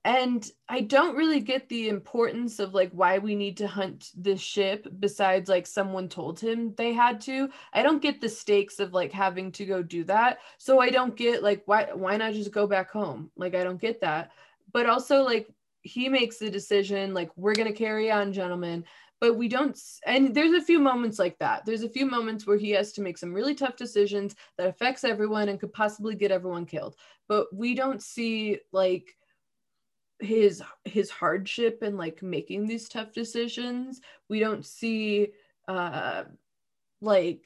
and 0.05 0.51
i 0.67 0.81
don't 0.81 1.17
really 1.17 1.41
get 1.41 1.69
the 1.69 1.91
importance 1.91 2.59
of 2.59 2.73
like 2.73 2.91
why 2.93 3.19
we 3.19 3.35
need 3.35 3.59
to 3.59 3.67
hunt 3.67 4.09
this 4.17 4.41
ship 4.41 4.87
besides 4.99 5.49
like 5.49 5.67
someone 5.67 6.09
told 6.09 6.41
him 6.41 6.75
they 6.77 6.93
had 6.95 7.21
to. 7.21 7.51
I 7.73 7.83
don't 7.83 8.01
get 8.01 8.21
the 8.21 8.29
stakes 8.29 8.81
of 8.81 8.95
like 8.95 9.13
having 9.13 9.53
to 9.53 9.67
go 9.67 9.83
do 9.83 10.05
that. 10.05 10.39
So 10.59 10.81
i 10.81 10.89
don't 10.89 11.17
get 11.17 11.43
like 11.43 11.63
why 11.67 11.89
why 11.93 12.17
not 12.17 12.33
just 12.33 12.53
go 12.53 12.67
back 12.67 12.91
home? 12.91 13.31
Like 13.37 13.55
i 13.55 13.63
don't 13.63 13.81
get 13.81 14.01
that. 14.01 14.31
But 14.73 14.89
also 14.89 15.23
like 15.23 15.49
he 15.83 16.09
makes 16.09 16.39
the 16.39 16.51
decision 16.51 17.15
like 17.15 17.31
we're 17.37 17.55
going 17.55 17.69
to 17.69 17.79
carry 17.79 18.11
on 18.11 18.33
gentlemen 18.33 18.85
but 19.21 19.37
we 19.37 19.49
don't 19.49 19.79
and 20.07 20.35
there's 20.35 20.55
a 20.55 20.65
few 20.65 20.79
moments 20.79 21.19
like 21.19 21.39
that. 21.39 21.65
There's 21.67 21.83
a 21.83 21.89
few 21.89 22.07
moments 22.07 22.47
where 22.47 22.57
he 22.57 22.71
has 22.71 22.93
to 22.93 23.03
make 23.03 23.19
some 23.19 23.33
really 23.33 23.55
tough 23.55 23.77
decisions 23.77 24.35
that 24.57 24.69
affects 24.69 25.05
everyone 25.05 25.49
and 25.49 25.61
could 25.61 25.73
possibly 25.73 26.15
get 26.15 26.31
everyone 26.31 26.67
killed. 26.67 26.97
But 27.29 27.55
we 27.55 27.75
don't 27.75 28.03
see 28.03 28.59
like 28.73 29.17
his 30.19 30.63
his 30.85 31.11
hardship 31.11 31.83
and 31.83 31.97
like 31.97 32.23
making 32.23 32.67
these 32.67 32.89
tough 32.89 33.13
decisions. 33.13 34.01
We 34.29 34.41
don't 34.41 34.65
see 34.65 35.29
uh 35.69 36.25
like 37.01 37.43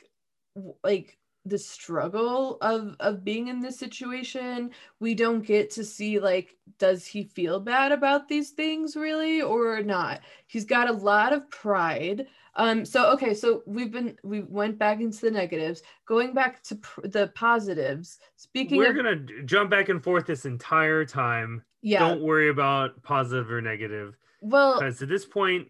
like 0.82 1.18
the 1.46 1.58
struggle 1.58 2.56
of 2.62 2.96
of 3.00 3.24
being 3.24 3.48
in 3.48 3.60
this 3.60 3.78
situation. 3.78 4.70
We 4.98 5.14
don't 5.14 5.44
get 5.44 5.70
to 5.70 5.84
see 5.84 6.18
like 6.18 6.56
does 6.78 7.06
he 7.06 7.24
feel 7.24 7.60
bad 7.60 7.92
about 7.92 8.28
these 8.28 8.50
things 8.50 8.96
really 8.96 9.42
or 9.42 9.82
not? 9.82 10.20
He's 10.46 10.64
got 10.64 10.88
a 10.88 10.92
lot 10.92 11.32
of 11.32 11.48
pride. 11.50 12.26
Um 12.56 12.84
so 12.84 13.12
okay 13.12 13.34
so 13.34 13.62
we've 13.66 13.92
been 13.92 14.16
we 14.22 14.40
went 14.40 14.78
back 14.78 15.00
into 15.00 15.20
the 15.20 15.30
negatives. 15.30 15.82
Going 16.06 16.32
back 16.32 16.62
to 16.64 16.76
pr- 16.76 17.08
the 17.08 17.28
positives 17.34 18.18
speaking 18.36 18.78
we're 18.78 18.90
of, 18.90 18.96
gonna 18.96 19.44
jump 19.44 19.70
back 19.70 19.90
and 19.90 20.02
forth 20.02 20.26
this 20.26 20.46
entire 20.46 21.04
time. 21.04 21.62
Yeah. 21.82 22.08
Don't 22.08 22.22
worry 22.22 22.48
about 22.48 23.02
positive 23.02 23.50
or 23.50 23.60
negative. 23.60 24.16
Well 24.40 24.78
because 24.78 25.02
at 25.02 25.08
this 25.08 25.26
point 25.26 25.68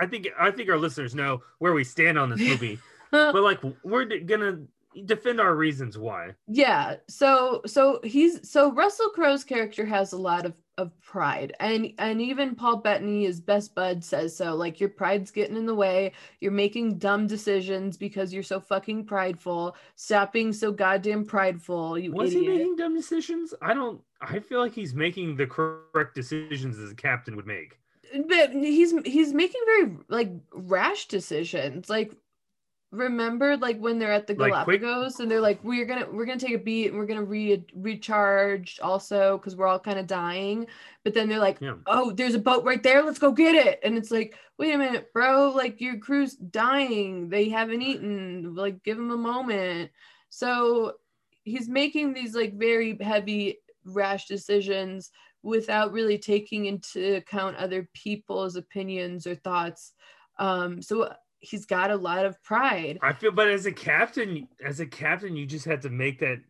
i 0.00 0.04
think 0.04 0.26
i 0.38 0.50
think 0.50 0.68
our 0.68 0.76
listeners 0.76 1.14
know 1.14 1.40
where 1.58 1.72
we 1.72 1.84
stand 1.84 2.18
on 2.18 2.28
this 2.28 2.40
movie. 2.40 2.78
But 3.12 3.42
like 3.42 3.58
we're 3.82 4.04
gonna 4.04 4.60
defend 5.04 5.40
our 5.40 5.54
reasons 5.54 5.96
why. 5.96 6.34
Yeah 6.48 6.96
so 7.08 7.62
so 7.66 8.00
he's 8.04 8.48
so 8.50 8.72
russell 8.72 9.10
crowe's 9.10 9.44
character 9.44 9.84
has 9.86 10.12
a 10.12 10.18
lot 10.18 10.46
of 10.46 10.54
of 10.78 10.98
pride 11.02 11.54
and 11.60 11.92
and 11.98 12.22
even 12.22 12.54
paul 12.54 12.76
bettany 12.78 13.24
his 13.24 13.38
best 13.38 13.74
bud 13.74 14.02
says 14.02 14.34
so 14.34 14.54
like 14.54 14.80
your 14.80 14.88
pride's 14.88 15.30
getting 15.30 15.56
in 15.56 15.66
the 15.66 15.74
way. 15.74 16.12
You're 16.40 16.52
making 16.52 16.98
dumb 16.98 17.26
decisions 17.26 17.96
because 17.96 18.32
you're 18.32 18.42
so 18.42 18.60
fucking 18.60 19.04
prideful. 19.04 19.76
Stop 19.96 20.32
being 20.32 20.52
so 20.52 20.72
goddamn 20.72 21.24
prideful 21.24 21.98
you 21.98 22.12
was 22.12 22.34
idiot. 22.34 22.52
he 22.52 22.58
making 22.58 22.76
dumb 22.76 22.94
decisions? 22.94 23.54
I 23.62 23.74
don't 23.74 24.00
i 24.22 24.38
feel 24.38 24.60
like 24.60 24.74
he's 24.74 24.94
making 24.94 25.36
the 25.36 25.46
correct 25.46 26.14
decisions 26.14 26.78
as 26.78 26.92
a 26.92 26.94
captain 26.94 27.36
would 27.36 27.46
make. 27.46 27.78
But 28.28 28.50
he's 28.50 28.92
he's 29.04 29.32
making 29.32 29.60
very 29.64 29.96
like 30.08 30.30
rash 30.52 31.06
decisions 31.06 31.88
like 31.88 32.14
remember 32.92 33.56
like 33.56 33.78
when 33.78 33.98
they're 33.98 34.12
at 34.12 34.26
the 34.26 34.34
Galapagos 34.34 35.20
and 35.20 35.30
they're 35.30 35.40
like 35.40 35.62
we're 35.62 35.84
gonna 35.84 36.06
we're 36.10 36.24
gonna 36.24 36.40
take 36.40 36.54
a 36.54 36.58
beat 36.58 36.88
and 36.88 36.98
we're 36.98 37.06
gonna 37.06 37.22
re- 37.22 37.64
recharge 37.74 38.80
also 38.82 39.38
because 39.38 39.54
we're 39.54 39.66
all 39.66 39.78
kind 39.78 39.98
of 39.98 40.08
dying. 40.08 40.66
But 41.04 41.14
then 41.14 41.28
they're 41.28 41.38
like 41.38 41.60
yeah. 41.60 41.74
oh 41.86 42.10
there's 42.10 42.34
a 42.34 42.40
boat 42.40 42.64
right 42.64 42.82
there. 42.82 43.02
Let's 43.02 43.20
go 43.20 43.30
get 43.30 43.54
it. 43.54 43.78
And 43.84 43.96
it's 43.96 44.10
like 44.10 44.36
wait 44.58 44.74
a 44.74 44.78
minute 44.78 45.12
bro. 45.12 45.50
Like 45.50 45.80
your 45.80 45.98
crew's 45.98 46.34
dying. 46.34 47.28
They 47.28 47.48
haven't 47.48 47.82
eaten. 47.82 48.54
Like 48.56 48.82
give 48.82 48.96
them 48.96 49.12
a 49.12 49.16
moment. 49.16 49.90
So 50.28 50.94
he's 51.44 51.68
making 51.68 52.12
these 52.12 52.34
like 52.34 52.54
very 52.54 52.98
heavy 53.00 53.58
rash 53.84 54.26
decisions 54.26 55.10
without 55.42 55.92
really 55.92 56.18
taking 56.18 56.66
into 56.66 57.16
account 57.16 57.56
other 57.56 57.88
people's 57.94 58.56
opinions 58.56 59.28
or 59.28 59.36
thoughts. 59.36 59.92
Um 60.40 60.82
so 60.82 61.12
he's 61.40 61.66
got 61.66 61.90
a 61.90 61.96
lot 61.96 62.24
of 62.24 62.42
pride. 62.42 62.98
I 63.02 63.12
feel, 63.12 63.32
but 63.32 63.48
as 63.48 63.66
a 63.66 63.72
captain, 63.72 64.48
as 64.64 64.80
a 64.80 64.86
captain, 64.86 65.36
you 65.36 65.46
just 65.46 65.64
have 65.64 65.80
to 65.80 65.90
make 65.90 66.20
that 66.20 66.40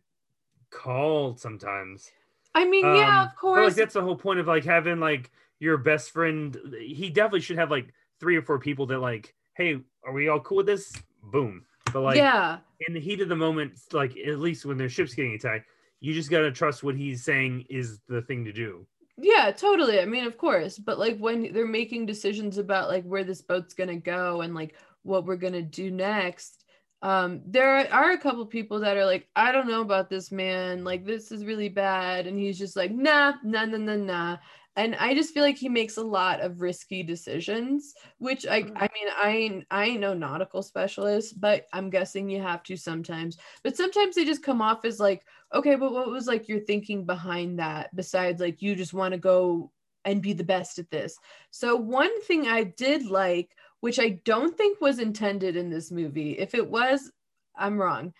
call 0.69 1.35
sometimes. 1.35 2.09
I 2.53 2.65
mean, 2.65 2.85
um, 2.85 2.95
yeah, 2.95 3.25
of 3.25 3.35
course. 3.35 3.67
like 3.67 3.75
that's 3.75 3.93
the 3.93 4.01
whole 4.01 4.15
point 4.15 4.39
of 4.39 4.47
like 4.47 4.65
having 4.65 4.99
like 4.99 5.31
your 5.59 5.77
best 5.77 6.11
friend. 6.11 6.57
He 6.79 7.09
definitely 7.09 7.41
should 7.41 7.57
have 7.57 7.71
like 7.71 7.93
three 8.19 8.35
or 8.35 8.41
four 8.41 8.59
people 8.59 8.85
that 8.87 8.99
like, 8.99 9.33
hey, 9.55 9.79
are 10.05 10.13
we 10.13 10.27
all 10.27 10.39
cool 10.39 10.57
with 10.57 10.65
this? 10.65 10.93
Boom. 11.23 11.65
But 11.93 12.01
like 12.01 12.17
yeah 12.17 12.59
in 12.87 12.93
the 12.93 12.99
heat 12.99 13.21
of 13.21 13.29
the 13.29 13.35
moment, 13.35 13.79
like 13.91 14.15
at 14.17 14.39
least 14.39 14.65
when 14.65 14.77
their 14.77 14.89
ship's 14.89 15.13
getting 15.13 15.33
attacked, 15.33 15.67
you 15.99 16.13
just 16.13 16.31
gotta 16.31 16.51
trust 16.51 16.83
what 16.83 16.95
he's 16.95 17.23
saying 17.23 17.65
is 17.69 17.99
the 18.07 18.21
thing 18.23 18.43
to 18.45 18.51
do. 18.51 18.85
Yeah, 19.23 19.51
totally. 19.51 19.99
I 19.99 20.05
mean, 20.05 20.25
of 20.25 20.37
course, 20.37 20.79
but 20.79 20.97
like 20.97 21.17
when 21.19 21.53
they're 21.53 21.67
making 21.67 22.05
decisions 22.05 22.57
about 22.57 22.89
like 22.89 23.03
where 23.03 23.23
this 23.23 23.41
boat's 23.41 23.73
gonna 23.73 23.97
go 23.97 24.41
and 24.41 24.55
like 24.55 24.75
what 25.03 25.25
we're 25.25 25.35
gonna 25.35 25.61
do 25.61 25.91
next, 25.91 26.63
um, 27.03 27.41
there 27.45 27.91
are 27.93 28.11
a 28.11 28.17
couple 28.17 28.45
people 28.45 28.79
that 28.79 28.97
are 28.97 29.05
like, 29.05 29.27
I 29.35 29.51
don't 29.51 29.67
know 29.67 29.81
about 29.81 30.09
this 30.09 30.31
man. 30.31 30.83
Like 30.83 31.05
this 31.05 31.31
is 31.31 31.45
really 31.45 31.69
bad, 31.69 32.25
and 32.25 32.37
he's 32.39 32.57
just 32.57 32.75
like, 32.75 32.91
nah, 32.91 33.33
nah, 33.43 33.65
nah, 33.65 33.77
nah, 33.77 33.95
nah. 33.95 34.37
And 34.77 34.95
I 34.95 35.13
just 35.13 35.33
feel 35.33 35.43
like 35.43 35.57
he 35.57 35.67
makes 35.67 35.97
a 35.97 36.03
lot 36.03 36.39
of 36.39 36.61
risky 36.61 37.03
decisions, 37.03 37.93
which 38.19 38.47
I, 38.47 38.71
I 38.77 38.87
mean, 38.93 39.07
I 39.17 39.63
I 39.69 39.85
ain't 39.85 39.99
no 39.99 40.13
nautical 40.13 40.63
specialist, 40.63 41.39
but 41.41 41.65
I'm 41.73 41.89
guessing 41.89 42.29
you 42.29 42.41
have 42.41 42.63
to 42.63 42.77
sometimes. 42.77 43.37
But 43.63 43.75
sometimes 43.75 44.15
they 44.15 44.23
just 44.25 44.43
come 44.43 44.61
off 44.61 44.85
as 44.85 44.99
like, 44.99 45.23
okay, 45.53 45.75
but 45.75 45.91
what 45.91 46.09
was 46.09 46.27
like 46.27 46.47
your 46.47 46.59
thinking 46.59 47.05
behind 47.05 47.59
that? 47.59 47.95
Besides, 47.95 48.41
like 48.41 48.61
you 48.61 48.75
just 48.75 48.93
want 48.93 49.13
to 49.13 49.19
go 49.19 49.71
and 50.05 50.21
be 50.21 50.33
the 50.33 50.43
best 50.43 50.79
at 50.79 50.89
this. 50.89 51.17
So 51.51 51.75
one 51.75 52.21
thing 52.23 52.47
I 52.47 52.63
did 52.63 53.05
like, 53.05 53.55
which 53.81 53.99
I 53.99 54.21
don't 54.25 54.57
think 54.57 54.81
was 54.81 54.99
intended 54.99 55.55
in 55.55 55.69
this 55.69 55.91
movie. 55.91 56.31
If 56.31 56.55
it 56.55 56.67
was, 56.67 57.11
I'm 57.55 57.79
wrong. 57.79 58.13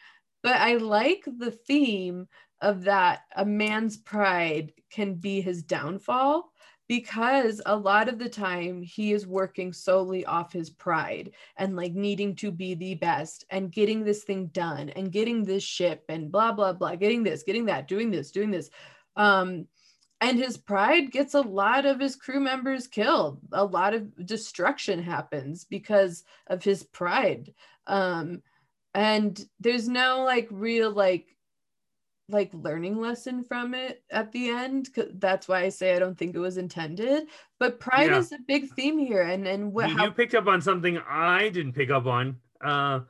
But 0.43 0.57
I 0.57 0.75
like 0.75 1.23
the 1.25 1.51
theme 1.51 2.27
of 2.61 2.83
that 2.83 3.21
a 3.35 3.45
man's 3.45 3.97
pride 3.97 4.73
can 4.91 5.15
be 5.15 5.41
his 5.41 5.63
downfall 5.63 6.50
because 6.87 7.61
a 7.65 7.75
lot 7.75 8.09
of 8.09 8.19
the 8.19 8.29
time 8.29 8.81
he 8.81 9.13
is 9.13 9.25
working 9.25 9.71
solely 9.71 10.25
off 10.25 10.51
his 10.51 10.69
pride 10.69 11.31
and 11.57 11.75
like 11.75 11.93
needing 11.93 12.35
to 12.35 12.51
be 12.51 12.73
the 12.73 12.95
best 12.95 13.45
and 13.49 13.71
getting 13.71 14.03
this 14.03 14.23
thing 14.23 14.47
done 14.47 14.89
and 14.89 15.11
getting 15.11 15.43
this 15.43 15.63
ship 15.63 16.03
and 16.09 16.31
blah 16.31 16.51
blah 16.51 16.73
blah 16.73 16.95
getting 16.95 17.23
this 17.23 17.43
getting 17.43 17.65
that 17.65 17.87
doing 17.87 18.11
this 18.11 18.31
doing 18.31 18.51
this. 18.51 18.69
Um 19.15 19.67
and 20.19 20.37
his 20.37 20.57
pride 20.57 21.11
gets 21.11 21.33
a 21.33 21.41
lot 21.41 21.85
of 21.85 21.99
his 21.99 22.15
crew 22.15 22.39
members 22.39 22.87
killed. 22.87 23.39
A 23.53 23.63
lot 23.63 23.93
of 23.93 24.25
destruction 24.25 25.01
happens 25.01 25.63
because 25.65 26.23
of 26.47 26.63
his 26.63 26.83
pride. 26.83 27.53
Um 27.87 28.41
and 28.93 29.39
there's 29.59 29.87
no 29.87 30.23
like 30.23 30.47
real 30.51 30.91
like 30.91 31.35
like 32.31 32.49
learning 32.53 32.99
lesson 32.99 33.43
from 33.43 33.73
it 33.73 34.03
at 34.11 34.31
the 34.31 34.49
end 34.49 34.89
that's 35.15 35.47
why 35.47 35.61
i 35.61 35.69
say 35.69 35.95
i 35.95 35.99
don't 35.99 36.17
think 36.17 36.35
it 36.35 36.39
was 36.39 36.57
intended 36.57 37.27
but 37.59 37.79
pride 37.79 38.09
Yeah. 38.09 38.17
is 38.19 38.31
a 38.31 38.37
big 38.47 38.69
theme 38.73 38.97
here 38.97 39.21
and 39.23 39.47
and 39.47 39.71
what 39.73 39.89
you, 39.89 39.97
how 39.97 40.05
you 40.05 40.11
picked 40.11 40.33
up 40.35 40.47
on 40.47 40.61
something 40.61 40.97
I 41.07 41.49
didn't 41.49 41.73
pick 41.73 41.89
up 41.91 42.05
on. 42.05 42.37
Uh, 42.63 43.01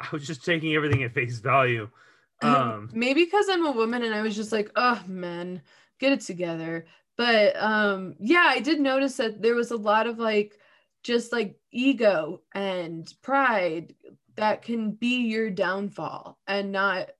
I 0.00 0.08
was 0.12 0.26
just 0.26 0.44
taking 0.44 0.74
everything 0.74 1.02
at 1.04 1.14
face 1.14 1.38
value. 1.38 1.88
Um, 2.42 2.88
maybe 2.92 3.24
because 3.24 3.46
i'm 3.48 3.64
a 3.66 3.70
woman 3.70 4.02
and 4.02 4.12
i 4.12 4.20
was 4.20 4.34
just 4.34 4.50
like 4.50 4.68
oh 4.74 5.00
man 5.06 5.62
get 6.00 6.10
it 6.10 6.22
together 6.22 6.86
but 7.16 7.54
um 7.62 8.16
yeah 8.18 8.46
i 8.48 8.58
did 8.58 8.80
notice 8.80 9.16
that 9.18 9.40
there 9.40 9.54
was 9.54 9.70
a 9.70 9.76
lot 9.76 10.08
of 10.08 10.18
like 10.18 10.58
just 11.04 11.30
like 11.30 11.54
ego 11.70 12.42
and 12.52 13.14
pride 13.22 13.94
that 14.34 14.62
can 14.62 14.90
be 14.90 15.18
your 15.28 15.50
downfall 15.50 16.36
and 16.48 16.72
not 16.72 17.10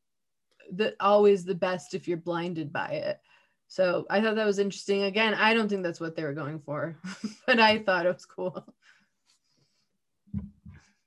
the 0.73 0.95
always 1.01 1.45
the 1.45 1.55
best 1.55 1.95
if 1.95 2.09
you're 2.09 2.17
blinded 2.17 2.73
by 2.73 2.89
it. 2.89 3.21
So 3.69 4.07
i 4.11 4.21
thought 4.21 4.35
that 4.35 4.47
was 4.47 4.59
interesting. 4.59 5.05
Again 5.05 5.35
i 5.35 5.55
don't 5.55 5.69
think 5.69 5.83
that's 5.83 6.01
what 6.01 6.17
they 6.17 6.25
were 6.25 6.35
going 6.35 6.61
for 6.61 6.97
but 7.47 7.61
i 7.61 7.79
thought 7.79 8.07
it 8.07 8.15
was 8.15 8.27
cool. 8.27 8.67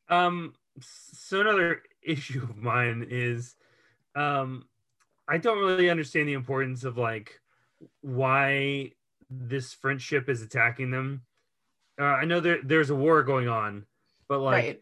Um, 0.09 0.53
so 0.79 1.41
another 1.41 1.81
issue 2.01 2.43
of 2.43 2.57
mine 2.57 3.07
is, 3.09 3.55
um, 4.15 4.65
I 5.27 5.37
don't 5.37 5.59
really 5.59 5.89
understand 5.89 6.27
the 6.27 6.33
importance 6.33 6.83
of 6.83 6.97
like 6.97 7.39
why 8.01 8.91
this 9.29 9.73
French 9.73 10.01
ship 10.01 10.29
is 10.29 10.41
attacking 10.41 10.91
them. 10.91 11.23
Uh, 11.99 12.03
I 12.03 12.25
know 12.25 12.39
there 12.39 12.59
there's 12.63 12.89
a 12.89 12.95
war 12.95 13.23
going 13.23 13.47
on, 13.47 13.85
but 14.27 14.39
like 14.39 14.53
right. 14.53 14.81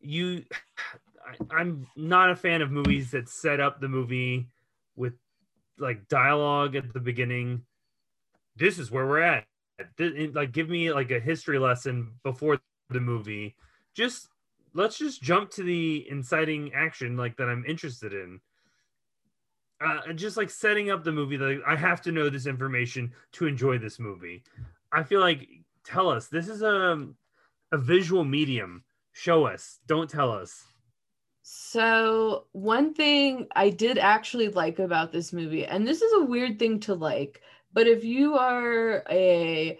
you, 0.00 0.44
I, 1.30 1.56
I'm 1.56 1.86
not 1.96 2.30
a 2.30 2.36
fan 2.36 2.62
of 2.62 2.70
movies 2.70 3.10
that 3.12 3.28
set 3.28 3.60
up 3.60 3.80
the 3.80 3.88
movie 3.88 4.48
with 4.96 5.14
like 5.78 6.08
dialogue 6.08 6.76
at 6.76 6.92
the 6.92 7.00
beginning. 7.00 7.62
This 8.56 8.78
is 8.78 8.90
where 8.90 9.06
we're 9.06 9.20
at. 9.22 9.46
Th- 9.96 10.34
Like, 10.34 10.52
give 10.52 10.68
me 10.68 10.92
like 10.92 11.10
a 11.10 11.20
history 11.20 11.58
lesson 11.58 12.12
before 12.22 12.60
the 12.90 13.00
movie. 13.00 13.56
Just 13.94 14.28
let's 14.74 14.98
just 14.98 15.22
jump 15.22 15.50
to 15.50 15.62
the 15.62 16.06
inciting 16.10 16.72
action 16.74 17.16
like 17.16 17.36
that 17.36 17.48
I'm 17.48 17.64
interested 17.66 18.12
in. 18.12 18.40
Uh, 19.80 20.12
just 20.12 20.36
like 20.36 20.50
setting 20.50 20.90
up 20.90 21.04
the 21.04 21.12
movie, 21.12 21.38
like 21.38 21.60
I 21.66 21.74
have 21.74 22.02
to 22.02 22.12
know 22.12 22.28
this 22.28 22.46
information 22.46 23.12
to 23.32 23.46
enjoy 23.46 23.78
this 23.78 23.98
movie. 23.98 24.42
I 24.92 25.02
feel 25.02 25.20
like 25.20 25.48
tell 25.84 26.10
us 26.10 26.26
this 26.28 26.48
is 26.48 26.62
a 26.62 27.08
a 27.72 27.78
visual 27.78 28.24
medium. 28.24 28.84
Show 29.12 29.46
us, 29.46 29.78
don't 29.86 30.10
tell 30.10 30.30
us. 30.30 30.64
So, 31.52 32.46
one 32.52 32.94
thing 32.94 33.48
I 33.56 33.70
did 33.70 33.98
actually 33.98 34.50
like 34.50 34.78
about 34.78 35.10
this 35.10 35.32
movie, 35.32 35.66
and 35.66 35.84
this 35.84 36.00
is 36.00 36.12
a 36.12 36.24
weird 36.24 36.60
thing 36.60 36.78
to 36.80 36.94
like, 36.94 37.42
but 37.72 37.88
if 37.88 38.04
you 38.04 38.36
are 38.36 39.02
a, 39.10 39.76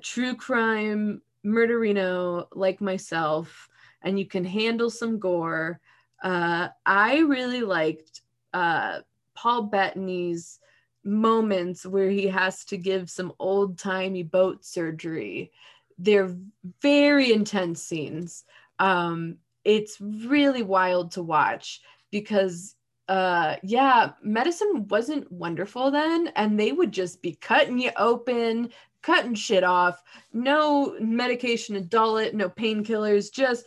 true 0.00 0.36
crime 0.36 1.20
murderino 1.44 2.46
like 2.52 2.80
myself 2.80 3.68
and 4.02 4.16
you 4.16 4.26
can 4.26 4.44
handle 4.44 4.90
some 4.90 5.18
gore, 5.18 5.80
uh, 6.22 6.68
I 6.86 7.18
really 7.18 7.62
liked 7.62 8.20
uh, 8.54 9.00
Paul 9.34 9.62
Bettany's 9.62 10.60
moments 11.02 11.84
where 11.84 12.10
he 12.10 12.28
has 12.28 12.64
to 12.66 12.76
give 12.76 13.10
some 13.10 13.32
old 13.40 13.76
timey 13.76 14.22
boat 14.22 14.64
surgery. 14.64 15.50
They're 15.98 16.36
very 16.80 17.32
intense 17.32 17.82
scenes. 17.82 18.44
Um, 18.78 19.38
it's 19.64 20.00
really 20.00 20.62
wild 20.62 21.10
to 21.12 21.22
watch 21.22 21.80
because 22.10 22.76
uh 23.08 23.56
yeah 23.62 24.12
medicine 24.22 24.86
wasn't 24.88 25.30
wonderful 25.30 25.90
then 25.90 26.28
and 26.36 26.58
they 26.58 26.72
would 26.72 26.92
just 26.92 27.20
be 27.20 27.34
cutting 27.40 27.78
you 27.78 27.90
open 27.96 28.70
cutting 29.02 29.34
shit 29.34 29.64
off 29.64 30.02
no 30.32 30.96
medication 31.00 31.74
to 31.74 31.80
dull 31.80 32.16
it 32.18 32.34
no 32.34 32.48
painkillers 32.48 33.32
just 33.32 33.64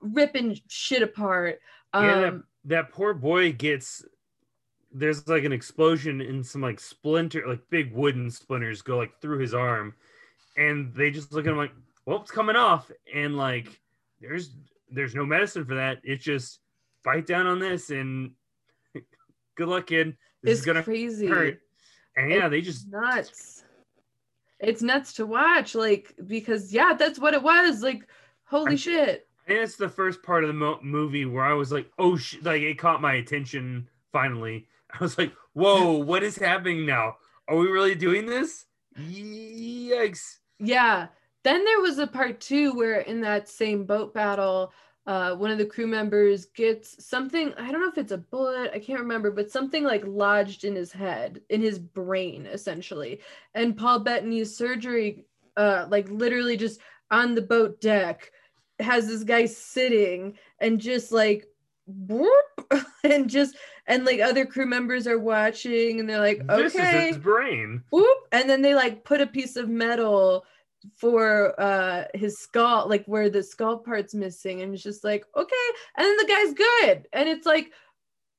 ripping 0.00 0.58
shit 0.68 1.02
apart. 1.02 1.60
Um 1.92 2.04
Yeah, 2.04 2.20
that, 2.20 2.42
that 2.64 2.92
poor 2.92 3.14
boy 3.14 3.52
gets 3.52 4.04
there's 4.92 5.28
like 5.28 5.44
an 5.44 5.52
explosion 5.52 6.20
and 6.20 6.44
some 6.44 6.62
like 6.62 6.80
splinter 6.80 7.46
like 7.46 7.60
big 7.68 7.92
wooden 7.92 8.30
splinters 8.30 8.80
go 8.80 8.96
like 8.96 9.20
through 9.20 9.38
his 9.38 9.52
arm 9.52 9.94
and 10.56 10.94
they 10.94 11.10
just 11.10 11.30
look 11.30 11.44
at 11.44 11.52
him 11.52 11.58
like 11.58 11.72
well 12.06 12.22
it's 12.22 12.30
coming 12.30 12.56
off 12.56 12.90
and 13.14 13.36
like 13.36 13.80
there's 14.20 14.54
there's 14.90 15.14
no 15.14 15.24
medicine 15.24 15.64
for 15.64 15.74
that 15.76 15.98
it's 16.04 16.24
just 16.24 16.60
bite 17.04 17.26
down 17.26 17.46
on 17.46 17.58
this 17.58 17.90
and 17.90 18.32
good 19.56 19.68
luck 19.68 19.86
kid 19.86 20.16
this 20.42 20.52
it's 20.52 20.60
is 20.60 20.66
gonna 20.66 20.82
crazy 20.82 21.26
hurt 21.26 21.60
and 22.16 22.30
yeah 22.30 22.48
they 22.48 22.60
just 22.60 22.88
nuts 22.90 23.64
it's 24.60 24.82
nuts 24.82 25.12
to 25.14 25.26
watch 25.26 25.74
like 25.74 26.14
because 26.26 26.72
yeah 26.72 26.94
that's 26.98 27.18
what 27.18 27.34
it 27.34 27.42
was 27.42 27.82
like 27.82 28.08
holy 28.44 28.72
I- 28.72 28.76
shit 28.76 29.24
and 29.46 29.56
it's 29.56 29.76
the 29.76 29.88
first 29.88 30.22
part 30.22 30.44
of 30.44 30.48
the 30.48 30.54
mo- 30.54 30.78
movie 30.82 31.24
where 31.24 31.42
I 31.42 31.54
was 31.54 31.72
like, 31.72 31.90
oh, 31.98 32.18
sh-, 32.18 32.36
like 32.42 32.60
it 32.60 32.78
caught 32.78 33.00
my 33.00 33.14
attention 33.14 33.88
finally. 34.12 34.68
I 34.92 34.98
was 35.02 35.16
like, 35.16 35.32
whoa, 35.54 35.92
what 35.92 36.22
is 36.22 36.36
happening 36.36 36.84
now? 36.84 37.16
Are 37.48 37.56
we 37.56 37.68
really 37.68 37.94
doing 37.94 38.26
this? 38.26 38.66
Yikes. 39.00 40.36
Yeah. 40.60 41.06
Then 41.48 41.64
there 41.64 41.80
was 41.80 41.98
a 41.98 42.06
part 42.06 42.42
two 42.42 42.74
where 42.74 43.00
in 43.00 43.22
that 43.22 43.48
same 43.48 43.84
boat 43.84 44.12
battle, 44.12 44.70
uh, 45.06 45.34
one 45.34 45.50
of 45.50 45.56
the 45.56 45.64
crew 45.64 45.86
members 45.86 46.44
gets 46.44 47.02
something, 47.02 47.54
I 47.56 47.72
don't 47.72 47.80
know 47.80 47.88
if 47.88 47.96
it's 47.96 48.12
a 48.12 48.18
bullet, 48.18 48.72
I 48.74 48.78
can't 48.78 49.00
remember, 49.00 49.30
but 49.30 49.50
something 49.50 49.82
like 49.82 50.02
lodged 50.06 50.64
in 50.64 50.76
his 50.76 50.92
head, 50.92 51.40
in 51.48 51.62
his 51.62 51.78
brain, 51.78 52.44
essentially. 52.44 53.20
And 53.54 53.78
Paul 53.78 54.00
Bettany's 54.00 54.54
surgery, 54.54 55.24
uh, 55.56 55.86
like 55.88 56.10
literally 56.10 56.58
just 56.58 56.80
on 57.10 57.34
the 57.34 57.40
boat 57.40 57.80
deck, 57.80 58.30
has 58.78 59.08
this 59.08 59.24
guy 59.24 59.46
sitting 59.46 60.36
and 60.60 60.78
just 60.78 61.12
like 61.12 61.46
whoop, 61.86 62.30
and 63.04 63.30
just 63.30 63.56
and 63.86 64.04
like 64.04 64.20
other 64.20 64.44
crew 64.44 64.66
members 64.66 65.06
are 65.06 65.18
watching 65.18 65.98
and 65.98 66.06
they're 66.06 66.18
like, 66.18 66.42
okay 66.50 66.62
This 66.64 66.74
is 66.74 67.14
his 67.14 67.16
brain. 67.16 67.82
whoop, 67.90 68.18
and 68.32 68.50
then 68.50 68.60
they 68.60 68.74
like 68.74 69.02
put 69.02 69.22
a 69.22 69.26
piece 69.26 69.56
of 69.56 69.70
metal 69.70 70.44
for 70.96 71.60
uh 71.60 72.04
his 72.14 72.38
skull 72.38 72.88
like 72.88 73.04
where 73.06 73.28
the 73.28 73.42
skull 73.42 73.78
part's 73.78 74.14
missing 74.14 74.62
and 74.62 74.72
it's 74.72 74.82
just 74.82 75.02
like 75.02 75.24
okay 75.36 75.56
and 75.96 76.06
then 76.06 76.16
the 76.16 76.26
guy's 76.26 76.54
good 76.54 77.08
and 77.12 77.28
it's 77.28 77.46
like 77.46 77.72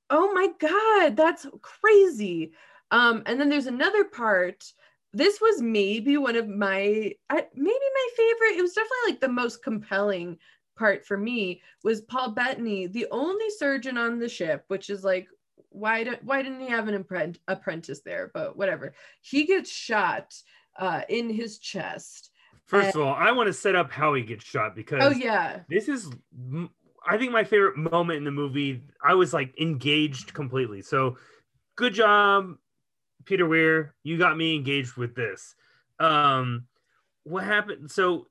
oh 0.09 0.33
my 0.33 0.47
god 0.59 1.17
that's 1.17 1.45
crazy 1.61 2.51
um 2.91 3.21
and 3.25 3.39
then 3.39 3.49
there's 3.49 3.67
another 3.67 4.05
part 4.05 4.63
this 5.11 5.41
was 5.41 5.61
maybe 5.61 6.17
one 6.17 6.35
of 6.35 6.47
my 6.47 7.11
I, 7.29 7.45
maybe 7.53 7.69
my 7.93 8.07
favorite 8.15 8.57
it 8.57 8.61
was 8.61 8.73
definitely 8.73 9.11
like 9.11 9.19
the 9.19 9.27
most 9.27 9.61
compelling 9.63 10.37
part 10.79 11.05
for 11.05 11.17
me 11.17 11.61
was 11.83 12.01
Paul 12.01 12.31
Bettany, 12.31 12.87
the 12.87 13.05
only 13.11 13.49
surgeon 13.49 13.97
on 13.97 14.17
the 14.17 14.29
ship, 14.29 14.63
which 14.69 14.89
is 14.89 15.03
like, 15.03 15.27
why 15.71 16.03
don't 16.03 16.23
why 16.23 16.41
didn't 16.41 16.61
he 16.61 16.69
have 16.69 16.87
an 16.87 17.05
apprentice 17.47 18.01
there? 18.03 18.31
But 18.33 18.57
whatever. 18.57 18.93
He 19.21 19.45
gets 19.45 19.69
shot 19.69 20.33
uh, 20.79 21.01
in 21.09 21.29
his 21.29 21.59
chest. 21.59 22.31
First 22.65 22.95
of 22.95 23.01
all, 23.01 23.13
I 23.13 23.31
want 23.31 23.47
to 23.47 23.53
set 23.53 23.75
up 23.75 23.91
how 23.91 24.13
he 24.13 24.21
gets 24.21 24.45
shot 24.45 24.75
because 24.75 25.01
Oh 25.01 25.09
yeah, 25.09 25.61
this 25.69 25.89
is 25.89 26.09
I 27.07 27.17
think 27.17 27.31
my 27.31 27.43
favorite 27.43 27.77
moment 27.77 28.17
in 28.17 28.23
the 28.23 28.31
movie. 28.31 28.83
I 29.03 29.15
was 29.15 29.33
like 29.33 29.59
engaged 29.59 30.33
completely. 30.33 30.81
So 30.83 31.17
good 31.75 31.93
job, 31.93 32.55
Peter 33.25 33.47
Weir. 33.47 33.95
You 34.03 34.17
got 34.17 34.37
me 34.37 34.55
engaged 34.55 34.97
with 34.97 35.15
this. 35.15 35.55
Um 35.99 36.65
what 37.23 37.43
happened? 37.43 37.89
So 37.89 38.27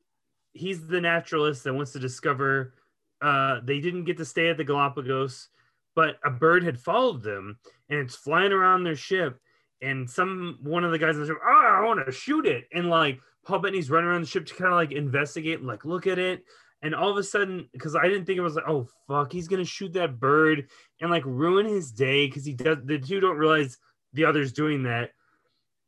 he's 0.53 0.87
the 0.87 1.01
naturalist 1.01 1.65
that 1.65 1.75
wants 1.75 1.93
to 1.93 1.99
discover 1.99 2.75
uh 3.21 3.59
they 3.65 3.81
didn't 3.81 4.05
get 4.05 4.19
to 4.19 4.25
stay 4.25 4.49
at 4.51 4.57
the 4.57 4.65
Galapagos, 4.65 5.49
but 5.97 6.21
a 6.25 6.31
bird 6.31 6.63
had 6.63 6.79
followed 6.79 7.25
them 7.25 7.59
and 7.91 7.99
it's 7.99 8.15
flying 8.15 8.53
around 8.53 8.85
their 8.85 8.95
ship 8.95 9.41
and 9.83 10.09
some 10.09 10.59
one 10.63 10.85
of 10.85 10.91
the 10.91 10.99
guys 10.99 11.17
in 11.17 11.23
the 11.23 11.27
ship, 11.27 11.39
oh, 11.45 11.58
want 11.89 12.07
to 12.07 12.13
shoot 12.13 12.47
it. 12.47 12.65
And 12.73 12.89
like 12.89 13.21
Paul 13.47 13.61
Bettany's 13.61 13.91
running 13.91 14.09
around 14.09 14.23
the 14.23 14.27
ship 14.27 14.47
to 14.47 14.55
kind 14.55 14.73
of 14.73 14.77
like 14.77 14.93
investigate, 14.93 15.59
and 15.59 15.67
like 15.67 15.85
look 15.85 16.07
at 16.07 16.19
it. 16.19 16.45
And 16.83 16.95
all 16.95 17.11
of 17.11 17.17
a 17.17 17.25
sudden, 17.25 17.69
because 17.73 17.97
I 17.97 18.05
didn't 18.05 18.25
think 18.25 18.39
it 18.39 18.43
was 18.43 18.55
like, 18.55 18.69
oh 18.69 18.87
fuck, 19.09 19.33
he's 19.33 19.49
gonna 19.49 19.65
shoot 19.65 19.93
that 19.95 20.21
bird 20.21 20.69
and 21.01 21.11
like 21.11 21.25
ruin 21.25 21.67
his 21.67 21.91
day 21.91 22.27
because 22.27 22.45
he 22.45 22.53
does. 22.53 22.79
The 22.85 22.99
two 22.99 23.21
don't 23.21 23.37
realize 23.37 23.79
the 24.13 24.25
other's 24.25 24.53
doing 24.53 24.85
that. 24.85 25.11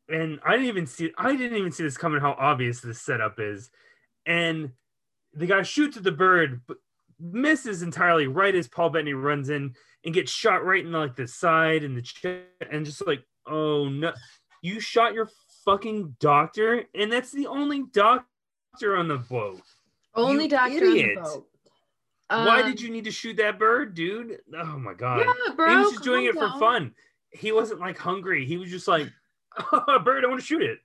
And 0.09 0.41
I 0.45 0.53
didn't 0.53 0.67
even 0.67 0.87
see. 0.87 1.13
I 1.17 1.37
didn't 1.37 1.57
even 1.57 1.71
see 1.71 1.85
this 1.85 1.97
coming. 1.97 2.21
How 2.21 2.35
obvious 2.39 2.81
this 2.81 3.01
setup 3.01 3.39
is. 3.39 3.71
And 4.27 4.73
the 5.33 5.47
guy 5.47 5.63
shoots 5.63 5.97
at 5.97 6.03
the 6.03 6.11
bird, 6.11 6.63
but 6.67 6.79
misses 7.21 7.83
entirely 7.83 8.27
right 8.27 8.55
as 8.55 8.67
Paul 8.67 8.91
Bettany 8.91 9.13
runs 9.13 9.51
in 9.51 9.75
and 10.05 10.15
gets 10.15 10.33
shot 10.33 10.65
right 10.65 10.85
in 10.85 10.91
like 10.91 11.15
the 11.15 11.29
side 11.29 11.85
and 11.85 11.97
the 11.97 12.03
chest, 12.03 12.47
and 12.71 12.85
just 12.85 13.07
like, 13.07 13.23
oh 13.47 13.89
no, 13.89 14.13
you 14.63 14.81
shot 14.81 15.15
your 15.15 15.29
fucking 15.71 16.17
doctor, 16.21 16.85
and 16.95 17.13
that's 17.13 17.31
the 17.33 17.47
only 17.47 17.85
doctor 17.93 18.97
on 18.97 19.09
the 19.09 19.19
boat. 19.19 19.61
only 20.15 20.45
You 20.45 20.51
doctor 20.51 20.75
idiot. 20.85 21.19
on 21.19 21.23
the 21.25 21.29
boat. 21.31 21.47
Why 22.29 22.61
Um, 22.63 22.71
did 22.71 22.81
you 22.81 22.91
need 22.91 23.05
to 23.05 23.11
shoot 23.11 23.37
that 23.39 23.59
bird, 23.59 23.95
dude? 23.95 24.39
Oh 24.57 24.79
my 24.79 24.95
god. 24.95 25.27
Yeah, 25.27 25.55
bro. 25.55 25.71
he 25.71 25.77
was 25.77 25.91
just 25.93 26.05
doing 26.05 26.27
it 26.27 26.35
for 26.35 26.47
calm 26.49 26.61
fun. 26.61 26.95
He 27.33 27.51
wasn't 27.53 27.81
like 27.81 27.99
hungry. 27.99 28.45
He 28.47 28.57
was 28.57 28.71
just 28.71 28.87
like, 28.87 29.09
oh, 29.73 29.85
a 29.97 29.99
bird, 29.99 30.25
I 30.25 30.29
want 30.29 30.41
to 30.41 30.47
shoot 30.47 30.63
it. 30.63 30.79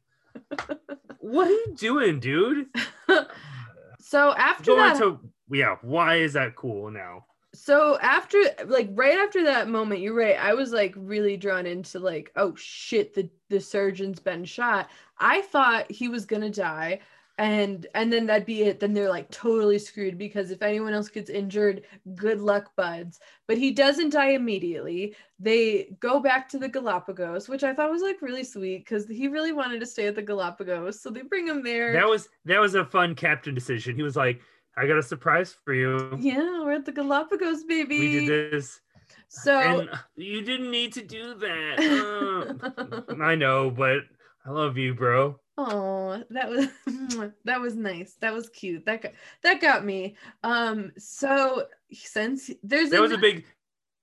what 1.19 1.47
are 1.47 1.51
you 1.51 1.75
doing, 1.77 2.19
dude? 2.19 2.67
so 3.99 4.33
after 4.33 4.71
Go 4.71 4.75
that, 4.77 4.95
into 4.95 5.19
yeah, 5.51 5.75
why 5.81 6.15
is 6.15 6.33
that 6.33 6.55
cool 6.55 6.89
now? 6.89 7.25
So 7.55 7.97
after 8.01 8.37
like 8.65 8.89
right 8.93 9.17
after 9.17 9.43
that 9.43 9.69
moment 9.69 10.01
you're 10.01 10.13
right 10.13 10.37
i 10.39 10.53
was 10.53 10.71
like 10.71 10.93
really 10.97 11.37
drawn 11.37 11.65
into 11.65 11.99
like 11.99 12.31
oh 12.35 12.53
shit 12.55 13.13
the 13.13 13.29
the 13.49 13.59
surgeon's 13.59 14.19
been 14.19 14.45
shot. 14.45 14.89
I 15.17 15.41
thought 15.41 15.91
he 15.91 16.07
was 16.07 16.25
gonna 16.25 16.49
die 16.49 16.99
and 17.37 17.85
and 17.93 18.11
then 18.11 18.25
that'd 18.25 18.45
be 18.45 18.63
it. 18.63 18.79
Then 18.79 18.93
they're 18.93 19.09
like 19.09 19.29
totally 19.29 19.77
screwed 19.77 20.17
because 20.17 20.51
if 20.51 20.61
anyone 20.61 20.93
else 20.93 21.09
gets 21.09 21.29
injured 21.29 21.83
good 22.15 22.39
luck 22.39 22.71
buds. 22.75 23.19
But 23.47 23.57
he 23.57 23.71
doesn't 23.71 24.11
die 24.11 24.29
immediately. 24.31 25.15
They 25.39 25.95
go 25.99 26.19
back 26.19 26.47
to 26.49 26.59
the 26.59 26.69
galapagos 26.69 27.49
which 27.49 27.63
i 27.63 27.73
thought 27.73 27.91
was 27.91 28.01
like 28.01 28.21
really 28.21 28.43
sweet 28.43 28.85
because 28.85 29.07
he 29.07 29.27
really 29.27 29.51
wanted 29.51 29.79
to 29.81 29.85
stay 29.85 30.07
at 30.07 30.15
the 30.15 30.21
galapagos 30.21 31.01
so 31.01 31.09
they 31.09 31.21
bring 31.21 31.47
him 31.47 31.63
there. 31.63 31.93
That 31.93 32.07
was 32.07 32.29
that 32.45 32.59
was 32.59 32.75
a 32.75 32.85
fun 32.85 33.15
captain 33.15 33.53
decision. 33.53 33.95
He 33.95 34.03
was 34.03 34.15
like, 34.15 34.41
I 34.77 34.87
got 34.87 34.97
a 34.97 35.03
surprise 35.03 35.55
for 35.63 35.73
you. 35.73 36.17
yeah 36.19 36.61
we're 36.63 36.73
at 36.73 36.85
the 36.85 36.91
galapagos 36.91 37.63
baby 37.63 37.99
We 37.99 38.25
did 38.27 38.51
this. 38.51 38.81
so 39.29 39.57
and 39.59 39.89
you 40.15 40.41
didn't 40.41 40.71
need 40.71 40.93
to 40.93 41.01
do 41.01 41.33
that. 41.35 43.05
Uh, 43.09 43.13
I 43.23 43.35
know, 43.35 43.69
but 43.69 43.99
I 44.45 44.51
love 44.51 44.77
you, 44.77 44.93
bro. 44.93 45.39
Oh, 45.57 46.21
that 46.29 46.49
was 46.49 46.67
that 47.45 47.61
was 47.61 47.75
nice. 47.75 48.15
That 48.19 48.33
was 48.33 48.49
cute. 48.49 48.85
That 48.85 49.01
got, 49.01 49.13
that 49.43 49.61
got 49.61 49.85
me. 49.85 50.17
Um, 50.43 50.91
so 50.97 51.67
since 51.91 52.51
there's 52.61 52.89
That 52.89 53.01
was 53.01 53.11
a 53.11 53.17
big 53.17 53.45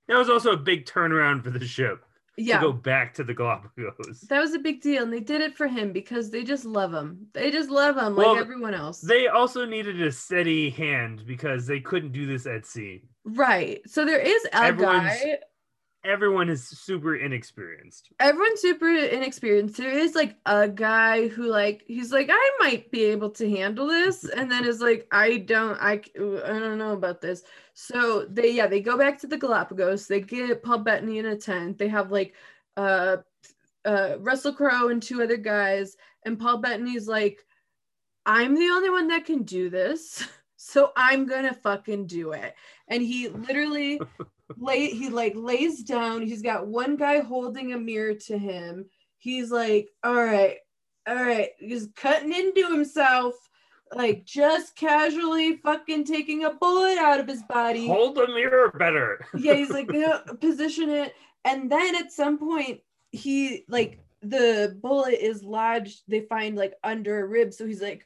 that 0.07 0.17
was 0.17 0.29
also 0.29 0.51
a 0.51 0.57
big 0.57 0.85
turnaround 0.85 1.43
for 1.43 1.51
the 1.51 1.65
ship 1.65 2.03
yeah, 2.37 2.59
to 2.59 2.65
go 2.67 2.73
back 2.73 3.13
to 3.15 3.23
the 3.23 3.33
Galapagos. 3.33 4.21
that 4.29 4.39
was 4.39 4.53
a 4.53 4.59
big 4.59 4.81
deal, 4.81 5.03
and 5.03 5.13
they 5.13 5.19
did 5.19 5.41
it 5.41 5.55
for 5.55 5.67
him 5.67 5.91
because 5.93 6.29
they 6.31 6.43
just 6.43 6.65
love 6.65 6.93
him. 6.93 7.27
They 7.33 7.51
just 7.51 7.69
love 7.69 7.97
him 7.97 8.15
Well, 8.15 8.33
like 8.33 8.41
everyone 8.41 8.73
else, 8.73 9.01
They 9.01 9.27
also 9.27 9.65
needed 9.65 10.01
a 10.01 10.11
steady 10.11 10.69
hand 10.69 11.23
because 11.27 11.67
they 11.67 11.79
couldn't 11.79 12.11
do 12.11 12.25
this 12.25 12.45
at 12.47 12.65
sea. 12.65 13.03
right? 13.25 13.81
So 13.87 14.05
there 14.05 14.19
is 14.19 14.45
a 14.45 14.55
Everyone's- 14.63 15.03
guy. 15.23 15.37
Everyone 16.05 16.49
is 16.49 16.67
super 16.67 17.15
inexperienced. 17.15 18.09
Everyone's 18.19 18.59
super 18.59 18.89
inexperienced. 18.93 19.77
There 19.77 19.89
is 19.89 20.15
like 20.15 20.35
a 20.45 20.67
guy 20.67 21.29
who 21.29 21.47
like 21.47 21.83
he's 21.87 22.11
like 22.11 22.29
I 22.29 22.51
might 22.59 22.91
be 22.91 23.05
able 23.05 23.29
to 23.31 23.49
handle 23.49 23.87
this, 23.87 24.25
and 24.37 24.51
then 24.51 24.65
is 24.65 24.81
like 24.81 25.07
I 25.11 25.37
don't 25.37 25.77
I 25.81 26.01
I 26.15 26.59
don't 26.59 26.77
know 26.77 26.91
about 26.91 27.21
this. 27.21 27.43
So 27.73 28.25
they 28.29 28.51
yeah 28.51 28.67
they 28.67 28.81
go 28.81 28.97
back 28.97 29.17
to 29.19 29.27
the 29.27 29.37
Galapagos. 29.37 30.07
They 30.07 30.19
get 30.19 30.61
Paul 30.61 30.79
Bettany 30.79 31.19
in 31.19 31.27
a 31.27 31.37
tent. 31.37 31.77
They 31.77 31.87
have 31.87 32.11
like 32.11 32.35
uh 32.75 33.17
uh 33.85 34.15
Russell 34.19 34.53
Crowe 34.53 34.89
and 34.89 35.01
two 35.01 35.23
other 35.23 35.37
guys, 35.37 35.95
and 36.25 36.39
Paul 36.39 36.57
Bettany's 36.57 37.07
like 37.07 37.45
I'm 38.25 38.55
the 38.55 38.69
only 38.69 38.89
one 38.89 39.07
that 39.09 39.25
can 39.25 39.43
do 39.43 39.69
this. 39.69 40.23
So 40.65 40.93
I'm 40.95 41.25
gonna 41.25 41.53
fucking 41.53 42.07
do 42.07 42.31
it. 42.31 42.55
And 42.87 43.03
he 43.03 43.27
literally 43.27 43.99
lay 44.57 44.89
he 44.89 45.09
like 45.09 45.33
lays 45.35 45.83
down. 45.83 46.21
He's 46.23 46.41
got 46.41 46.67
one 46.67 46.95
guy 46.95 47.19
holding 47.19 47.73
a 47.73 47.77
mirror 47.77 48.13
to 48.27 48.37
him. 48.37 48.85
He's 49.17 49.51
like, 49.51 49.89
all 50.03 50.15
right, 50.15 50.57
all 51.07 51.15
right, 51.15 51.49
he's 51.59 51.89
cutting 51.95 52.33
into 52.33 52.67
himself, 52.69 53.35
like 53.93 54.25
just 54.25 54.75
casually 54.75 55.57
fucking 55.57 56.05
taking 56.05 56.43
a 56.45 56.51
bullet 56.53 56.97
out 56.97 57.19
of 57.19 57.27
his 57.27 57.43
body. 57.43 57.87
Hold 57.87 58.15
the 58.15 58.27
mirror 58.27 58.71
better. 58.77 59.25
yeah, 59.37 59.53
he's 59.53 59.69
like, 59.69 59.89
"Yeah, 59.93 60.19
position 60.41 60.89
it. 60.89 61.13
And 61.45 61.71
then 61.71 61.95
at 61.95 62.11
some 62.11 62.37
point, 62.37 62.81
he 63.11 63.65
like 63.67 63.99
the 64.21 64.77
bullet 64.81 65.19
is 65.21 65.43
lodged, 65.43 66.01
they 66.07 66.21
find 66.21 66.55
like 66.55 66.73
under 66.83 67.19
a 67.23 67.27
rib. 67.27 67.53
So 67.53 67.65
he's 67.65 67.81
like, 67.81 68.05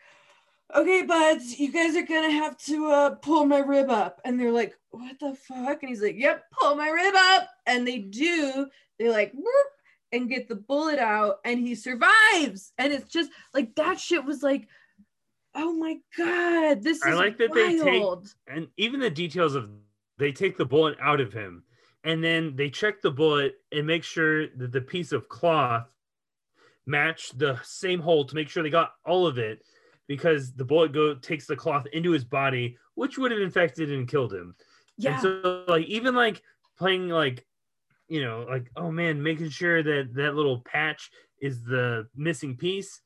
okay, 0.76 1.04
buds, 1.04 1.60
you 1.60 1.72
guys 1.72 1.96
are 1.96 2.06
gonna 2.06 2.32
have 2.32 2.58
to 2.66 2.88
uh 2.88 3.10
pull 3.16 3.46
my 3.46 3.60
rib 3.60 3.90
up. 3.90 4.22
And 4.26 4.40
they're 4.40 4.52
like, 4.52 4.74
what 4.92 5.20
the 5.20 5.36
fuck? 5.36 5.82
And 5.84 5.90
he's 5.90 6.02
like, 6.02 6.16
yep, 6.18 6.44
pull 6.60 6.76
my 6.76 6.90
rib 6.90 7.14
up. 7.16 7.50
And 7.66 7.88
they 7.88 8.00
do, 8.00 8.68
they 9.00 9.10
like 9.10 9.32
whoop, 9.34 9.68
and 10.12 10.30
get 10.30 10.48
the 10.48 10.56
bullet 10.56 11.00
out, 11.00 11.38
and 11.46 11.60
he 11.60 11.76
survives. 11.76 12.72
And 12.78 12.94
it's 12.94 13.12
just 13.12 13.32
like 13.54 13.76
that 13.76 14.00
shit 14.00 14.24
was 14.26 14.44
like, 14.44 14.68
oh 15.56 15.74
my 15.74 15.98
god, 16.18 16.84
this 16.84 16.98
is 16.98 17.04
I 17.04 17.14
like 17.14 17.38
that 17.40 17.54
they 17.54 17.78
take- 17.80 18.02
wild. 18.02 18.34
and 18.48 18.68
even 18.78 19.00
the 19.00 19.10
details 19.10 19.56
of 19.56 19.70
they 20.18 20.32
take 20.32 20.58
the 20.58 20.66
bullet 20.66 20.98
out 21.02 21.20
of 21.22 21.32
him 21.34 21.64
and 22.04 22.24
then 22.24 22.56
they 22.56 22.70
check 22.70 23.02
the 23.02 23.12
bullet 23.12 23.56
and 23.72 23.86
make 23.86 24.04
sure 24.04 24.48
that 24.58 24.72
the 24.72 24.82
piece 24.82 25.12
of 25.12 25.30
cloth 25.30 25.86
matched 26.86 27.38
the 27.38 27.60
same 27.64 28.00
hole 28.00 28.26
to 28.26 28.34
make 28.36 28.50
sure 28.50 28.64
they 28.64 28.70
got 28.70 28.94
all 29.06 29.28
of 29.28 29.38
it 29.38 29.60
because 30.08 30.54
the 30.54 30.66
bullet 30.66 30.94
go 30.94 31.16
takes 31.16 31.46
the 31.46 31.56
cloth 31.56 31.86
into 31.94 32.12
his 32.12 32.24
body 32.24 32.78
which 32.96 33.18
would 33.18 33.32
have 33.32 33.42
infected 33.42 33.92
and 33.92 34.08
killed 34.08 34.34
him 34.34 34.56
yeah. 34.98 35.14
and 35.14 35.22
so 35.22 35.64
like 35.68 35.86
even 35.86 36.16
like 36.16 36.42
playing 36.78 37.10
like 37.10 37.46
you 38.08 38.24
know 38.24 38.46
like 38.50 38.70
oh 38.76 38.92
man 38.92 39.22
making 39.22 39.50
sure 39.50 39.84
that 39.84 40.14
that 40.14 40.36
little 40.36 40.62
patch 40.62 41.10
is 41.42 41.64
the 41.64 42.08
missing 42.16 42.56
piece 42.56 43.02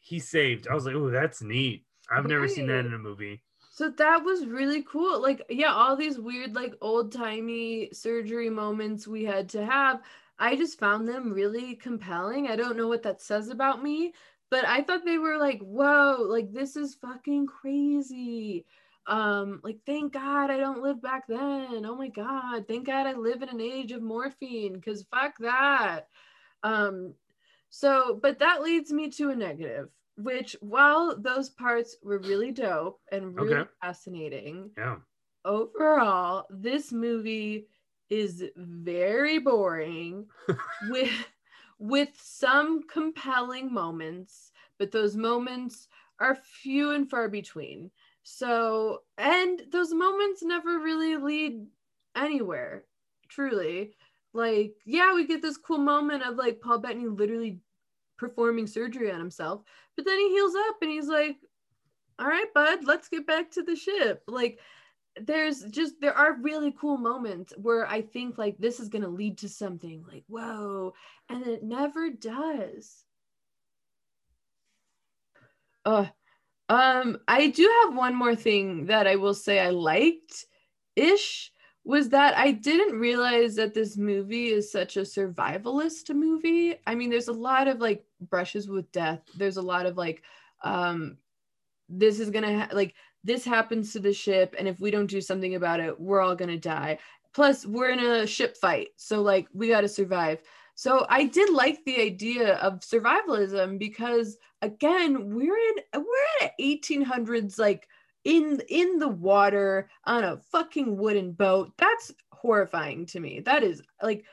he 0.00 0.18
saved 0.18 0.68
i 0.68 0.74
was 0.74 0.86
like 0.86 0.94
oh 0.94 1.10
that's 1.10 1.42
neat 1.42 1.84
i've 2.10 2.26
never 2.26 2.48
seen 2.48 2.66
that 2.66 2.86
in 2.86 2.94
a 2.94 2.98
movie 2.98 3.42
So 3.76 3.90
that 3.90 4.24
was 4.24 4.46
really 4.46 4.82
cool. 4.84 5.20
Like, 5.20 5.44
yeah, 5.50 5.70
all 5.70 5.96
these 5.96 6.18
weird, 6.18 6.54
like 6.54 6.74
old 6.80 7.12
timey 7.12 7.90
surgery 7.92 8.48
moments 8.48 9.06
we 9.06 9.22
had 9.22 9.50
to 9.50 9.66
have. 9.66 10.00
I 10.38 10.56
just 10.56 10.78
found 10.78 11.06
them 11.06 11.30
really 11.30 11.74
compelling. 11.74 12.48
I 12.48 12.56
don't 12.56 12.78
know 12.78 12.88
what 12.88 13.02
that 13.02 13.20
says 13.20 13.50
about 13.50 13.82
me, 13.82 14.14
but 14.50 14.64
I 14.64 14.82
thought 14.82 15.04
they 15.04 15.18
were 15.18 15.38
like, 15.38 15.60
whoa, 15.60 16.18
like 16.28 16.52
this 16.52 16.76
is 16.76 16.94
fucking 16.94 17.46
crazy. 17.46 18.64
Um, 19.06 19.60
like 19.62 19.78
thank 19.86 20.12
God 20.12 20.50
I 20.50 20.56
don't 20.56 20.82
live 20.82 21.00
back 21.00 21.26
then. 21.28 21.86
Oh 21.86 21.96
my 21.96 22.08
God, 22.08 22.66
thank 22.66 22.86
God 22.86 23.06
I 23.06 23.12
live 23.14 23.42
in 23.42 23.48
an 23.48 23.60
age 23.60 23.92
of 23.92 24.02
morphine, 24.02 24.74
because 24.74 25.04
fuck 25.12 25.34
that. 25.40 26.08
Um, 26.62 27.14
so, 27.68 28.18
but 28.20 28.38
that 28.40 28.62
leads 28.62 28.92
me 28.92 29.10
to 29.10 29.30
a 29.30 29.36
negative, 29.36 29.90
which 30.16 30.56
while 30.60 31.16
those 31.16 31.50
parts 31.50 31.96
were 32.02 32.18
really 32.18 32.52
dope 32.52 33.00
and 33.12 33.34
really 33.34 33.54
Okay. 33.54 33.70
fascinating, 33.80 34.70
yeah 34.76 34.96
overall, 35.44 36.46
this 36.50 36.92
movie 36.92 37.66
is 38.10 38.44
very 38.56 39.38
boring 39.38 40.26
with 40.90 41.10
with 41.78 42.10
some 42.20 42.82
compelling 42.88 43.72
moments, 43.72 44.52
but 44.78 44.92
those 44.92 45.16
moments 45.16 45.88
are 46.20 46.34
few 46.34 46.92
and 46.92 47.08
far 47.10 47.28
between. 47.28 47.90
So, 48.22 49.02
and 49.18 49.62
those 49.70 49.92
moments 49.92 50.42
never 50.42 50.80
really 50.80 51.16
lead 51.16 51.66
anywhere, 52.16 52.84
truly. 53.28 53.94
Like, 54.32 54.74
yeah, 54.84 55.14
we 55.14 55.26
get 55.26 55.42
this 55.42 55.56
cool 55.56 55.78
moment 55.78 56.22
of 56.22 56.36
like 56.36 56.60
Paul 56.60 56.78
Bettany 56.78 57.06
literally 57.06 57.60
performing 58.18 58.66
surgery 58.66 59.10
on 59.10 59.18
himself, 59.18 59.62
but 59.94 60.04
then 60.04 60.18
he 60.18 60.30
heals 60.30 60.54
up 60.68 60.76
and 60.82 60.90
he's 60.90 61.08
like, 61.08 61.36
all 62.18 62.26
right, 62.26 62.52
bud, 62.54 62.84
let's 62.84 63.08
get 63.08 63.26
back 63.26 63.50
to 63.52 63.62
the 63.62 63.76
ship. 63.76 64.22
Like, 64.26 64.58
there's 65.20 65.62
just 65.64 65.94
there 66.00 66.16
are 66.16 66.36
really 66.40 66.74
cool 66.78 66.96
moments 66.96 67.52
where 67.56 67.86
I 67.86 68.02
think 68.02 68.38
like 68.38 68.58
this 68.58 68.80
is 68.80 68.88
gonna 68.88 69.08
lead 69.08 69.38
to 69.38 69.48
something 69.48 70.04
like 70.10 70.24
whoa, 70.28 70.94
and 71.28 71.46
it 71.46 71.62
never 71.62 72.10
does. 72.10 73.04
Uh, 75.84 76.06
um, 76.68 77.18
I 77.28 77.48
do 77.48 77.70
have 77.84 77.96
one 77.96 78.14
more 78.14 78.34
thing 78.34 78.86
that 78.86 79.06
I 79.06 79.16
will 79.16 79.34
say 79.34 79.60
I 79.60 79.70
liked 79.70 80.46
ish 80.96 81.52
was 81.84 82.08
that 82.08 82.36
I 82.36 82.50
didn't 82.50 82.98
realize 82.98 83.54
that 83.54 83.72
this 83.72 83.96
movie 83.96 84.48
is 84.48 84.72
such 84.72 84.96
a 84.96 85.02
survivalist 85.02 86.12
movie. 86.12 86.74
I 86.84 86.96
mean, 86.96 87.10
there's 87.10 87.28
a 87.28 87.32
lot 87.32 87.68
of 87.68 87.78
like 87.78 88.04
brushes 88.20 88.68
with 88.68 88.90
death. 88.90 89.20
There's 89.36 89.56
a 89.56 89.62
lot 89.62 89.86
of 89.86 89.96
like, 89.96 90.24
um, 90.64 91.18
this 91.88 92.18
is 92.18 92.30
gonna 92.30 92.58
ha- 92.58 92.68
like 92.72 92.94
this 93.26 93.44
happens 93.44 93.92
to 93.92 93.98
the 93.98 94.12
ship 94.12 94.54
and 94.58 94.68
if 94.68 94.80
we 94.80 94.90
don't 94.90 95.10
do 95.10 95.20
something 95.20 95.54
about 95.54 95.80
it 95.80 95.98
we're 95.98 96.20
all 96.20 96.34
going 96.34 96.50
to 96.50 96.58
die 96.58 96.98
plus 97.34 97.66
we're 97.66 97.90
in 97.90 97.98
a 97.98 98.26
ship 98.26 98.56
fight 98.56 98.88
so 98.96 99.20
like 99.20 99.48
we 99.52 99.68
got 99.68 99.82
to 99.82 99.88
survive 99.88 100.40
so 100.74 101.04
i 101.08 101.24
did 101.24 101.50
like 101.52 101.78
the 101.84 102.00
idea 102.00 102.54
of 102.56 102.80
survivalism 102.80 103.78
because 103.78 104.38
again 104.62 105.34
we're 105.34 105.56
in 105.56 105.74
we're 105.94 106.46
at 106.46 106.52
1800s 106.60 107.58
like 107.58 107.88
in 108.24 108.60
in 108.68 108.98
the 108.98 109.08
water 109.08 109.88
on 110.04 110.24
a 110.24 110.38
fucking 110.52 110.96
wooden 110.96 111.32
boat 111.32 111.72
that's 111.76 112.12
horrifying 112.32 113.06
to 113.06 113.20
me 113.20 113.40
that 113.40 113.62
is 113.62 113.82
like 114.02 114.24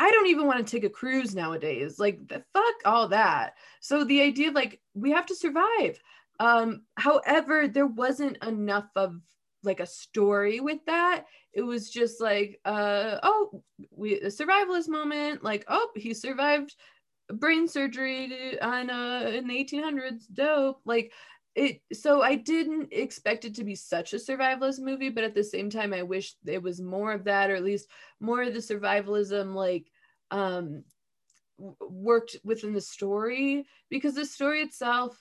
I 0.00 0.10
don't 0.12 0.28
even 0.28 0.46
want 0.46 0.64
to 0.64 0.70
take 0.70 0.84
a 0.84 0.88
cruise 0.88 1.34
nowadays. 1.34 1.98
Like, 1.98 2.28
the 2.28 2.44
fuck 2.52 2.74
all 2.84 3.08
that. 3.08 3.54
So, 3.80 4.04
the 4.04 4.22
idea 4.22 4.48
of 4.48 4.54
like, 4.54 4.80
we 4.94 5.10
have 5.10 5.26
to 5.26 5.34
survive. 5.34 6.00
Um, 6.40 6.82
however, 6.96 7.68
there 7.68 7.86
wasn't 7.86 8.42
enough 8.44 8.88
of 8.96 9.20
like 9.62 9.80
a 9.80 9.86
story 9.86 10.60
with 10.60 10.78
that. 10.86 11.26
It 11.52 11.62
was 11.62 11.90
just 11.90 12.20
like, 12.20 12.60
uh, 12.64 13.18
oh, 13.22 13.62
we 13.90 14.20
a 14.20 14.26
survivalist 14.28 14.88
moment, 14.88 15.42
like, 15.42 15.64
oh, 15.68 15.90
he 15.96 16.14
survived 16.14 16.74
brain 17.32 17.68
surgery 17.68 18.58
on 18.60 18.90
uh 18.90 19.30
in 19.34 19.46
the 19.48 19.56
1800s. 19.56 20.26
Dope. 20.26 20.80
Like 20.84 21.12
it 21.54 21.82
so 21.92 22.22
I 22.22 22.36
didn't 22.36 22.92
expect 22.92 23.44
it 23.44 23.54
to 23.56 23.64
be 23.64 23.74
such 23.74 24.12
a 24.12 24.16
survivalist 24.16 24.80
movie, 24.80 25.10
but 25.10 25.24
at 25.24 25.34
the 25.34 25.44
same 25.44 25.70
time, 25.70 25.92
I 25.92 26.02
wish 26.02 26.34
it 26.46 26.62
was 26.62 26.80
more 26.80 27.12
of 27.12 27.24
that, 27.24 27.50
or 27.50 27.56
at 27.56 27.64
least 27.64 27.88
more 28.20 28.42
of 28.42 28.54
the 28.54 28.60
survivalism, 28.60 29.54
like 29.54 29.86
um 30.30 30.84
worked 31.80 32.36
within 32.44 32.72
the 32.72 32.80
story 32.80 33.66
because 33.90 34.14
the 34.14 34.24
story 34.24 34.62
itself 34.62 35.18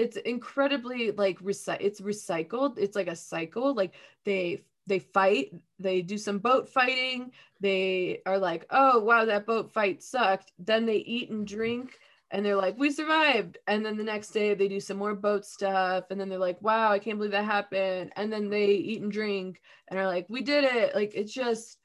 it's 0.00 0.16
incredibly 0.16 1.10
like 1.12 1.38
recy- 1.40 1.76
it's 1.80 2.00
recycled 2.00 2.78
it's 2.78 2.96
like 2.96 3.08
a 3.08 3.16
cycle 3.16 3.74
like 3.74 3.94
they 4.24 4.62
they 4.86 4.98
fight 4.98 5.52
they 5.78 6.02
do 6.02 6.18
some 6.18 6.38
boat 6.38 6.68
fighting 6.68 7.30
they 7.60 8.22
are 8.26 8.38
like 8.38 8.66
oh 8.70 8.98
wow 9.00 9.24
that 9.24 9.46
boat 9.46 9.70
fight 9.72 10.02
sucked. 10.02 10.52
Then 10.58 10.86
they 10.86 10.96
eat 10.96 11.30
and 11.30 11.46
drink 11.46 11.98
and 12.30 12.44
they're 12.44 12.56
like 12.56 12.76
we 12.78 12.90
survived. 12.90 13.58
And 13.66 13.84
then 13.84 13.96
the 13.96 14.04
next 14.04 14.30
day 14.30 14.54
they 14.54 14.68
do 14.68 14.80
some 14.80 14.96
more 14.96 15.14
boat 15.14 15.44
stuff 15.44 16.04
and 16.10 16.20
then 16.20 16.28
they're 16.28 16.38
like 16.38 16.60
wow 16.62 16.90
i 16.90 16.98
can't 16.98 17.18
believe 17.18 17.32
that 17.32 17.44
happened. 17.44 18.12
And 18.16 18.32
then 18.32 18.48
they 18.48 18.66
eat 18.66 19.02
and 19.02 19.12
drink 19.12 19.60
and 19.88 19.98
are 19.98 20.06
like 20.06 20.26
we 20.28 20.42
did 20.42 20.64
it. 20.64 20.94
Like 20.94 21.12
it's 21.14 21.32
just 21.32 21.78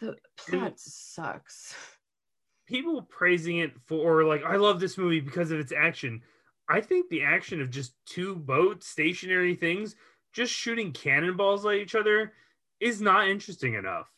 the 0.00 0.16
plot 0.36 0.74
sucks. 0.78 1.74
People 2.66 3.02
praising 3.02 3.58
it 3.58 3.72
for 3.86 4.24
like 4.24 4.44
i 4.44 4.54
love 4.54 4.78
this 4.78 4.96
movie 4.96 5.18
because 5.18 5.50
of 5.50 5.58
its 5.58 5.72
action 5.72 6.22
I 6.70 6.80
think 6.80 7.08
the 7.08 7.24
action 7.24 7.60
of 7.60 7.70
just 7.70 7.94
two 8.06 8.36
boats, 8.36 8.86
stationary 8.86 9.56
things 9.56 9.96
just 10.32 10.52
shooting 10.52 10.92
cannonballs 10.92 11.66
at 11.66 11.74
each 11.74 11.96
other 11.96 12.32
is 12.78 13.00
not 13.00 13.28
interesting 13.28 13.74
enough. 13.74 14.08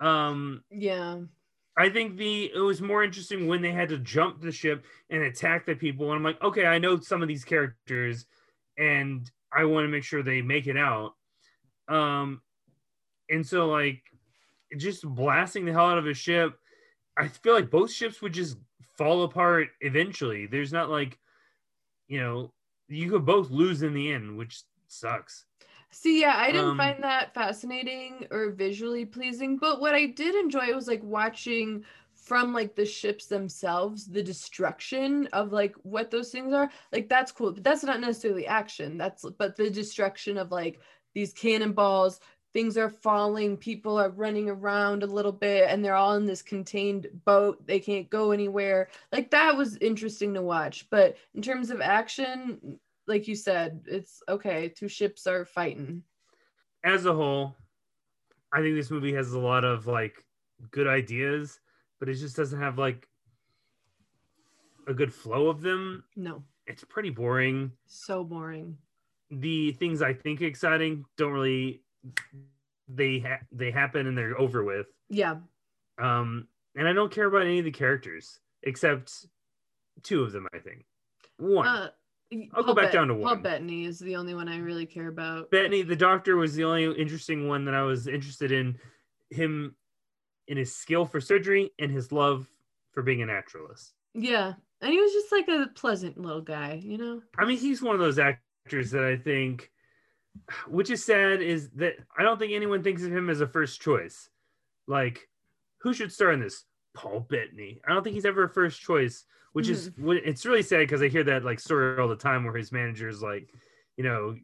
Um, 0.00 0.62
yeah. 0.70 1.20
I 1.76 1.88
think 1.88 2.16
the 2.16 2.52
it 2.54 2.60
was 2.60 2.80
more 2.80 3.02
interesting 3.02 3.46
when 3.46 3.62
they 3.62 3.72
had 3.72 3.88
to 3.88 3.98
jump 3.98 4.40
the 4.40 4.52
ship 4.52 4.84
and 5.10 5.22
attack 5.22 5.66
the 5.66 5.74
people. 5.74 6.06
And 6.06 6.16
I'm 6.16 6.22
like, 6.22 6.40
okay, 6.42 6.66
I 6.66 6.78
know 6.78 7.00
some 7.00 7.22
of 7.22 7.28
these 7.28 7.44
characters, 7.44 8.26
and 8.78 9.28
I 9.52 9.64
want 9.64 9.84
to 9.84 9.88
make 9.88 10.04
sure 10.04 10.22
they 10.22 10.42
make 10.42 10.66
it 10.66 10.76
out. 10.76 11.14
Um, 11.88 12.42
and 13.30 13.44
so 13.46 13.66
like, 13.66 14.02
just 14.76 15.04
blasting 15.04 15.64
the 15.64 15.72
hell 15.72 15.86
out 15.86 15.98
of 15.98 16.06
a 16.06 16.14
ship, 16.14 16.54
I 17.16 17.28
feel 17.28 17.54
like 17.54 17.70
both 17.70 17.90
ships 17.90 18.22
would 18.22 18.34
just 18.34 18.56
fall 18.96 19.24
apart 19.24 19.68
eventually. 19.80 20.46
There's 20.46 20.72
not 20.72 20.90
like 20.90 21.18
you 22.08 22.20
know, 22.20 22.52
you 22.88 23.10
could 23.10 23.24
both 23.24 23.50
lose 23.50 23.82
in 23.82 23.94
the 23.94 24.12
end, 24.12 24.36
which 24.36 24.62
sucks. 24.88 25.44
See, 25.90 26.20
yeah, 26.20 26.34
I 26.36 26.50
didn't 26.50 26.70
um, 26.70 26.76
find 26.76 27.02
that 27.02 27.34
fascinating 27.34 28.26
or 28.30 28.50
visually 28.50 29.04
pleasing, 29.04 29.56
but 29.56 29.80
what 29.80 29.94
I 29.94 30.06
did 30.06 30.34
enjoy 30.34 30.74
was 30.74 30.88
like 30.88 31.02
watching 31.04 31.84
from 32.24 32.54
like 32.54 32.74
the 32.74 32.86
ships 32.86 33.26
themselves 33.26 34.06
the 34.06 34.22
destruction 34.22 35.28
of 35.32 35.52
like 35.52 35.74
what 35.82 36.10
those 36.10 36.30
things 36.30 36.54
are 36.54 36.70
like 36.90 37.06
that's 37.08 37.30
cool 37.30 37.52
but 37.52 37.62
that's 37.62 37.84
not 37.84 38.00
necessarily 38.00 38.46
action 38.46 38.96
that's 38.96 39.26
but 39.38 39.56
the 39.56 39.68
destruction 39.68 40.38
of 40.38 40.50
like 40.50 40.80
these 41.12 41.34
cannonballs 41.34 42.20
things 42.54 42.78
are 42.78 42.88
falling 42.88 43.56
people 43.56 43.98
are 44.00 44.10
running 44.10 44.48
around 44.48 45.02
a 45.02 45.06
little 45.06 45.32
bit 45.32 45.68
and 45.68 45.84
they're 45.84 45.96
all 45.96 46.14
in 46.14 46.24
this 46.24 46.40
contained 46.40 47.08
boat 47.24 47.66
they 47.66 47.80
can't 47.80 48.08
go 48.08 48.30
anywhere. 48.30 48.88
Like 49.12 49.30
that 49.32 49.56
was 49.56 49.76
interesting 49.78 50.32
to 50.34 50.42
watch. 50.42 50.88
But 50.88 51.16
in 51.34 51.42
terms 51.42 51.70
of 51.70 51.82
action 51.82 52.78
like 53.06 53.28
you 53.28 53.34
said 53.34 53.82
it's 53.86 54.22
okay 54.28 54.68
two 54.68 54.88
ships 54.88 55.26
are 55.26 55.44
fighting. 55.44 56.02
As 56.84 57.04
a 57.04 57.12
whole 57.12 57.54
i 58.52 58.60
think 58.60 58.76
this 58.76 58.90
movie 58.90 59.12
has 59.12 59.32
a 59.32 59.38
lot 59.38 59.64
of 59.64 59.86
like 59.86 60.24
good 60.70 60.86
ideas 60.86 61.58
but 61.98 62.08
it 62.08 62.14
just 62.14 62.36
doesn't 62.36 62.60
have 62.60 62.78
like 62.78 63.08
a 64.86 64.94
good 64.94 65.12
flow 65.12 65.48
of 65.48 65.60
them. 65.62 66.04
No. 66.14 66.42
It's 66.66 66.84
pretty 66.84 67.10
boring. 67.10 67.72
So 67.86 68.22
boring. 68.22 68.78
The 69.30 69.72
things 69.72 70.02
i 70.02 70.12
think 70.12 70.40
exciting 70.40 71.04
don't 71.16 71.32
really 71.32 71.83
they 72.88 73.18
ha- 73.20 73.40
they 73.52 73.70
happen 73.70 74.06
and 74.06 74.16
they're 74.16 74.38
over 74.38 74.64
with. 74.64 74.86
Yeah. 75.08 75.36
Um, 75.98 76.48
and 76.76 76.88
I 76.88 76.92
don't 76.92 77.12
care 77.12 77.26
about 77.26 77.42
any 77.42 77.58
of 77.58 77.64
the 77.64 77.70
characters 77.70 78.40
except 78.62 79.26
two 80.02 80.22
of 80.22 80.32
them. 80.32 80.46
I 80.54 80.58
think 80.58 80.84
one. 81.38 81.66
Uh, 81.66 81.90
I'll 82.32 82.64
Paul 82.64 82.64
go 82.64 82.74
back 82.74 82.86
Bet- 82.86 82.92
down 82.94 83.08
to 83.08 83.14
one. 83.14 83.34
Paul 83.34 83.42
Bettany 83.42 83.84
is 83.84 83.98
the 84.00 84.16
only 84.16 84.34
one 84.34 84.48
I 84.48 84.58
really 84.58 84.86
care 84.86 85.08
about. 85.08 85.50
Bettany, 85.50 85.82
the 85.82 85.94
doctor, 85.94 86.36
was 86.36 86.54
the 86.54 86.64
only 86.64 86.84
interesting 86.98 87.46
one 87.46 87.64
that 87.66 87.74
I 87.74 87.82
was 87.82 88.06
interested 88.08 88.50
in. 88.50 88.78
Him, 89.30 89.74
in 90.46 90.56
his 90.56 90.76
skill 90.76 91.06
for 91.06 91.20
surgery 91.20 91.72
and 91.80 91.90
his 91.90 92.12
love 92.12 92.46
for 92.92 93.02
being 93.02 93.22
a 93.22 93.26
naturalist. 93.26 93.94
Yeah, 94.14 94.52
and 94.80 94.92
he 94.92 95.00
was 95.00 95.12
just 95.12 95.32
like 95.32 95.48
a 95.48 95.70
pleasant 95.74 96.18
little 96.18 96.42
guy, 96.42 96.80
you 96.84 96.98
know. 96.98 97.22
I 97.36 97.44
mean, 97.44 97.58
he's 97.58 97.82
one 97.82 97.94
of 97.94 98.00
those 98.00 98.18
actors 98.18 98.90
that 98.92 99.02
I 99.02 99.16
think 99.16 99.72
which 100.68 100.90
is 100.90 101.04
sad 101.04 101.40
is 101.40 101.70
that 101.76 101.94
I 102.16 102.22
don't 102.22 102.38
think 102.38 102.52
anyone 102.52 102.82
thinks 102.82 103.02
of 103.02 103.12
him 103.12 103.30
as 103.30 103.40
a 103.40 103.46
first 103.46 103.80
choice. 103.80 104.28
Like, 104.86 105.28
who 105.78 105.94
should 105.94 106.12
star 106.12 106.32
in 106.32 106.40
this? 106.40 106.64
Paul 106.94 107.20
Bettany. 107.20 107.80
I 107.86 107.92
don't 107.92 108.02
think 108.02 108.14
he's 108.14 108.24
ever 108.24 108.44
a 108.44 108.48
first 108.48 108.80
choice, 108.80 109.24
which 109.52 109.66
mm-hmm. 109.66 110.12
is 110.12 110.20
it's 110.24 110.46
really 110.46 110.62
sad 110.62 110.80
because 110.80 111.02
I 111.02 111.08
hear 111.08 111.24
that 111.24 111.44
like 111.44 111.60
story 111.60 112.00
all 112.00 112.08
the 112.08 112.16
time 112.16 112.44
where 112.44 112.56
his 112.56 112.72
manager 112.72 113.08
is 113.08 113.22
like, 113.22 113.52
you 113.96 114.04
know, 114.04 114.36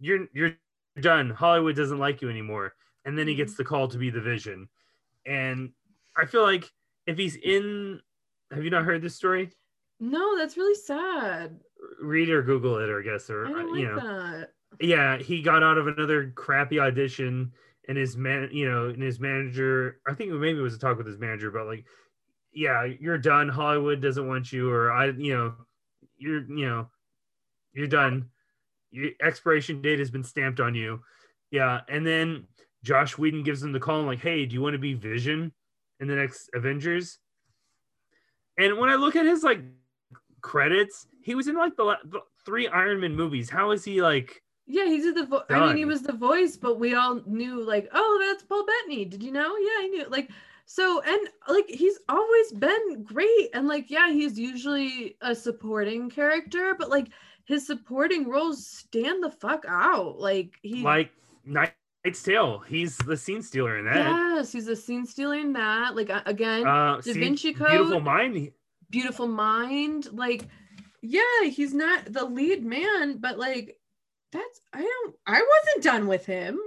you're 0.00 0.26
you're 0.32 0.52
done. 1.00 1.30
Hollywood 1.30 1.76
doesn't 1.76 1.98
like 1.98 2.22
you 2.22 2.30
anymore, 2.30 2.74
and 3.04 3.18
then 3.18 3.26
he 3.26 3.34
gets 3.34 3.52
mm-hmm. 3.52 3.62
the 3.62 3.68
call 3.68 3.88
to 3.88 3.98
be 3.98 4.10
the 4.10 4.20
Vision, 4.20 4.68
and 5.26 5.70
I 6.16 6.26
feel 6.26 6.42
like 6.42 6.70
if 7.06 7.16
he's 7.16 7.36
in, 7.36 8.00
have 8.52 8.64
you 8.64 8.70
not 8.70 8.84
heard 8.84 9.02
this 9.02 9.16
story? 9.16 9.50
No, 10.00 10.36
that's 10.36 10.56
really 10.56 10.74
sad. 10.74 11.58
Read 12.00 12.28
or 12.28 12.42
Google 12.42 12.78
it, 12.78 12.90
or 12.90 13.00
I 13.00 13.04
guess, 13.04 13.30
or 13.30 13.46
I 13.46 13.50
uh, 13.50 13.66
like 13.66 13.80
you 13.80 13.88
know. 13.88 13.96
That 13.96 14.50
yeah, 14.80 15.18
he 15.18 15.42
got 15.42 15.62
out 15.62 15.78
of 15.78 15.86
another 15.86 16.32
crappy 16.34 16.78
audition, 16.78 17.52
and 17.88 17.96
his 17.96 18.16
man, 18.16 18.50
you 18.52 18.70
know, 18.70 18.86
and 18.88 19.02
his 19.02 19.18
manager. 19.18 20.00
I 20.06 20.14
think 20.14 20.32
maybe 20.32 20.58
it 20.58 20.62
was 20.62 20.74
a 20.74 20.78
talk 20.78 20.98
with 20.98 21.06
his 21.06 21.18
manager 21.18 21.50
but 21.50 21.66
like, 21.66 21.84
yeah, 22.52 22.84
you're 22.84 23.18
done. 23.18 23.48
Hollywood 23.48 24.00
doesn't 24.00 24.26
want 24.26 24.52
you, 24.52 24.70
or 24.70 24.92
I, 24.92 25.06
you 25.06 25.36
know, 25.36 25.54
you're, 26.16 26.44
you 26.44 26.66
know, 26.68 26.88
you're 27.72 27.86
done. 27.86 28.28
Your 28.90 29.10
expiration 29.22 29.82
date 29.82 29.98
has 29.98 30.10
been 30.10 30.24
stamped 30.24 30.60
on 30.60 30.74
you. 30.74 31.00
Yeah, 31.50 31.80
and 31.88 32.06
then 32.06 32.46
Joss 32.82 33.18
Whedon 33.18 33.42
gives 33.42 33.62
him 33.62 33.72
the 33.72 33.80
call, 33.80 33.98
and 33.98 34.06
like, 34.06 34.20
hey, 34.20 34.46
do 34.46 34.54
you 34.54 34.60
want 34.60 34.74
to 34.74 34.78
be 34.78 34.94
Vision 34.94 35.52
in 36.00 36.08
the 36.08 36.14
next 36.14 36.50
Avengers? 36.54 37.18
And 38.58 38.78
when 38.78 38.90
I 38.90 38.96
look 38.96 39.16
at 39.16 39.24
his 39.24 39.42
like 39.42 39.60
credits, 40.40 41.06
he 41.22 41.34
was 41.34 41.48
in 41.48 41.54
like 41.54 41.76
the, 41.76 41.96
the 42.04 42.20
three 42.44 42.68
Iron 42.68 43.00
Man 43.00 43.14
movies. 43.14 43.48
How 43.48 43.70
is 43.70 43.84
he 43.84 44.02
like? 44.02 44.42
Yeah, 44.70 44.84
he's 44.84 45.12
the 45.14 45.24
vo- 45.24 45.44
I 45.48 45.66
mean, 45.66 45.76
he 45.78 45.84
was 45.86 46.02
the 46.02 46.12
voice, 46.12 46.56
but 46.56 46.78
we 46.78 46.94
all 46.94 47.22
knew 47.26 47.64
like, 47.64 47.88
oh, 47.94 48.24
that's 48.26 48.42
Paul 48.44 48.66
Bettany. 48.66 49.06
Did 49.06 49.22
you 49.22 49.32
know? 49.32 49.56
Yeah, 49.56 49.76
I 49.80 49.88
knew. 49.90 50.04
Like, 50.10 50.30
so 50.66 51.00
and 51.06 51.28
like 51.48 51.64
he's 51.70 51.98
always 52.10 52.52
been 52.52 53.02
great, 53.02 53.48
and 53.54 53.66
like, 53.66 53.90
yeah, 53.90 54.12
he's 54.12 54.38
usually 54.38 55.16
a 55.22 55.34
supporting 55.34 56.10
character, 56.10 56.74
but 56.78 56.90
like 56.90 57.08
his 57.46 57.66
supporting 57.66 58.28
roles 58.28 58.66
stand 58.66 59.22
the 59.24 59.30
fuck 59.30 59.64
out. 59.66 60.20
Like 60.20 60.58
he, 60.60 60.82
Like 60.82 61.10
Knight's 61.46 62.22
Tale. 62.22 62.58
He's 62.58 62.98
the 62.98 63.16
scene 63.16 63.40
stealer 63.40 63.78
in 63.78 63.86
that. 63.86 63.96
yes, 63.96 64.52
he's 64.52 64.66
the 64.66 64.76
scene 64.76 65.06
stealer 65.06 65.36
in 65.38 65.54
that. 65.54 65.96
Like 65.96 66.10
again, 66.26 66.66
Uh, 66.66 66.96
Da 66.96 67.00
see, 67.00 67.12
Vinci 67.14 67.54
Beautiful 67.54 68.00
Mind. 68.00 68.52
beautiful 68.90 69.26
mind. 69.28 70.08
Like, 70.12 70.44
yeah, 71.00 71.44
he's 71.44 71.72
not 71.72 72.12
the 72.12 72.26
lead 72.26 72.66
man, 72.66 73.16
but 73.16 73.38
like, 73.38 73.77
that's 74.32 74.60
I 74.72 74.80
don't. 74.82 75.14
I 75.26 75.40
wasn't 75.42 75.84
done 75.84 76.06
with 76.06 76.26
him. 76.26 76.58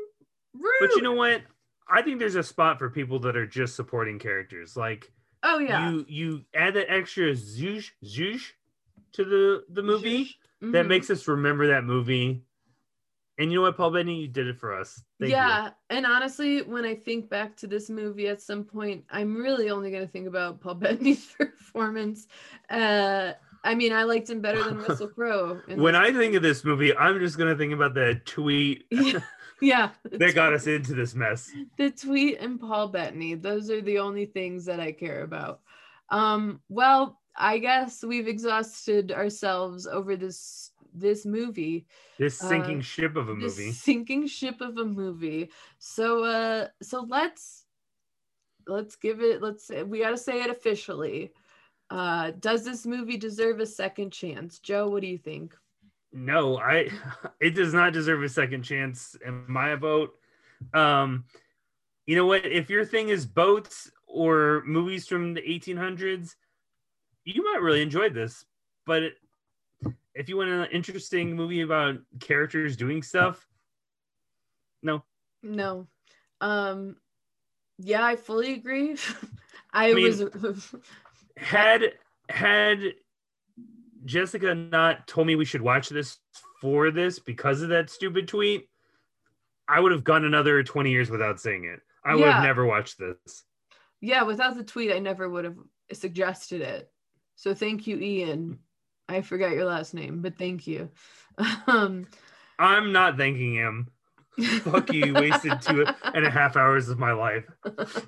Rude. 0.53 0.73
But 0.79 0.95
you 0.95 1.01
know 1.01 1.13
what? 1.13 1.41
I 1.89 2.01
think 2.01 2.19
there's 2.19 2.35
a 2.35 2.43
spot 2.43 2.79
for 2.79 2.89
people 2.89 3.19
that 3.19 3.35
are 3.35 3.47
just 3.47 3.75
supporting 3.75 4.19
characters. 4.19 4.75
Like 4.77 5.11
Oh 5.43 5.59
yeah. 5.59 5.89
you 5.89 6.05
you 6.07 6.41
add 6.55 6.73
that 6.75 6.91
extra 6.91 7.31
zhoosh 7.31 7.89
zhoosh 8.03 8.43
to 9.13 9.25
the 9.25 9.63
the 9.69 9.83
movie 9.83 10.35
that 10.61 10.85
Mhm. 10.85 10.87
makes 10.87 11.09
us 11.09 11.27
remember 11.27 11.67
that 11.67 11.83
movie. 11.83 12.43
And 13.37 13.51
you 13.51 13.57
know 13.57 13.63
what, 13.63 13.75
Paul 13.77 13.89
Bettany, 13.91 14.21
you 14.21 14.27
did 14.27 14.45
it 14.47 14.59
for 14.59 14.73
us. 14.77 15.01
Thank 15.19 15.31
you. 15.31 15.35
yeah, 15.37 15.71
and 15.89 16.05
honestly, 16.05 16.61
when 16.61 16.85
I 16.85 16.93
think 16.93 17.27
back 17.29 17.55
to 17.57 17.67
this 17.67 17.89
movie 17.89 18.27
at 18.27 18.39
some 18.41 18.63
point, 18.63 19.03
I'm 19.09 19.35
really 19.35 19.71
only 19.71 19.89
gonna 19.89 20.05
think 20.07 20.27
about 20.27 20.61
Paul 20.61 20.75
Bettany's 20.81 21.25
performance. 21.25 22.27
Uh, 22.69 23.33
I 23.63 23.75
mean, 23.75 23.93
I 23.93 24.03
liked 24.03 24.29
him 24.29 24.41
better 24.41 24.63
than 24.63 24.77
Russell 24.87 25.07
Crowe. 25.09 25.61
When 25.75 25.95
I 25.95 26.11
think 26.11 26.35
of 26.35 26.41
this 26.41 26.63
movie, 26.63 26.95
I'm 26.95 27.19
just 27.19 27.37
gonna 27.37 27.55
think 27.55 27.73
about 27.73 27.93
the 27.93 28.19
tweet 28.25 28.85
yeah, 28.91 29.19
yeah, 29.61 29.89
that 30.11 30.33
got 30.35 30.53
us 30.53 30.67
into 30.67 30.93
this 30.95 31.13
mess. 31.15 31.51
the 31.77 31.91
tweet 31.91 32.39
and 32.39 32.59
Paul 32.59 32.87
Bettany. 32.87 33.35
Those 33.35 33.69
are 33.69 33.81
the 33.81 33.99
only 33.99 34.25
things 34.25 34.65
that 34.65 34.79
I 34.79 34.91
care 34.91 35.23
about. 35.23 35.61
Um, 36.09 36.59
well, 36.69 37.19
I 37.35 37.59
guess 37.59 38.03
we've 38.03 38.27
exhausted 38.27 39.11
ourselves 39.11 39.85
over 39.87 40.15
this 40.15 40.71
this 40.93 41.25
movie. 41.25 41.85
This 42.17 42.37
sinking 42.37 42.79
Uh, 42.79 42.83
ship 42.83 43.15
of 43.15 43.29
a 43.29 43.35
this 43.35 43.57
movie. 43.57 43.71
sinking 43.71 44.27
ship 44.27 44.59
of 44.59 44.77
a 44.77 44.83
movie. 44.85 45.49
So 45.79 46.23
uh 46.25 46.67
so 46.81 47.05
let's 47.07 47.63
let's 48.67 48.95
give 48.97 49.21
it 49.21 49.41
let's 49.41 49.65
say 49.65 49.83
we 49.83 49.99
got 49.99 50.09
to 50.11 50.17
say 50.17 50.41
it 50.41 50.49
officially. 50.49 51.31
Uh 51.91 52.31
does 52.39 52.63
this 52.63 52.85
movie 52.85 53.17
deserve 53.17 53.59
a 53.59 53.65
second 53.65 54.11
chance? 54.11 54.59
Joe, 54.59 54.87
what 54.89 55.01
do 55.01 55.07
you 55.07 55.17
think? 55.17 55.53
No, 56.13 56.57
I 56.57 56.89
it 57.41 57.53
does 57.53 57.73
not 57.73 57.91
deserve 57.91 58.23
a 58.23 58.29
second 58.29 58.63
chance 58.63 59.15
in 59.25 59.43
my 59.47 59.75
vote. 59.75 60.13
Um 60.73 61.25
you 62.07 62.15
know 62.15 62.25
what? 62.25 62.45
If 62.45 62.69
your 62.69 62.85
thing 62.85 63.09
is 63.09 63.25
boats 63.25 63.91
or 64.07 64.63
movies 64.65 65.05
from 65.07 65.33
the 65.33 65.41
1800s, 65.41 66.35
you 67.25 67.43
might 67.43 67.61
really 67.61 67.81
enjoy 67.81 68.09
this. 68.09 68.45
But 68.85 69.03
it, 69.03 69.13
if 70.15 70.27
you 70.29 70.37
want 70.37 70.49
an 70.49 70.67
interesting 70.71 71.35
movie 71.35 71.61
about 71.61 71.95
characters 72.19 72.75
doing 72.77 73.03
stuff, 73.03 73.45
no. 74.81 75.03
No. 75.43 75.87
Um 76.39 76.95
yeah, 77.79 78.05
I 78.05 78.15
fully 78.15 78.53
agree. 78.53 78.95
I, 79.73 79.91
I 79.91 79.93
mean- 79.93 80.05
was 80.41 80.73
Had 81.37 81.93
had 82.29 82.79
Jessica 84.05 84.55
not 84.55 85.07
told 85.07 85.27
me 85.27 85.35
we 85.35 85.45
should 85.45 85.61
watch 85.61 85.89
this 85.89 86.17
for 86.59 86.91
this 86.91 87.19
because 87.19 87.61
of 87.61 87.69
that 87.69 87.89
stupid 87.89 88.27
tweet, 88.27 88.69
I 89.67 89.79
would 89.79 89.91
have 89.91 90.03
gone 90.03 90.25
another 90.25 90.63
20 90.63 90.91
years 90.91 91.09
without 91.09 91.39
seeing 91.39 91.65
it. 91.65 91.79
I 92.03 92.13
would 92.15 92.21
Yeah. 92.21 92.33
have 92.33 92.43
never 92.43 92.65
watched 92.65 92.97
this. 92.97 93.43
yeah, 93.99 94.23
without 94.23 94.55
the 94.55 94.63
tweet 94.63 94.91
I 94.91 94.99
never 94.99 95.29
would 95.29 95.45
have 95.45 95.57
suggested 95.93 96.61
it. 96.61 96.91
So 97.35 97.53
thank 97.53 97.85
you 97.87 97.97
Ian. 97.97 98.59
I 99.07 99.21
forgot 99.21 99.51
your 99.51 99.65
last 99.65 99.93
name, 99.93 100.21
but 100.21 100.37
thank 100.37 100.65
you. 100.67 100.89
Um 101.67 102.07
I'm 102.59 102.91
not 102.91 103.17
thanking 103.17 103.53
him. 103.55 103.89
Fuck 104.61 104.93
you, 104.93 105.05
you 105.07 105.13
wasted 105.13 105.61
two 105.61 105.85
and 106.13 106.25
a 106.25 106.29
half 106.29 106.55
hours 106.55 106.89
of 106.89 106.97
my 106.99 107.11
life. 107.11 107.45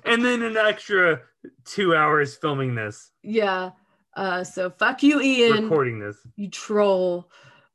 And 0.04 0.24
then 0.24 0.42
an 0.42 0.56
extra 0.56 1.20
two 1.64 1.94
hours 1.94 2.34
filming 2.36 2.74
this, 2.74 3.10
Yeah. 3.22 3.70
Uh, 4.16 4.44
so 4.44 4.70
fuck 4.70 5.02
you, 5.02 5.20
Ian. 5.20 5.64
recording 5.64 5.98
this. 5.98 6.16
You 6.36 6.48
troll. 6.48 7.28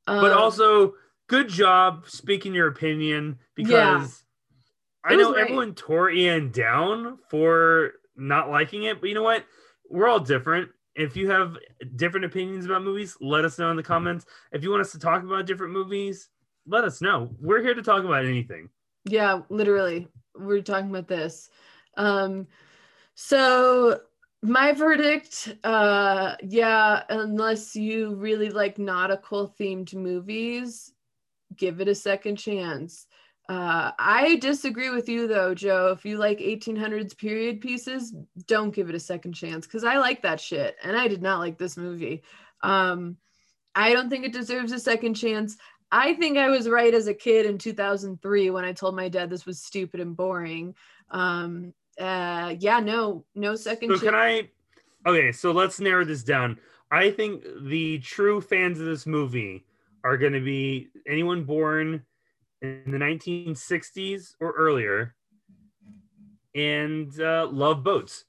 Um, 0.08 0.22
But 0.22 0.32
also, 0.32 0.93
good 1.28 1.50
job 1.50 2.06
speaking 2.08 2.54
your 2.56 2.68
opinion 2.68 3.38
because 3.56 3.70
Yeah. 5.06 5.12
I 5.12 5.16
know 5.16 5.34
everyone 5.34 5.76
tore 5.76 6.10
Ian 6.10 6.52
down 6.52 7.20
for 7.30 7.91
not 8.16 8.50
liking 8.50 8.84
it, 8.84 9.00
but 9.02 9.10
you 9.10 9.16
know 9.16 9.24
what? 9.24 9.45
We're 9.89 10.08
all 10.08 10.20
different. 10.20 10.70
If 10.95 11.16
you 11.16 11.30
have 11.30 11.58
different 11.95 12.26
opinions 12.26 12.66
about 12.66 12.84
movies, 12.84 13.16
let 13.22 13.45
us 13.45 13.58
know 13.60 13.70
in 13.72 13.78
the 13.78 13.84
comments. 13.84 14.26
If 14.52 14.64
you 14.64 14.70
want 14.72 14.82
us 14.82 14.91
to 14.93 15.00
talk 15.00 15.24
about 15.24 15.45
different 15.45 15.72
movies, 15.74 16.30
let 16.70 16.84
us 16.84 17.01
know. 17.01 17.30
We're 17.39 17.61
here 17.61 17.74
to 17.74 17.82
talk 17.82 18.03
about 18.03 18.26
anything. 18.26 18.70
yeah, 19.05 19.41
literally, 19.49 20.07
we're 20.36 20.61
talking 20.61 20.89
about 20.89 21.07
this. 21.07 21.49
Um, 21.97 22.47
so 23.15 23.99
my 24.41 24.72
verdict, 24.72 25.55
uh, 25.63 26.36
yeah, 26.41 27.03
unless 27.09 27.76
you 27.76 28.15
really 28.15 28.49
like 28.49 28.78
nautical 28.78 29.53
themed 29.59 29.93
movies, 29.93 30.93
give 31.57 31.82
it 31.82 31.88
a 31.88 31.95
second 31.95 32.38
chance. 32.38 33.07
Uh, 33.49 33.91
I 33.97 34.36
disagree 34.36 34.91
with 34.91 35.09
you 35.09 35.28
though, 35.28 35.55
Joe. 35.55 35.91
If 35.97 36.05
you 36.05 36.17
like 36.17 36.38
1800s 36.38 37.17
period 37.17 37.61
pieces, 37.61 38.13
don't 38.45 38.74
give 38.74 38.89
it 38.89 38.95
a 38.95 38.99
second 38.99 39.34
chance 39.34 39.65
because 39.65 39.84
I 39.84 39.97
like 39.97 40.22
that 40.22 40.39
shit, 40.39 40.76
and 40.84 40.95
I 40.95 41.07
did 41.07 41.24
not 41.24 41.39
like 41.39 41.57
this 41.57 41.76
movie. 41.76 42.22
Um, 42.61 43.17
I 43.76 43.93
don't 43.93 44.09
think 44.09 44.26
it 44.26 44.34
deserves 44.34 44.72
a 44.72 44.80
second 44.80 45.15
chance. 45.15 45.57
I 45.91 46.13
think 46.13 46.37
I 46.37 46.49
was 46.49 46.69
right 46.69 46.93
as 46.93 47.07
a 47.07 47.13
kid 47.13 47.45
in 47.45 47.57
2003 47.57 48.49
when 48.51 48.65
I 48.65 48.73
told 48.73 48.95
my 48.95 49.09
dad 49.09 49.29
this 49.29 49.45
was 49.45 49.61
stupid 49.61 49.99
and 49.99 50.15
boring. 50.15 50.75
Um, 51.09 51.73
uh, 51.99 52.55
yeah, 52.59 52.79
no, 52.79 53.25
no 53.35 53.55
second 53.55 53.89
So 53.89 53.93
chance. 53.95 54.03
can 54.03 54.15
I? 54.15 54.49
Okay, 55.07 55.31
so 55.31 55.51
let's 55.51 55.79
narrow 55.79 56.05
this 56.05 56.23
down. 56.23 56.59
I 56.91 57.11
think 57.11 57.43
the 57.63 57.99
true 57.99 58.41
fans 58.41 58.79
of 58.79 58.85
this 58.85 59.05
movie 59.05 59.65
are 60.03 60.17
going 60.17 60.33
to 60.33 60.41
be 60.41 60.89
anyone 61.07 61.43
born 61.43 62.03
in 62.61 62.83
the 62.87 62.97
1960s 62.97 64.35
or 64.39 64.51
earlier, 64.51 65.15
and 66.55 67.19
uh, 67.21 67.47
love 67.51 67.83
boats 67.83 68.25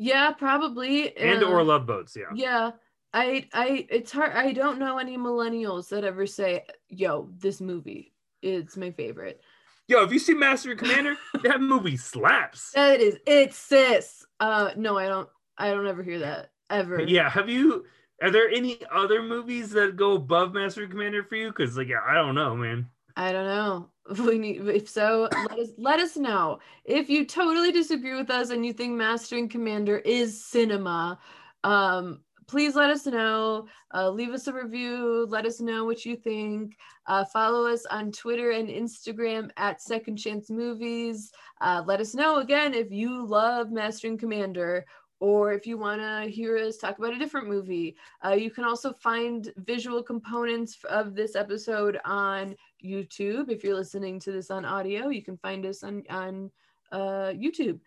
yeah, 0.00 0.32
probably. 0.32 1.14
and 1.14 1.42
uh, 1.42 1.46
or 1.46 1.62
love 1.62 1.86
boats. 1.86 2.16
Yeah. 2.16 2.24
Yeah. 2.34 2.70
I 3.12 3.48
I 3.52 3.86
it's 3.90 4.12
hard 4.12 4.32
I 4.32 4.52
don't 4.52 4.78
know 4.78 4.98
any 4.98 5.16
millennials 5.18 5.88
that 5.88 6.04
ever 6.04 6.26
say, 6.26 6.64
yo, 6.88 7.28
this 7.38 7.60
movie 7.60 8.12
is 8.42 8.76
my 8.76 8.90
favorite. 8.90 9.40
Yo, 9.88 10.00
have 10.00 10.12
you 10.12 10.20
seen 10.20 10.38
Master 10.38 10.70
and 10.70 10.78
Commander? 10.78 11.16
that 11.42 11.60
movie 11.60 11.96
slaps. 11.96 12.70
That 12.72 13.00
is 13.00 13.18
it's 13.26 13.56
sis. 13.56 14.24
Uh 14.38 14.70
no, 14.76 14.96
I 14.96 15.08
don't 15.08 15.28
I 15.58 15.70
don't 15.70 15.86
ever 15.86 16.02
hear 16.02 16.20
that. 16.20 16.50
Ever. 16.70 17.02
Yeah. 17.02 17.28
Have 17.28 17.48
you? 17.48 17.84
Are 18.22 18.30
there 18.30 18.48
any 18.48 18.78
other 18.92 19.22
movies 19.22 19.70
that 19.70 19.96
go 19.96 20.12
above 20.12 20.52
Master 20.52 20.82
and 20.82 20.90
Commander 20.90 21.24
for 21.24 21.36
you? 21.36 21.48
Because 21.48 21.76
like, 21.76 21.88
yeah, 21.88 22.02
I 22.06 22.14
don't 22.14 22.34
know, 22.34 22.54
man. 22.54 22.88
I 23.16 23.32
don't 23.32 23.46
know. 23.46 23.88
We 24.26 24.38
need 24.38 24.66
if 24.66 24.88
so, 24.88 25.28
let 25.32 25.58
us 25.58 25.68
let 25.78 26.00
us 26.00 26.16
know. 26.16 26.58
If 26.84 27.08
you 27.08 27.24
totally 27.24 27.70
disagree 27.70 28.16
with 28.16 28.28
us 28.28 28.50
and 28.50 28.66
you 28.66 28.72
think 28.72 28.94
Master 28.94 29.36
and 29.36 29.48
Commander 29.48 29.98
is 29.98 30.44
cinema, 30.44 31.18
um, 31.62 32.20
please 32.50 32.74
let 32.74 32.90
us 32.90 33.06
know. 33.06 33.68
Uh, 33.94 34.10
leave 34.10 34.30
us 34.30 34.48
a 34.48 34.52
review. 34.52 35.24
Let 35.28 35.46
us 35.46 35.60
know 35.60 35.84
what 35.84 36.04
you 36.04 36.16
think. 36.16 36.76
Uh, 37.06 37.24
follow 37.24 37.64
us 37.64 37.86
on 37.86 38.10
Twitter 38.10 38.50
and 38.50 38.68
Instagram 38.68 39.50
at 39.56 39.80
Second 39.80 40.16
Chance 40.16 40.50
Movies. 40.50 41.30
Uh, 41.60 41.84
let 41.86 42.00
us 42.00 42.12
know 42.12 42.38
again 42.38 42.74
if 42.74 42.90
you 42.90 43.24
love 43.24 43.70
Master 43.70 44.08
and 44.08 44.18
Commander 44.18 44.84
or 45.20 45.52
if 45.52 45.64
you 45.64 45.78
want 45.78 46.00
to 46.00 46.28
hear 46.28 46.56
us 46.56 46.76
talk 46.76 46.98
about 46.98 47.12
a 47.12 47.18
different 47.18 47.46
movie. 47.46 47.94
Uh, 48.24 48.30
you 48.30 48.50
can 48.50 48.64
also 48.64 48.92
find 48.92 49.52
visual 49.58 50.02
components 50.02 50.78
of 50.88 51.14
this 51.14 51.36
episode 51.36 52.00
on 52.04 52.56
YouTube. 52.84 53.48
If 53.48 53.62
you're 53.62 53.76
listening 53.76 54.18
to 54.20 54.32
this 54.32 54.50
on 54.50 54.64
audio, 54.64 55.08
you 55.10 55.22
can 55.22 55.36
find 55.36 55.64
us 55.66 55.84
on 55.84 56.02
on 56.10 56.50
uh, 56.90 57.32
YouTube, 57.32 57.78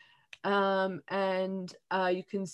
um, 0.46 1.02
and 1.10 1.76
uh, 1.92 2.12
you 2.14 2.24
can 2.24 2.46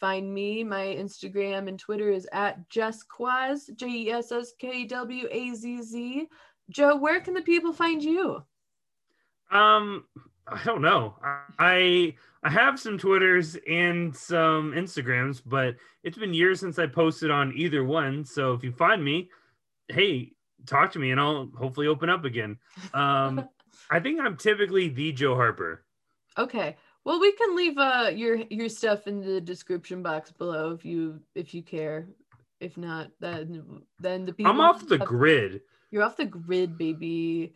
find 0.00 0.32
me. 0.32 0.64
My 0.64 0.84
Instagram 0.84 1.68
and 1.68 1.78
Twitter 1.78 2.10
is 2.10 2.28
at 2.32 2.68
Jesskwazz, 2.68 3.74
J 3.76 3.86
E 3.86 4.10
S 4.10 4.32
S 4.32 4.52
K 4.58 4.84
W 4.84 5.28
A 5.30 5.54
Z 5.54 5.82
Z. 5.82 6.28
Joe, 6.70 6.96
where 6.96 7.20
can 7.20 7.34
the 7.34 7.42
people 7.42 7.72
find 7.72 8.02
you? 8.02 8.42
Um, 9.50 10.04
I 10.46 10.62
don't 10.64 10.82
know. 10.82 11.14
I 11.58 12.14
I 12.42 12.50
have 12.50 12.78
some 12.78 12.98
Twitters 12.98 13.56
and 13.68 14.14
some 14.14 14.72
Instagrams, 14.72 15.40
but 15.44 15.76
it's 16.02 16.18
been 16.18 16.34
years 16.34 16.60
since 16.60 16.78
I 16.78 16.86
posted 16.86 17.30
on 17.30 17.52
either 17.56 17.84
one. 17.84 18.24
So 18.24 18.52
if 18.52 18.62
you 18.62 18.72
find 18.72 19.02
me, 19.02 19.30
hey, 19.88 20.32
talk 20.66 20.92
to 20.92 20.98
me 20.98 21.10
and 21.10 21.20
I'll 21.20 21.50
hopefully 21.56 21.86
open 21.86 22.10
up 22.10 22.24
again. 22.24 22.58
Um, 22.92 23.48
I 23.90 24.00
think 24.00 24.20
I'm 24.20 24.36
typically 24.36 24.88
the 24.88 25.12
Joe 25.12 25.34
Harper. 25.34 25.84
Okay. 26.36 26.76
Well, 27.04 27.20
we 27.20 27.32
can 27.32 27.54
leave 27.54 27.76
uh 27.76 28.10
your 28.14 28.36
your 28.50 28.68
stuff 28.68 29.06
in 29.06 29.20
the 29.20 29.40
description 29.40 30.02
box 30.02 30.32
below 30.32 30.72
if 30.72 30.84
you 30.84 31.20
if 31.34 31.54
you 31.54 31.62
care. 31.62 32.06
If 32.60 32.76
not, 32.78 33.10
then 33.20 33.82
then 34.00 34.24
the 34.24 34.32
people 34.32 34.50
I'm 34.50 34.60
off 34.60 34.86
the 34.86 35.02
uh, 35.02 35.04
grid. 35.04 35.60
You're 35.90 36.02
off 36.02 36.16
the 36.16 36.24
grid, 36.24 36.78
baby. 36.78 37.54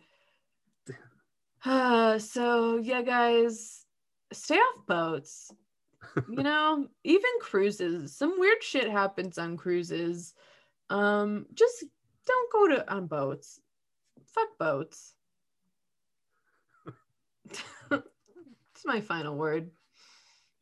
Uh, 1.65 2.19
so 2.19 2.77
yeah, 2.77 3.01
guys, 3.01 3.85
stay 4.31 4.55
off 4.55 4.85
boats. 4.87 5.51
you 6.29 6.43
know, 6.43 6.87
even 7.03 7.31
cruises. 7.41 8.15
Some 8.15 8.39
weird 8.39 8.61
shit 8.61 8.89
happens 8.89 9.39
on 9.39 9.57
cruises. 9.57 10.35
Um, 10.91 11.47
just 11.55 11.85
don't 12.27 12.51
go 12.51 12.67
to 12.67 12.93
on 12.93 13.07
boats. 13.07 13.59
Fuck 14.27 14.57
boats. 14.59 15.15
It's 18.79 18.85
my 18.85 19.01
final 19.01 19.35
word. 19.35 19.71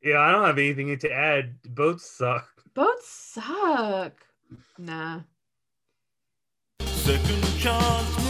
Yeah, 0.01 0.19
I 0.19 0.31
don't 0.31 0.43
have 0.43 0.57
anything 0.57 0.97
to 0.97 1.11
add. 1.11 1.61
Boats 1.61 2.09
suck. 2.09 2.49
Boats 2.73 3.07
suck. 3.07 4.13
Nah. 4.79 5.19
Second 6.81 7.43
chance 7.59 8.26